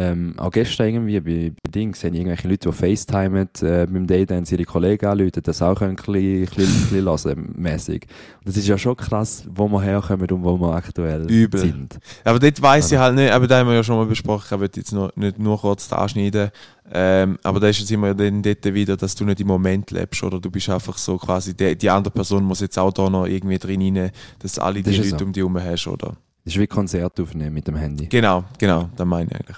Ähm, 0.00 0.34
auch 0.38 0.52
gestern 0.52 0.86
irgendwie 0.86 1.18
bei, 1.18 1.50
bei 1.60 1.70
Dings 1.72 1.98
sind 2.00 2.14
irgendwelche 2.14 2.46
Leute, 2.46 2.68
die 2.70 2.72
FaceTimen 2.74 3.48
äh, 3.62 3.84
beim 3.86 4.06
Date, 4.06 4.30
haben 4.30 4.44
sie 4.44 4.54
ihre 4.54 4.64
Kollegen 4.64 5.06
anrufen, 5.06 5.42
das 5.42 5.60
auch 5.60 5.80
ein 5.80 5.96
bisschen, 5.96 6.44
bisschen, 6.46 6.66
bisschen 6.66 7.04
hören, 7.04 7.54
mäßig. 7.56 8.06
Und 8.38 8.46
das 8.48 8.56
ist 8.56 8.68
ja 8.68 8.78
schon 8.78 8.96
krass, 8.96 9.44
wo 9.52 9.66
wir 9.68 9.82
herkommen 9.82 10.30
und 10.30 10.44
wo 10.44 10.56
wir 10.56 10.72
aktuell 10.72 11.28
Übel. 11.28 11.58
sind. 11.60 11.98
Aber 12.22 12.38
dort 12.38 12.62
weiss 12.62 12.84
Also- 12.84 12.94
ich 12.94 13.00
halt 13.00 13.14
nicht, 13.16 13.32
aber 13.32 13.48
da 13.48 13.58
haben 13.58 13.66
wir 13.68 13.74
ja 13.74 13.82
schon 13.82 13.96
mal 13.96 14.06
besprochen, 14.06 14.54
ich 14.54 14.60
will 14.60 14.70
jetzt 14.76 14.92
noch, 14.92 15.14
nicht 15.16 15.36
nur 15.40 15.58
kurz 15.60 15.92
anschneiden, 15.92 16.50
ähm, 16.92 17.36
aber 17.42 17.58
da 17.58 17.66
ist 17.66 17.80
jetzt 17.80 17.90
immer 17.90 18.14
dann 18.14 18.40
dort 18.40 18.64
wieder, 18.72 18.96
dass 18.96 19.16
du 19.16 19.24
nicht 19.24 19.40
im 19.40 19.48
Moment 19.48 19.90
lebst, 19.90 20.22
oder 20.22 20.38
du 20.38 20.48
bist 20.48 20.68
einfach 20.70 20.96
so 20.96 21.16
quasi, 21.18 21.56
die, 21.56 21.76
die 21.76 21.90
andere 21.90 22.14
Person 22.14 22.44
muss 22.44 22.60
jetzt 22.60 22.78
auch 22.78 22.92
da 22.92 23.10
noch 23.10 23.26
irgendwie 23.26 23.58
drin 23.58 23.96
rein, 23.96 24.10
dass 24.38 24.60
alle 24.60 24.80
Das 24.80 24.94
die 24.94 24.98
Leute 25.00 25.18
so. 25.18 25.24
um 25.24 25.32
dich 25.32 25.40
herum 25.40 25.58
hast, 25.60 25.88
oder? 25.88 26.16
Das 26.44 26.54
ist 26.54 26.60
wie 26.60 26.66
Konzert 26.68 27.18
aufnehmen 27.20 27.52
mit 27.52 27.66
dem 27.66 27.74
Handy. 27.76 28.06
Genau, 28.06 28.44
genau, 28.58 28.88
das 28.96 29.06
meine 29.06 29.28
ich 29.30 29.34
eigentlich. 29.36 29.56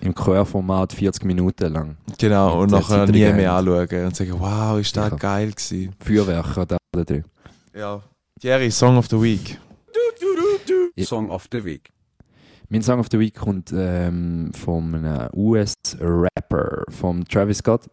Im 0.00 0.14
Chorformat 0.14 0.92
40 0.92 1.24
Minuten 1.24 1.72
lang. 1.72 1.96
Genau, 2.18 2.60
und 2.60 2.72
der 2.72 2.80
nachher 2.80 3.06
nie 3.06 3.32
mehr 3.32 3.52
anschauen 3.52 4.06
und 4.06 4.16
sagen, 4.16 4.34
wow, 4.38 4.78
ist 4.78 4.96
das 4.96 5.04
Sicher. 5.06 5.16
geil 5.16 5.50
gewesen. 5.52 5.94
Feuerwerker 5.98 6.66
da 6.66 6.76
drin. 6.92 7.24
Ja. 7.74 8.02
Jerry, 8.40 8.70
Song 8.70 8.96
of 8.96 9.06
the 9.08 9.20
Week. 9.20 9.58
Ja. 10.96 11.04
Song 11.04 11.30
of 11.30 11.46
the 11.52 11.64
Week. 11.64 11.90
Mein 12.68 12.82
Song 12.82 12.98
of 13.00 13.06
the 13.10 13.18
Week 13.18 13.34
kommt 13.34 13.72
ähm, 13.74 14.50
von 14.54 14.94
einem 14.94 15.28
US-Rapper, 15.34 16.84
vom 16.88 17.24
Travis 17.26 17.58
Scott. 17.58 17.88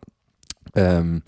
Ähm, 0.75 1.21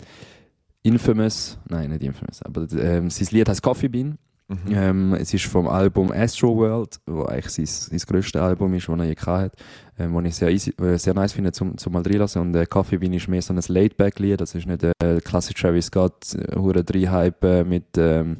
Infamous, 0.82 1.58
nein, 1.68 1.90
nicht 1.90 2.02
Infamous, 2.02 2.42
aber 2.42 2.66
ähm, 2.72 3.10
sein 3.10 3.28
Lied 3.30 3.48
heißt 3.48 3.62
Coffee 3.62 3.88
Bean. 3.88 4.18
Mhm. 4.66 4.74
Ähm, 4.74 5.14
es 5.14 5.32
ist 5.32 5.46
vom 5.46 5.68
Album 5.68 6.12
Astro 6.12 6.56
World, 6.56 7.00
wo 7.06 7.24
eigentlich 7.24 7.48
sein, 7.50 7.66
sein 7.66 7.98
grösstes 8.06 8.40
Album 8.40 8.74
ist, 8.74 8.88
das 8.88 8.98
er 8.98 9.04
je 9.04 9.14
gehabt 9.14 9.42
hat, 9.42 9.52
ähm, 9.98 10.14
wo 10.14 10.20
ich 10.20 10.34
sehr, 10.34 10.50
easy, 10.50 10.70
äh, 10.80 10.98
sehr 10.98 11.14
nice 11.14 11.32
finde, 11.32 11.52
zum, 11.52 11.76
zum 11.78 11.92
mal 11.92 12.02
reinlassen. 12.02 12.42
Und 12.42 12.54
äh, 12.54 12.66
Coffee 12.66 12.98
Bean 12.98 13.12
ist 13.12 13.28
mehr 13.28 13.42
so 13.42 13.54
ein 13.54 13.60
Laid-Back-Lied, 13.66 14.40
das 14.40 14.54
ist 14.54 14.66
nicht 14.66 14.82
äh, 14.84 15.20
klassisch 15.24 15.60
Travis 15.60 15.86
Scott, 15.86 16.34
äh, 16.34 16.56
hure 16.56 16.84
Hype 17.10 17.44
äh, 17.44 17.64
mit, 17.64 17.96
ähm, 17.96 18.38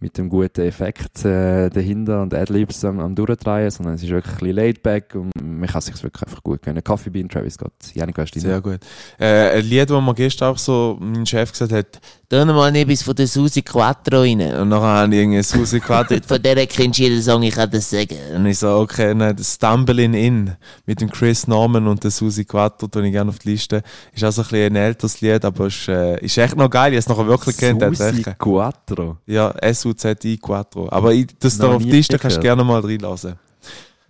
mit 0.00 0.18
dem 0.18 0.28
guten 0.28 0.60
Effekt 0.60 1.24
äh, 1.24 1.70
dahinter 1.70 2.20
und 2.20 2.34
Adlibs 2.34 2.84
am, 2.84 3.00
am 3.00 3.14
Durchdrehen, 3.14 3.70
sondern 3.70 3.94
es 3.94 4.02
ist 4.02 4.10
wirklich 4.10 4.34
ein 4.34 4.38
bisschen 4.38 4.56
Laid-Back 4.56 5.14
und 5.14 5.30
man 5.42 5.68
kann 5.68 5.80
sich 5.80 6.00
wirklich 6.02 6.22
einfach 6.22 6.42
gut 6.42 6.62
gönnen. 6.62 6.84
Coffee 6.84 7.10
Bean, 7.10 7.28
Travis 7.28 7.54
Scott, 7.54 7.72
Janik, 7.94 8.18
weißt 8.18 8.34
du 8.34 8.40
Sehr 8.40 8.60
gut. 8.60 8.80
Äh, 9.18 9.58
ein 9.58 9.64
Lied, 9.64 9.88
das 9.88 10.02
mir 10.02 10.14
gestern 10.14 10.50
auch 10.50 10.58
so 10.58 10.98
mein 11.00 11.24
Chef 11.24 11.50
gesagt 11.52 11.72
hat, 11.72 12.00
Noch 12.34 12.54
mal 12.54 12.74
etwas 12.74 13.02
von 13.02 13.14
der 13.14 13.28
Susi 13.28 13.62
Quattro 13.62 14.22
rein. 14.22 14.40
und 14.40 14.68
nachher 14.70 14.82
habe 14.82 15.14
ich 15.14 15.20
irgendwie 15.20 15.42
Susi 15.42 15.78
Quattro 15.78 16.16
Von 16.26 16.42
der 16.42 16.66
kennst 16.66 16.98
du 16.98 17.02
jeden 17.04 17.22
Song, 17.22 17.42
ich 17.44 17.54
kann 17.54 17.70
das 17.70 17.88
sagen. 17.88 18.16
und 18.34 18.46
ich 18.46 18.58
so, 18.58 18.76
okay, 18.78 19.14
nein, 19.14 19.36
das 19.36 19.54
Stumbling 19.54 20.14
In 20.14 20.52
mit 20.84 21.00
dem 21.00 21.10
Chris 21.10 21.46
Norman 21.46 21.86
und 21.86 22.02
der 22.02 22.10
Susi 22.10 22.44
Quattro, 22.44 22.88
tue 22.88 23.06
ich 23.06 23.12
gerne 23.12 23.30
auf 23.30 23.38
die 23.38 23.50
Liste. 23.50 23.82
Ist 24.12 24.24
auch 24.24 24.32
so 24.32 24.42
ein 24.42 24.48
bisschen 24.48 24.72
ein 24.72 24.76
älteres 24.76 25.20
Lied, 25.20 25.44
aber 25.44 25.66
ist, 25.66 25.86
äh, 25.88 26.18
ist 26.20 26.36
echt 26.36 26.56
noch 26.56 26.68
geil, 26.68 26.92
ich 26.92 26.96
habe 26.96 27.12
es 27.12 27.16
nachher 27.18 27.26
wirklich 27.28 27.56
kennt, 27.56 27.96
Susi. 27.96 28.22
Quattro. 28.38 29.18
Ja, 29.26 29.50
S-U-Z-I 29.50 30.38
Quattro. 30.38 30.88
Aber 30.90 31.12
ich, 31.12 31.28
das 31.38 31.58
Noch 31.58 31.68
da 31.68 31.74
auf 31.76 31.82
die 31.82 31.90
Liste 31.90 32.18
kannst 32.18 32.38
du 32.38 32.40
gerne 32.40 32.64
mal 32.64 32.80
reinlassen. 32.80 33.34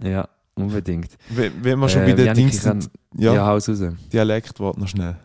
Ja, 0.02 0.26
unbedingt. 0.54 1.10
Wenn 1.28 1.52
wenn 1.62 1.78
wir 1.78 1.88
schon 1.88 2.02
Äh, 2.02 2.06
bei 2.06 2.12
den 2.24 2.34
Dings 2.34 2.62
sind, 2.62 2.90
Ja, 3.16 3.34
ja, 3.34 3.48
raus. 3.48 3.70
Dialektwort 4.12 4.78
noch 4.78 4.88
schnell. 4.88 5.16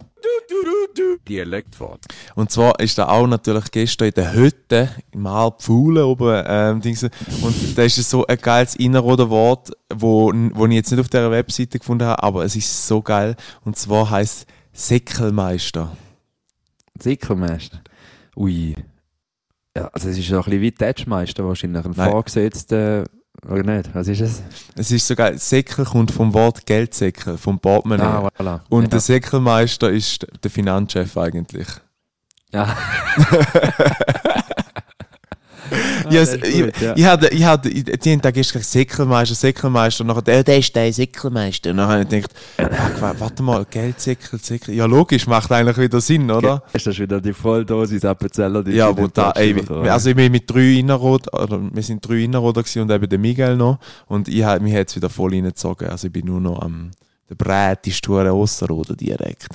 Dialektwort. 1.27 2.05
Und 2.35 2.51
zwar 2.51 2.79
ist 2.79 2.97
da 2.97 3.07
auch 3.09 3.27
natürlich 3.27 3.71
gestern 3.71 4.09
in 4.09 4.13
der 4.13 4.33
Hütte, 4.33 4.89
im 5.11 5.27
Alpfulen 5.27 6.03
oben, 6.03 6.43
ähm, 6.45 6.81
Dings, 6.81 7.03
und 7.03 7.77
da 7.77 7.83
ist 7.83 7.95
so 8.09 8.25
ein 8.25 8.37
geiles 8.37 8.75
Innerrhoder 8.75 9.29
Wort, 9.29 9.71
wo, 9.93 10.31
wo 10.53 10.65
ich 10.65 10.73
jetzt 10.73 10.91
nicht 10.91 10.99
auf 10.99 11.09
dieser 11.09 11.31
Webseite 11.31 11.79
gefunden 11.79 12.05
habe, 12.07 12.23
aber 12.23 12.45
es 12.45 12.55
ist 12.55 12.87
so 12.87 13.01
geil. 13.01 13.35
Und 13.63 13.77
zwar 13.77 14.09
heißt 14.09 14.47
Säckelmeister. 14.73 15.95
Sickelmeister. 16.99 17.81
Ui. 18.35 18.75
Ja, 19.75 19.89
also 19.93 20.09
es 20.09 20.17
ist 20.17 20.31
ein 20.31 20.37
bisschen 20.41 20.61
wie 20.61 20.71
Tatschmeister 20.71 21.45
wahrscheinlich. 21.45 21.85
Ein 21.85 21.93
Nein. 21.95 22.11
Vorgesetzter, 22.11 23.05
oder 23.47 23.63
nicht? 23.63 23.93
Was 23.93 24.07
ist 24.07 24.21
es? 24.21 24.41
Es 24.75 24.91
ist 24.91 25.07
so 25.07 25.15
geil. 25.15 25.37
Säckel 25.37 25.85
kommt 25.85 26.11
vom 26.11 26.33
Wort 26.33 26.65
Geldsäckel, 26.65 27.37
vom 27.37 27.59
Portemonnaie. 27.59 28.03
Ah, 28.03 28.29
voilà. 28.37 28.59
und 28.69 28.83
ja. 28.83 28.87
der 28.89 28.99
Säckelmeister 28.99 29.89
ist 29.89 30.27
der 30.43 30.51
Finanzchef 30.51 31.17
eigentlich. 31.17 31.67
ja. 32.51 32.75
Ja, 36.11 36.21
ich, 36.23 36.61
gut, 36.63 36.81
ja. 36.81 36.93
ich 36.95 37.05
hatte, 37.05 37.27
ich 37.29 37.43
hatte, 37.43 37.69
ich- 37.69 37.83
die 37.83 38.11
haben 38.11 38.21
gesagt, 38.21 38.65
Säckelmeister, 38.65 39.35
Säckelmeister, 39.35 40.01
und 40.01 40.07
nachher, 40.07 40.21
der, 40.21 40.43
der 40.43 40.57
ist 40.59 40.75
der 40.75 40.91
Säckelmeister. 40.93 41.71
Und 41.71 41.77
dann 41.77 41.87
habe 41.89 42.01
ich 42.03 42.09
gedacht, 42.09 42.31
fuck, 42.57 43.01
wa- 43.01 43.15
warte 43.19 43.43
mal, 43.43 43.65
Geldsäckel, 43.69 44.39
Säckel. 44.39 44.75
Ja, 44.75 44.85
logisch, 44.85 45.27
macht 45.27 45.51
eigentlich 45.51 45.77
wieder 45.77 46.01
Sinn, 46.01 46.29
oder? 46.31 46.63
Ist 46.73 46.87
das 46.87 46.97
wieder 46.99 47.19
die 47.21 47.33
Volldosis 47.33 48.05
Appenzeller? 48.05 48.63
die 48.63 48.71
Ja, 48.71 48.91
brutal. 48.91 49.33
Ey, 49.35 49.55
also 49.89 50.09
ich 50.09 50.15
bin 50.15 50.31
mit 50.31 50.49
drei 50.49 50.79
Innerrot, 50.79 51.33
oder 51.33 51.59
wir 51.71 51.83
sind 51.83 52.07
drei 52.07 52.23
Innerroder 52.23 52.63
und 52.81 52.91
eben 52.91 53.09
der 53.09 53.19
Miguel 53.19 53.55
noch. 53.55 53.79
Und 54.07 54.27
ich 54.27 54.43
mich 54.61 54.73
hat 54.75 54.89
es 54.89 54.95
wieder 54.95 55.09
voll 55.09 55.31
reingezogen. 55.33 55.87
Also 55.89 56.07
ich 56.07 56.13
bin 56.13 56.25
nur 56.25 56.41
noch 56.41 56.61
am, 56.61 56.91
der 57.29 57.35
breiteste 57.35 58.09
Hure 58.09 58.33
Osserroder 58.33 58.95
direkt. 58.95 59.47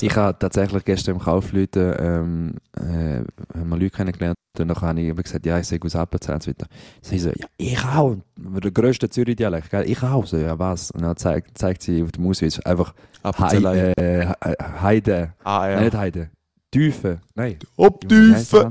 ich 0.00 0.14
habe 0.16 0.38
tatsächlich 0.38 0.84
gestern 0.84 1.16
im 1.16 1.20
Kaufleuten 1.20 1.94
ähm, 1.98 2.54
äh, 2.76 3.22
haben 3.58 3.68
wir 3.68 3.76
Leute 3.76 3.90
kennengelernt 3.90 4.36
und 4.58 4.68
dann 4.68 4.80
habe 4.80 5.00
ich 5.00 5.14
gesagt, 5.16 5.44
ja, 5.44 5.58
ich 5.58 5.66
sehe 5.66 5.78
aus 5.82 5.96
Appenzell 5.96 6.34
und 6.36 6.42
so 6.42 6.50
weiter. 6.50 6.66
Sie 7.02 7.18
so, 7.18 7.30
ja, 7.30 7.46
ich 7.58 7.84
auch. 7.84 8.16
Der 8.36 8.70
grösste 8.70 9.10
Zürich-Dialekt? 9.10 9.72
Ich 9.86 10.02
auch. 10.02 10.24
So, 10.24 10.36
ja, 10.38 10.58
was? 10.58 10.90
Und 10.92 11.02
dann 11.02 11.16
zeigt, 11.16 11.58
zeigt 11.58 11.82
sie 11.82 12.02
auf 12.02 12.12
dem 12.12 12.26
Ausweis 12.26 12.58
einfach. 12.64 12.94
Heide, 13.24 13.96
äh, 13.96 14.26
He- 14.26 14.80
Heide. 14.82 15.32
Ah, 15.44 15.60
Nein, 15.66 15.72
ja. 15.72 15.80
nicht 15.82 15.96
Heide. 15.96 16.30
Tiefe. 16.70 17.20
Nein. 17.34 17.56
Ob 17.76 18.08
Tiefe. 18.08 18.70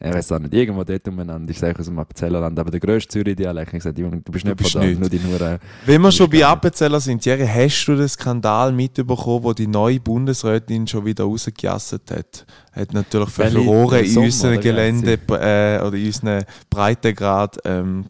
Ich 0.00 0.14
weiß 0.14 0.30
auch 0.30 0.38
nicht. 0.38 0.54
Irgendwo 0.54 0.84
dort 0.84 1.08
umeinander. 1.08 1.50
Ich 1.50 1.58
sage 1.58 1.80
aus 1.80 1.86
dem 1.86 1.98
Appenzellerland. 1.98 2.56
Aber 2.56 2.70
der 2.70 2.78
grösste 2.78 3.08
Zürich-Dialekt. 3.14 3.74
Ich 3.74 3.84
Junge, 3.98 4.20
du 4.20 4.30
bist 4.30 4.44
nicht 4.44 4.56
bist 4.56 4.70
von 4.70 4.80
da. 4.82 4.86
nicht. 4.86 5.00
Nur 5.00 5.08
die 5.08 5.18
nur, 5.18 5.40
äh, 5.40 5.58
Wenn 5.86 6.00
wir 6.02 6.12
schon 6.12 6.30
bei. 6.30 6.46
Appenzeller 6.46 7.00
sind, 7.00 7.24
Jerry, 7.24 7.44
hast 7.46 7.84
du 7.86 7.96
den 7.96 8.08
Skandal 8.08 8.72
mitbekommen, 8.72 9.42
wo 9.42 9.52
die 9.52 9.66
neue 9.66 9.98
Bundesrätin 9.98 10.86
schon 10.86 11.04
wieder 11.04 11.24
rausgejasset 11.24 12.10
hat? 12.12 12.46
Hat 12.72 12.92
natürlich 12.94 13.28
für? 13.30 13.50
Furore 13.50 14.00
in 14.02 14.14
wie 14.22 14.58
Gelände 14.58 15.14
äh, 15.30 15.84
oder 15.84 15.96
in 15.96 16.06
unseren 16.06 16.44
Breitengrad 16.70 17.58
ähm, 17.64 18.04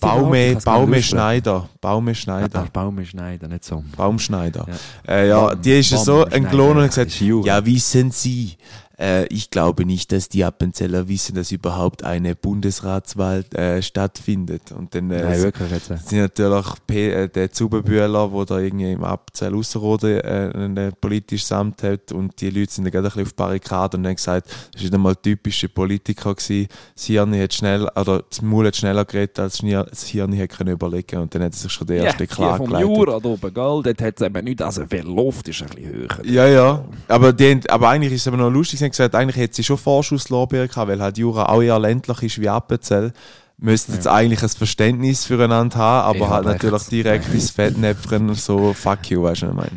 Baume, 0.00 0.56
Baume. 0.64 1.00
Schneider. 1.00 1.68
Baume 1.80 2.10
Ah, 2.10 2.14
Schneider. 2.14 2.66
Baume 2.72 3.06
Schneider, 3.06 3.46
nicht 3.46 3.64
so. 3.64 3.84
Baumschneider. 3.96 4.66
Ja. 5.06 5.14
Äh, 5.14 5.28
ja, 5.28 5.46
Baum- 5.46 5.62
die 5.62 5.78
ist 5.78 5.90
ja 5.92 5.98
so 5.98 6.12
Baumschneider, 6.22 6.36
entlohnt 6.36 6.76
und 6.76 6.82
hat 6.82 6.88
gesagt, 7.08 7.20
ja, 7.46 7.64
wissen 7.64 8.10
Sie, 8.10 8.56
äh, 9.00 9.26
ich 9.26 9.50
glaube 9.50 9.86
nicht, 9.86 10.12
dass 10.12 10.28
die 10.28 10.44
Appenzeller 10.44 11.08
wissen, 11.08 11.34
dass 11.34 11.50
überhaupt 11.52 12.04
eine 12.04 12.34
Bundesratswahl 12.34 13.44
äh, 13.54 13.80
stattfindet. 13.80 14.72
Und 14.72 14.94
dann 14.94 15.10
äh, 15.10 15.22
Nein, 15.22 15.42
wirklich 15.42 15.70
jetzt. 15.70 16.08
sind 16.08 16.18
natürlich 16.18 16.66
P 16.86 17.10
äh, 17.10 17.28
der 17.28 17.50
Zubebühler, 17.50 18.28
der 18.28 18.44
da 18.44 18.58
irgendwie 18.58 18.92
im 18.92 19.04
Abzell 19.04 19.54
Ausserrhoden 19.54 20.20
äh, 20.20 20.50
ein 20.54 20.92
politisches 21.00 21.50
Amt 21.52 21.82
hat 21.82 22.12
und 22.12 22.40
die 22.40 22.50
Leute 22.50 22.72
sind 22.72 22.84
dann 22.84 22.92
gerade 22.92 23.08
ein 23.08 23.10
bisschen 23.10 23.22
auf 23.22 23.28
die 23.30 23.36
Barrikade 23.36 23.96
und 23.96 24.06
haben 24.06 24.16
gesagt, 24.16 24.50
das 24.72 24.84
war 24.84 24.92
einmal 24.92 25.16
typische 25.16 25.68
Politiker 25.68 26.34
gewesen. 26.34 26.68
Das 26.94 27.04
Hirn 27.04 27.34
hat 27.40 27.54
schnell, 27.54 27.88
oder 27.96 28.22
das 28.28 28.42
Maul 28.42 28.66
hat 28.66 28.76
schneller 28.76 29.04
geredet, 29.04 29.38
als 29.38 29.62
das 29.62 30.04
Hirn 30.04 30.38
hat 30.38 30.50
können 30.50 30.72
überlegen 30.72 31.20
und 31.20 31.34
dann 31.34 31.42
hat 31.44 31.54
sich 31.54 31.72
schon 31.72 31.86
der 31.86 32.04
erste 32.04 32.24
ja, 32.24 32.26
klar 32.26 32.56
vom 32.58 32.66
geleitet. 32.66 32.88
Jura 32.88 33.20
da 33.20 33.28
oben, 33.28 33.54
gell? 33.54 33.82
Dort 33.82 34.02
hat 34.02 34.20
es 34.20 34.26
eben 34.26 34.44
nicht, 34.44 34.60
also 34.60 34.84
viel 34.86 35.02
Luft 35.02 35.48
ist 35.48 35.62
ein 35.62 35.68
bisschen 35.68 35.92
höher. 35.92 36.24
Ja, 36.24 36.46
ja. 36.46 36.84
Aber, 37.08 37.32
die, 37.32 37.60
aber 37.68 37.88
eigentlich 37.88 38.12
ist 38.12 38.22
es 38.22 38.28
aber 38.28 38.36
noch 38.36 38.50
lustig, 38.50 38.89
sie 38.92 39.02
haben 39.02 39.10
gesagt, 39.10 39.14
eigentlich 39.14 39.36
hätte 39.36 39.54
sie 39.56 39.64
schon 39.64 39.78
Vorschusslorbeeren 39.78 40.68
gehabt, 40.68 40.88
weil 40.88 41.00
halt 41.02 41.18
Jura 41.18 41.46
auch 41.46 41.62
eher 41.62 41.78
ländlich 41.78 42.22
ist 42.22 42.40
wie 42.40 42.48
Appenzell. 42.48 43.12
Müssten 43.58 43.92
jetzt 43.92 44.06
eigentlich 44.08 44.42
ein 44.42 44.48
Verständnis 44.48 45.26
füreinander 45.26 45.76
haben, 45.76 46.08
aber 46.16 46.26
Ja, 46.26 46.30
halt 46.30 46.46
natürlich 46.46 46.80
echt. 46.82 46.92
direkt 46.92 47.34
ins 47.34 47.50
Fettnäpfchen 47.50 48.34
so 48.34 48.72
fuck 48.72 49.10
you, 49.10 49.22
weißt 49.22 49.42
du, 49.42 49.46
was 49.48 49.66
ich 49.66 49.70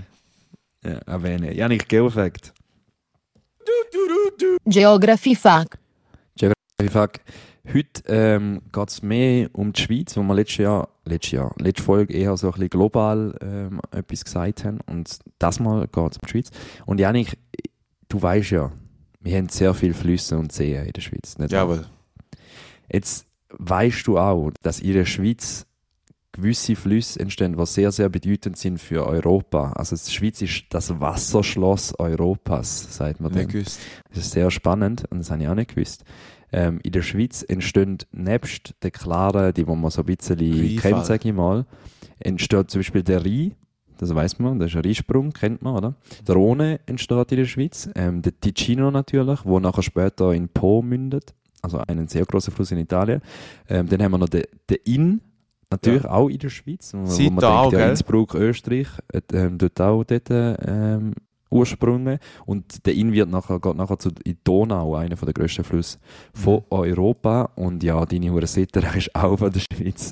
meine? 0.84 0.96
Ja, 0.96 1.14
erwähne. 1.14 1.54
Janik, 1.54 1.88
Geofact. 1.90 2.54
Geography 4.66 5.36
Fact. 5.36 5.78
Fuck. 6.90 7.12
Heute 7.74 8.04
ähm, 8.08 8.62
geht 8.74 8.90
es 8.90 9.02
mehr 9.02 9.50
um 9.54 9.72
die 9.72 9.82
Schweiz, 9.82 10.18
wo 10.18 10.22
wir 10.24 10.34
letztes 10.36 10.58
Jahr, 10.58 10.90
letztes 11.06 11.32
Jahr, 11.32 11.56
letzte 11.58 11.82
Folge 11.84 12.14
eher 12.14 12.36
so 12.36 12.48
ein 12.48 12.54
bisschen 12.54 12.70
global 12.72 13.34
ähm, 13.42 13.80
etwas 13.92 14.26
gesagt 14.26 14.66
haben. 14.66 14.80
Und 14.86 15.20
das 15.40 15.62
Mal 15.62 15.88
geht 15.88 16.12
es 16.12 16.18
um 16.18 16.22
die 16.26 16.30
Schweiz. 16.30 16.50
Und 16.86 17.00
Janik, 17.00 17.38
du 18.10 18.22
weißt 18.22 18.52
ja, 18.52 18.72
wir 19.24 19.38
haben 19.38 19.50
sehr 19.50 19.74
viele 19.74 19.94
Flüsse 19.94 20.38
und 20.38 20.52
Seen 20.52 20.86
in 20.86 20.94
der 20.94 21.02
Schweiz. 21.02 21.38
Nicht? 21.38 21.52
Jawohl. 21.52 21.86
Jetzt 22.92 23.26
weißt 23.50 24.06
du 24.08 24.18
auch, 24.18 24.52
dass 24.62 24.80
in 24.80 24.94
der 24.94 25.06
Schweiz 25.06 25.66
gewisse 26.34 26.76
Flüsse 26.76 27.20
entstehen, 27.20 27.56
die 27.58 27.66
sehr, 27.66 27.92
sehr 27.92 28.10
bedeutend 28.10 28.58
sind 28.58 28.80
für 28.80 29.06
Europa. 29.06 29.72
Also 29.74 29.96
die 29.96 30.12
Schweiz 30.12 30.42
ist 30.42 30.66
das 30.70 31.00
Wasserschloss 31.00 31.94
Europas, 32.00 32.98
sagt 32.98 33.22
man 33.22 33.32
Nicht. 33.32 33.54
Das 34.10 34.26
ist 34.26 34.32
sehr 34.32 34.52
spannend 34.52 35.06
und 35.10 35.20
das 35.20 35.32
habe 35.32 35.44
ich 35.44 35.48
auch 35.48 35.56
nicht 35.56 35.76
gewusst. 35.76 36.04
Ähm, 36.52 36.80
in 36.84 36.92
der 36.92 37.02
Schweiz 37.04 37.44
entstehen 37.48 38.00
nebst 38.12 38.74
den 38.84 38.92
klaren, 38.92 39.54
die 39.54 39.66
wo 39.68 39.76
man 39.76 39.92
so 39.92 40.02
ein 40.02 40.06
bisschen 40.06 40.40
Rheinfall. 40.40 40.92
kennt, 40.92 41.06
sage 41.06 41.30
ich 41.30 41.36
mal, 41.36 41.66
entsteht 42.20 42.70
zum 42.70 42.80
Beispiel 42.80 43.04
der 43.04 43.24
Rhein, 43.24 43.56
das 44.04 44.16
weiß 44.16 44.40
man, 44.40 44.60
das 44.60 44.70
ist 44.70 44.76
ein 44.76 44.84
Rheinsprung, 44.84 45.32
kennt 45.32 45.62
man, 45.62 45.76
oder? 45.76 45.96
Der 46.28 46.36
Rhone 46.36 46.80
entsteht 46.86 47.32
in 47.32 47.38
der 47.38 47.46
Schweiz, 47.46 47.90
ähm, 47.96 48.22
der 48.22 48.40
Ticino 48.40 48.92
natürlich, 48.92 49.40
wo 49.46 49.60
nachher 49.60 49.84
später 49.84 50.34
in 50.34 50.50
Po 50.50 50.82
mündet, 50.82 51.34
also 51.62 51.78
einen 51.80 52.08
sehr 52.08 52.26
großen 52.26 52.54
Fluss 52.54 52.72
in 52.72 52.78
Italien. 52.78 53.22
Ähm, 53.70 53.88
dann 53.88 54.02
haben 54.02 54.12
wir 54.12 54.18
noch 54.18 54.30
den, 54.30 54.44
den 54.70 54.78
Inn, 54.86 55.22
natürlich 55.72 56.06
auch 56.06 56.30
in 56.30 56.40
der 56.40 56.50
Schweiz, 56.50 56.92
wo, 56.94 57.06
Sieht 57.06 57.32
man 57.32 57.42
da 57.42 57.60
auch, 57.60 57.62
denkt, 57.64 57.74
ja, 57.74 57.80
gell? 57.80 57.90
Innsbruck, 57.90 58.36
Österreich, 58.36 58.88
hat, 59.14 59.34
ähm, 59.34 59.58
dort 59.58 59.82
auch 59.82 60.04
dort, 60.04 60.30
ähm, 60.30 61.14
Ursprünge. 61.54 62.20
Und 62.46 62.86
der 62.86 62.94
Inn 62.96 63.12
wird 63.14 63.30
nachher, 63.30 63.60
geht 63.60 63.76
nachher 63.76 64.00
zu 64.00 64.10
in 64.24 64.38
Donau, 64.44 64.96
einer 64.96 65.16
der 65.16 65.34
grössten 65.34 65.64
Flüsse 65.64 65.98
von 66.34 66.56
Mhm. 66.56 66.62
Europa. 66.70 67.50
Und 67.56 67.84
ja, 67.84 68.04
deine 68.06 68.32
Hure 68.32 68.48
Sitter 68.48 68.96
ist 68.96 69.16
auch 69.16 69.38
von 69.38 69.52
der 69.52 69.60
Schweiz. 69.62 70.12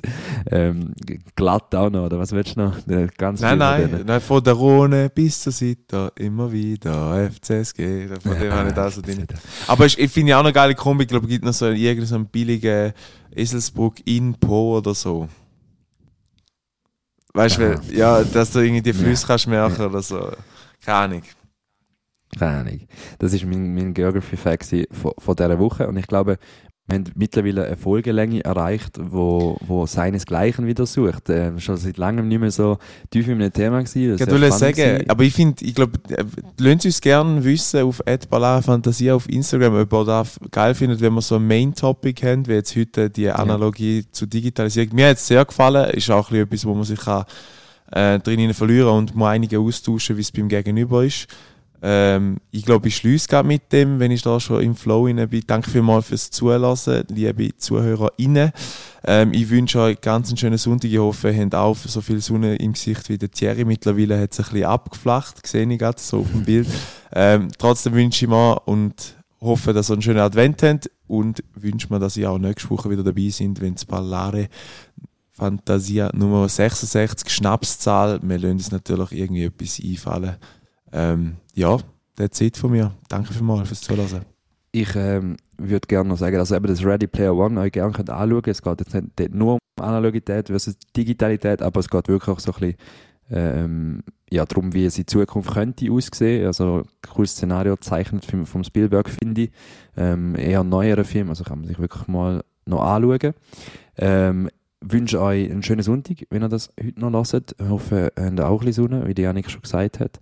Ähm, 0.50 0.92
glatt 1.36 1.74
auch 1.74 1.90
noch, 1.90 2.06
oder 2.06 2.18
was 2.18 2.32
willst 2.32 2.56
du 2.56 2.60
noch? 2.60 2.80
Der 2.86 3.08
Ganz 3.08 3.40
Nein, 3.40 3.50
viel 3.50 3.88
von 3.88 3.90
nein, 3.98 4.04
nein, 4.06 4.20
von 4.20 4.42
der 4.42 4.54
Rhone 4.54 5.10
bis 5.10 5.40
zur 5.40 5.52
Seite, 5.52 6.12
immer 6.16 6.50
wieder, 6.50 7.30
FCSG, 7.30 8.08
von 8.22 8.38
dem 8.38 8.52
habe 8.52 8.68
ich 8.68 8.74
da 8.74 8.90
so 8.90 9.00
drin. 9.02 9.26
Aber 9.66 9.86
ich, 9.86 9.98
ich 9.98 10.10
finde 10.10 10.30
ja 10.30 10.36
auch 10.38 10.44
eine 10.44 10.52
geile 10.52 10.74
Kombi, 10.74 11.02
ich 11.04 11.08
glaube, 11.08 11.26
es 11.26 11.30
gibt 11.32 11.44
noch 11.44 11.52
so 11.52 11.66
irgendeinen 11.66 12.06
so 12.06 12.14
einen 12.16 12.26
billigen 12.26 12.92
Eselsburg 13.34 13.96
in 14.04 14.34
Po 14.34 14.76
oder 14.78 14.94
so. 14.94 15.28
Weißt 17.34 17.58
du, 17.58 17.80
ja, 17.92 18.22
dass 18.24 18.50
du 18.52 18.58
irgendwie 18.60 18.82
die 18.82 18.90
Ja. 18.90 18.96
Flüsse 18.96 19.26
kannst 19.26 19.46
merken 19.46 19.82
oder 19.86 20.02
so. 20.02 20.30
Keine 20.84 20.98
Ahnung. 20.98 21.22
Keine 22.38 22.60
Ahnung. 22.60 22.80
Das 23.18 23.32
ist 23.32 23.44
mein, 23.44 23.74
mein 23.74 23.94
Geography-Fact 23.94 24.88
von, 24.90 25.12
von 25.18 25.36
dieser 25.36 25.58
Woche. 25.58 25.86
Und 25.86 25.96
ich 25.96 26.06
glaube, 26.06 26.38
wir 26.86 26.96
haben 26.96 27.04
mittlerweile 27.14 27.66
eine 27.66 27.76
Folgelänge 27.76 28.44
erreicht, 28.44 28.98
wo, 29.00 29.56
wo 29.60 29.86
seinesgleichen 29.86 30.66
wieder 30.66 30.84
sucht. 30.84 31.30
Ähm, 31.30 31.60
schon 31.60 31.76
seit 31.76 31.96
langem 31.96 32.26
nicht 32.26 32.40
mehr 32.40 32.50
so 32.50 32.78
tief 33.10 33.28
in 33.28 33.34
einem 33.34 33.52
Thema 33.52 33.78
gewesen. 33.78 34.16
Ich 34.16 34.26
wollte 34.28 34.50
sagen, 34.50 34.74
gewesen. 34.74 35.10
aber 35.10 35.22
ich 35.22 35.32
finde, 35.32 35.64
ich 35.64 35.74
glaube, 35.74 35.92
lasst 36.58 36.84
uns 36.84 37.00
gerne 37.00 37.44
wissen 37.44 37.82
auf 37.82 38.02
Fantasie 38.64 39.12
auf 39.12 39.28
Instagram, 39.28 39.80
ob 39.80 39.92
ihr 39.92 40.04
das 40.04 40.40
geil 40.50 40.74
findet, 40.74 41.00
wenn 41.00 41.14
wir 41.14 41.22
so 41.22 41.36
ein 41.36 41.46
Main-Topic 41.46 42.26
haben, 42.26 42.48
wie 42.48 42.54
jetzt 42.54 42.74
heute 42.74 43.10
die 43.10 43.30
Analogie 43.30 44.04
zu 44.10 44.26
Digitalisierung. 44.26 44.94
Mir 44.94 45.10
hat 45.10 45.18
es 45.18 45.26
sehr 45.26 45.44
gefallen, 45.44 45.90
ist 45.90 46.10
auch 46.10 46.30
ein 46.30 46.46
bisschen 46.46 46.46
etwas, 46.46 46.64
wo 46.64 46.74
man 46.74 46.84
sich 46.84 47.00
kann, 47.00 47.24
äh, 47.92 48.18
drin 48.18 48.52
verlieren 48.54 48.88
und 48.88 49.14
mal 49.14 49.30
einige 49.30 49.60
austauschen, 49.60 50.16
wie 50.16 50.22
es 50.22 50.32
beim 50.32 50.48
Gegenüber 50.48 51.04
ist. 51.04 51.28
Ähm, 51.84 52.38
ich 52.52 52.64
glaube, 52.64 52.86
ich 52.86 52.96
schließe 52.96 53.26
gerade 53.26 53.48
mit 53.48 53.72
dem, 53.72 53.98
wenn 53.98 54.12
ich 54.12 54.22
da 54.22 54.38
schon 54.38 54.62
im 54.62 54.76
Flow 54.76 55.06
rein 55.06 55.28
bin. 55.28 55.42
Danke 55.46 55.68
vielmals 55.68 56.06
fürs 56.06 56.30
Zulassen, 56.30 57.02
liebe 57.08 57.56
ZuhörerInnen. 57.56 58.52
Ähm, 59.04 59.32
ich 59.32 59.50
wünsche 59.50 59.80
euch 59.80 60.00
ganz 60.00 60.28
einen 60.28 60.36
schönen 60.36 60.58
Sonntag. 60.58 60.92
Ich 60.92 60.98
hoffe, 60.98 61.32
ihr 61.32 61.42
habt 61.42 61.56
auch 61.56 61.76
so 61.76 62.00
viel 62.00 62.20
Sonne 62.20 62.54
im 62.54 62.74
Gesicht 62.74 63.08
wie 63.08 63.18
der 63.18 63.32
Thierry. 63.32 63.64
Mittlerweile 63.64 64.20
hat 64.20 64.32
es 64.32 64.38
ein 64.38 64.44
bisschen 64.44 64.64
abgeflacht, 64.64 65.44
sehe 65.44 65.68
ich 65.68 65.78
gerade 65.78 66.00
so 66.00 66.20
auf 66.20 66.30
dem 66.30 66.44
Bild. 66.44 66.68
Ähm, 67.12 67.48
trotzdem 67.58 67.94
wünsche 67.94 68.26
ich 68.26 68.30
mir 68.30 68.62
und 68.64 69.16
hoffe, 69.40 69.72
dass 69.72 69.90
ihr 69.90 69.94
einen 69.94 70.02
schönen 70.02 70.20
Advent 70.20 70.62
habt 70.62 70.88
und 71.08 71.42
wünsche 71.54 71.92
mir, 71.92 71.98
dass 71.98 72.16
ihr 72.16 72.30
auch 72.30 72.38
nächste 72.38 72.70
Woche 72.70 72.90
wieder 72.90 73.02
dabei 73.02 73.28
sind, 73.28 73.60
wenn 73.60 73.74
es 73.74 73.84
Ballare 73.84 74.48
Fantasia 75.42 76.08
Nummer 76.14 76.48
66 76.48 77.28
Schnapszahl. 77.28 78.20
Wir 78.22 78.38
lassen 78.38 78.52
uns 78.52 78.70
natürlich 78.70 79.10
irgendwie 79.10 79.46
etwas 79.46 79.80
einfallen. 79.84 80.36
Ähm, 80.92 81.36
ja, 81.52 81.78
that's 82.14 82.40
it 82.40 82.56
von 82.56 82.70
mir. 82.70 82.92
Danke 83.08 83.32
vielmals 83.32 83.66
fürs 83.66 83.80
Zuhören. 83.80 84.24
Ich 84.70 84.94
ähm, 84.94 85.36
würde 85.58 85.88
gerne 85.88 86.10
noch 86.10 86.16
sagen, 86.16 86.36
also 86.36 86.54
eben 86.54 86.68
das 86.68 86.84
Ready 86.84 87.08
Player 87.08 87.34
One 87.34 87.58
euch 87.60 87.72
gerne 87.72 87.92
könnt 87.92 88.08
anschauen. 88.08 88.42
Es 88.46 88.62
geht 88.62 88.80
jetzt 88.82 88.94
nicht 88.94 89.34
nur 89.34 89.54
um 89.54 89.84
Analogität 89.84 90.46
versus 90.46 90.76
Digitalität, 90.96 91.60
aber 91.60 91.80
es 91.80 91.90
geht 91.90 92.06
wirklich 92.06 92.36
auch 92.36 92.38
so 92.38 92.52
ein 92.52 92.60
bisschen 92.60 92.76
ähm, 93.32 94.04
ja, 94.30 94.44
darum, 94.44 94.72
wie 94.74 94.84
es 94.84 94.96
in 94.96 95.08
Zukunft 95.08 95.54
könnte 95.54 95.90
aussehen. 95.90 96.46
Also 96.46 96.84
cooles 97.12 97.32
Szenario 97.32 97.74
zeichnet 97.78 98.24
vom, 98.24 98.46
vom 98.46 98.62
Spielberg, 98.62 99.10
finde 99.10 99.42
ich. 99.42 99.50
Ähm, 99.96 100.36
eher 100.36 100.60
ein 100.60 100.68
neuerer 100.68 101.02
Film, 101.02 101.30
also 101.30 101.42
kann 101.42 101.58
man 101.58 101.66
sich 101.66 101.80
wirklich 101.80 102.06
mal 102.06 102.44
noch 102.64 102.82
anschauen. 102.82 103.34
Ähm, 103.98 104.48
wünsche 104.82 105.20
euch 105.20 105.50
einen 105.50 105.62
schönen 105.62 105.82
Sonntag, 105.82 106.26
wenn 106.30 106.42
ihr 106.42 106.48
das 106.48 106.72
heute 106.78 107.00
noch 107.00 107.32
hört. 107.32 107.54
Ich 107.58 107.68
hoffe, 107.68 108.12
ihr 108.16 108.24
habt 108.24 108.40
auch 108.40 108.60
ein 108.60 108.66
bisschen 108.66 108.84
Sonne, 108.84 109.06
wie 109.06 109.14
die 109.14 109.22
Janik 109.22 109.50
schon 109.50 109.62
gesagt 109.62 110.00
hat. 110.00 110.20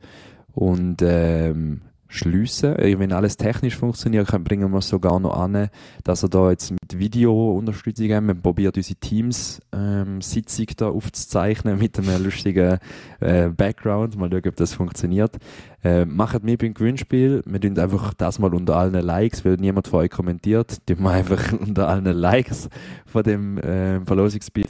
Und 0.52 1.02
ähm, 1.02 1.82
schliessen. 2.10 2.76
Äh, 2.76 2.98
Wenn 2.98 3.12
alles 3.12 3.36
technisch 3.36 3.76
funktioniert, 3.76 4.28
bringen 4.44 4.70
wir 4.70 4.78
es 4.78 4.88
sogar 4.88 5.18
noch 5.18 5.34
an, 5.34 5.70
dass 6.04 6.22
er 6.22 6.28
da 6.28 6.50
jetzt 6.50 6.72
mit 6.72 6.98
Video 6.98 7.56
Unterstützung 7.56 8.12
haben. 8.12 8.26
Wir 8.26 8.34
probiert 8.34 8.76
unsere 8.76 8.98
Teams-Sitzung 8.98 10.66
da 10.76 10.88
aufzuzeichnen 10.88 11.78
mit 11.78 11.98
einem 11.98 12.22
lustigen 12.22 12.78
äh, 13.20 13.48
Background. 13.48 14.18
Mal 14.18 14.28
schauen, 14.30 14.48
ob 14.48 14.56
das 14.56 14.74
funktioniert. 14.74 15.38
Äh, 15.82 16.04
macht 16.04 16.42
mit 16.44 16.60
beim 16.60 16.74
Gewinnspiel. 16.74 17.42
Wir 17.46 17.60
tun 17.60 17.78
einfach 17.78 18.12
das 18.14 18.38
mal 18.38 18.52
unter 18.52 18.76
allen 18.76 18.94
Likes, 18.94 19.44
weil 19.44 19.54
niemand 19.54 19.88
von 19.88 20.00
euch 20.00 20.10
kommentiert. 20.10 20.84
Tun 20.86 21.02
wir 21.02 21.10
einfach 21.10 21.52
unter 21.58 21.88
allen 21.88 22.04
Likes 22.04 22.68
von 23.06 23.22
dem 23.22 23.58
äh, 23.58 24.04
Verlosungsbild 24.04 24.68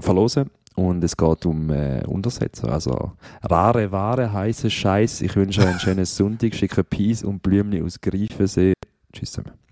verlosen. 0.00 0.50
Und 0.74 1.04
es 1.04 1.16
geht 1.16 1.46
um 1.46 1.70
äh, 1.70 2.02
Untersetzer. 2.06 2.72
Also 2.72 3.12
rare 3.42 3.92
Ware, 3.92 4.32
heiße 4.32 4.70
Scheiß. 4.70 5.20
Ich 5.22 5.36
wünsche 5.36 5.60
euch 5.60 5.68
einen 5.68 5.80
schönen 5.80 6.04
Sonntag. 6.04 6.54
Schicke 6.54 6.82
Peace 6.82 7.22
und 7.22 7.42
Blümchen 7.42 7.84
aus 7.84 8.00
Greifensee. 8.00 8.74
Tschüss 9.12 9.32
zusammen. 9.32 9.63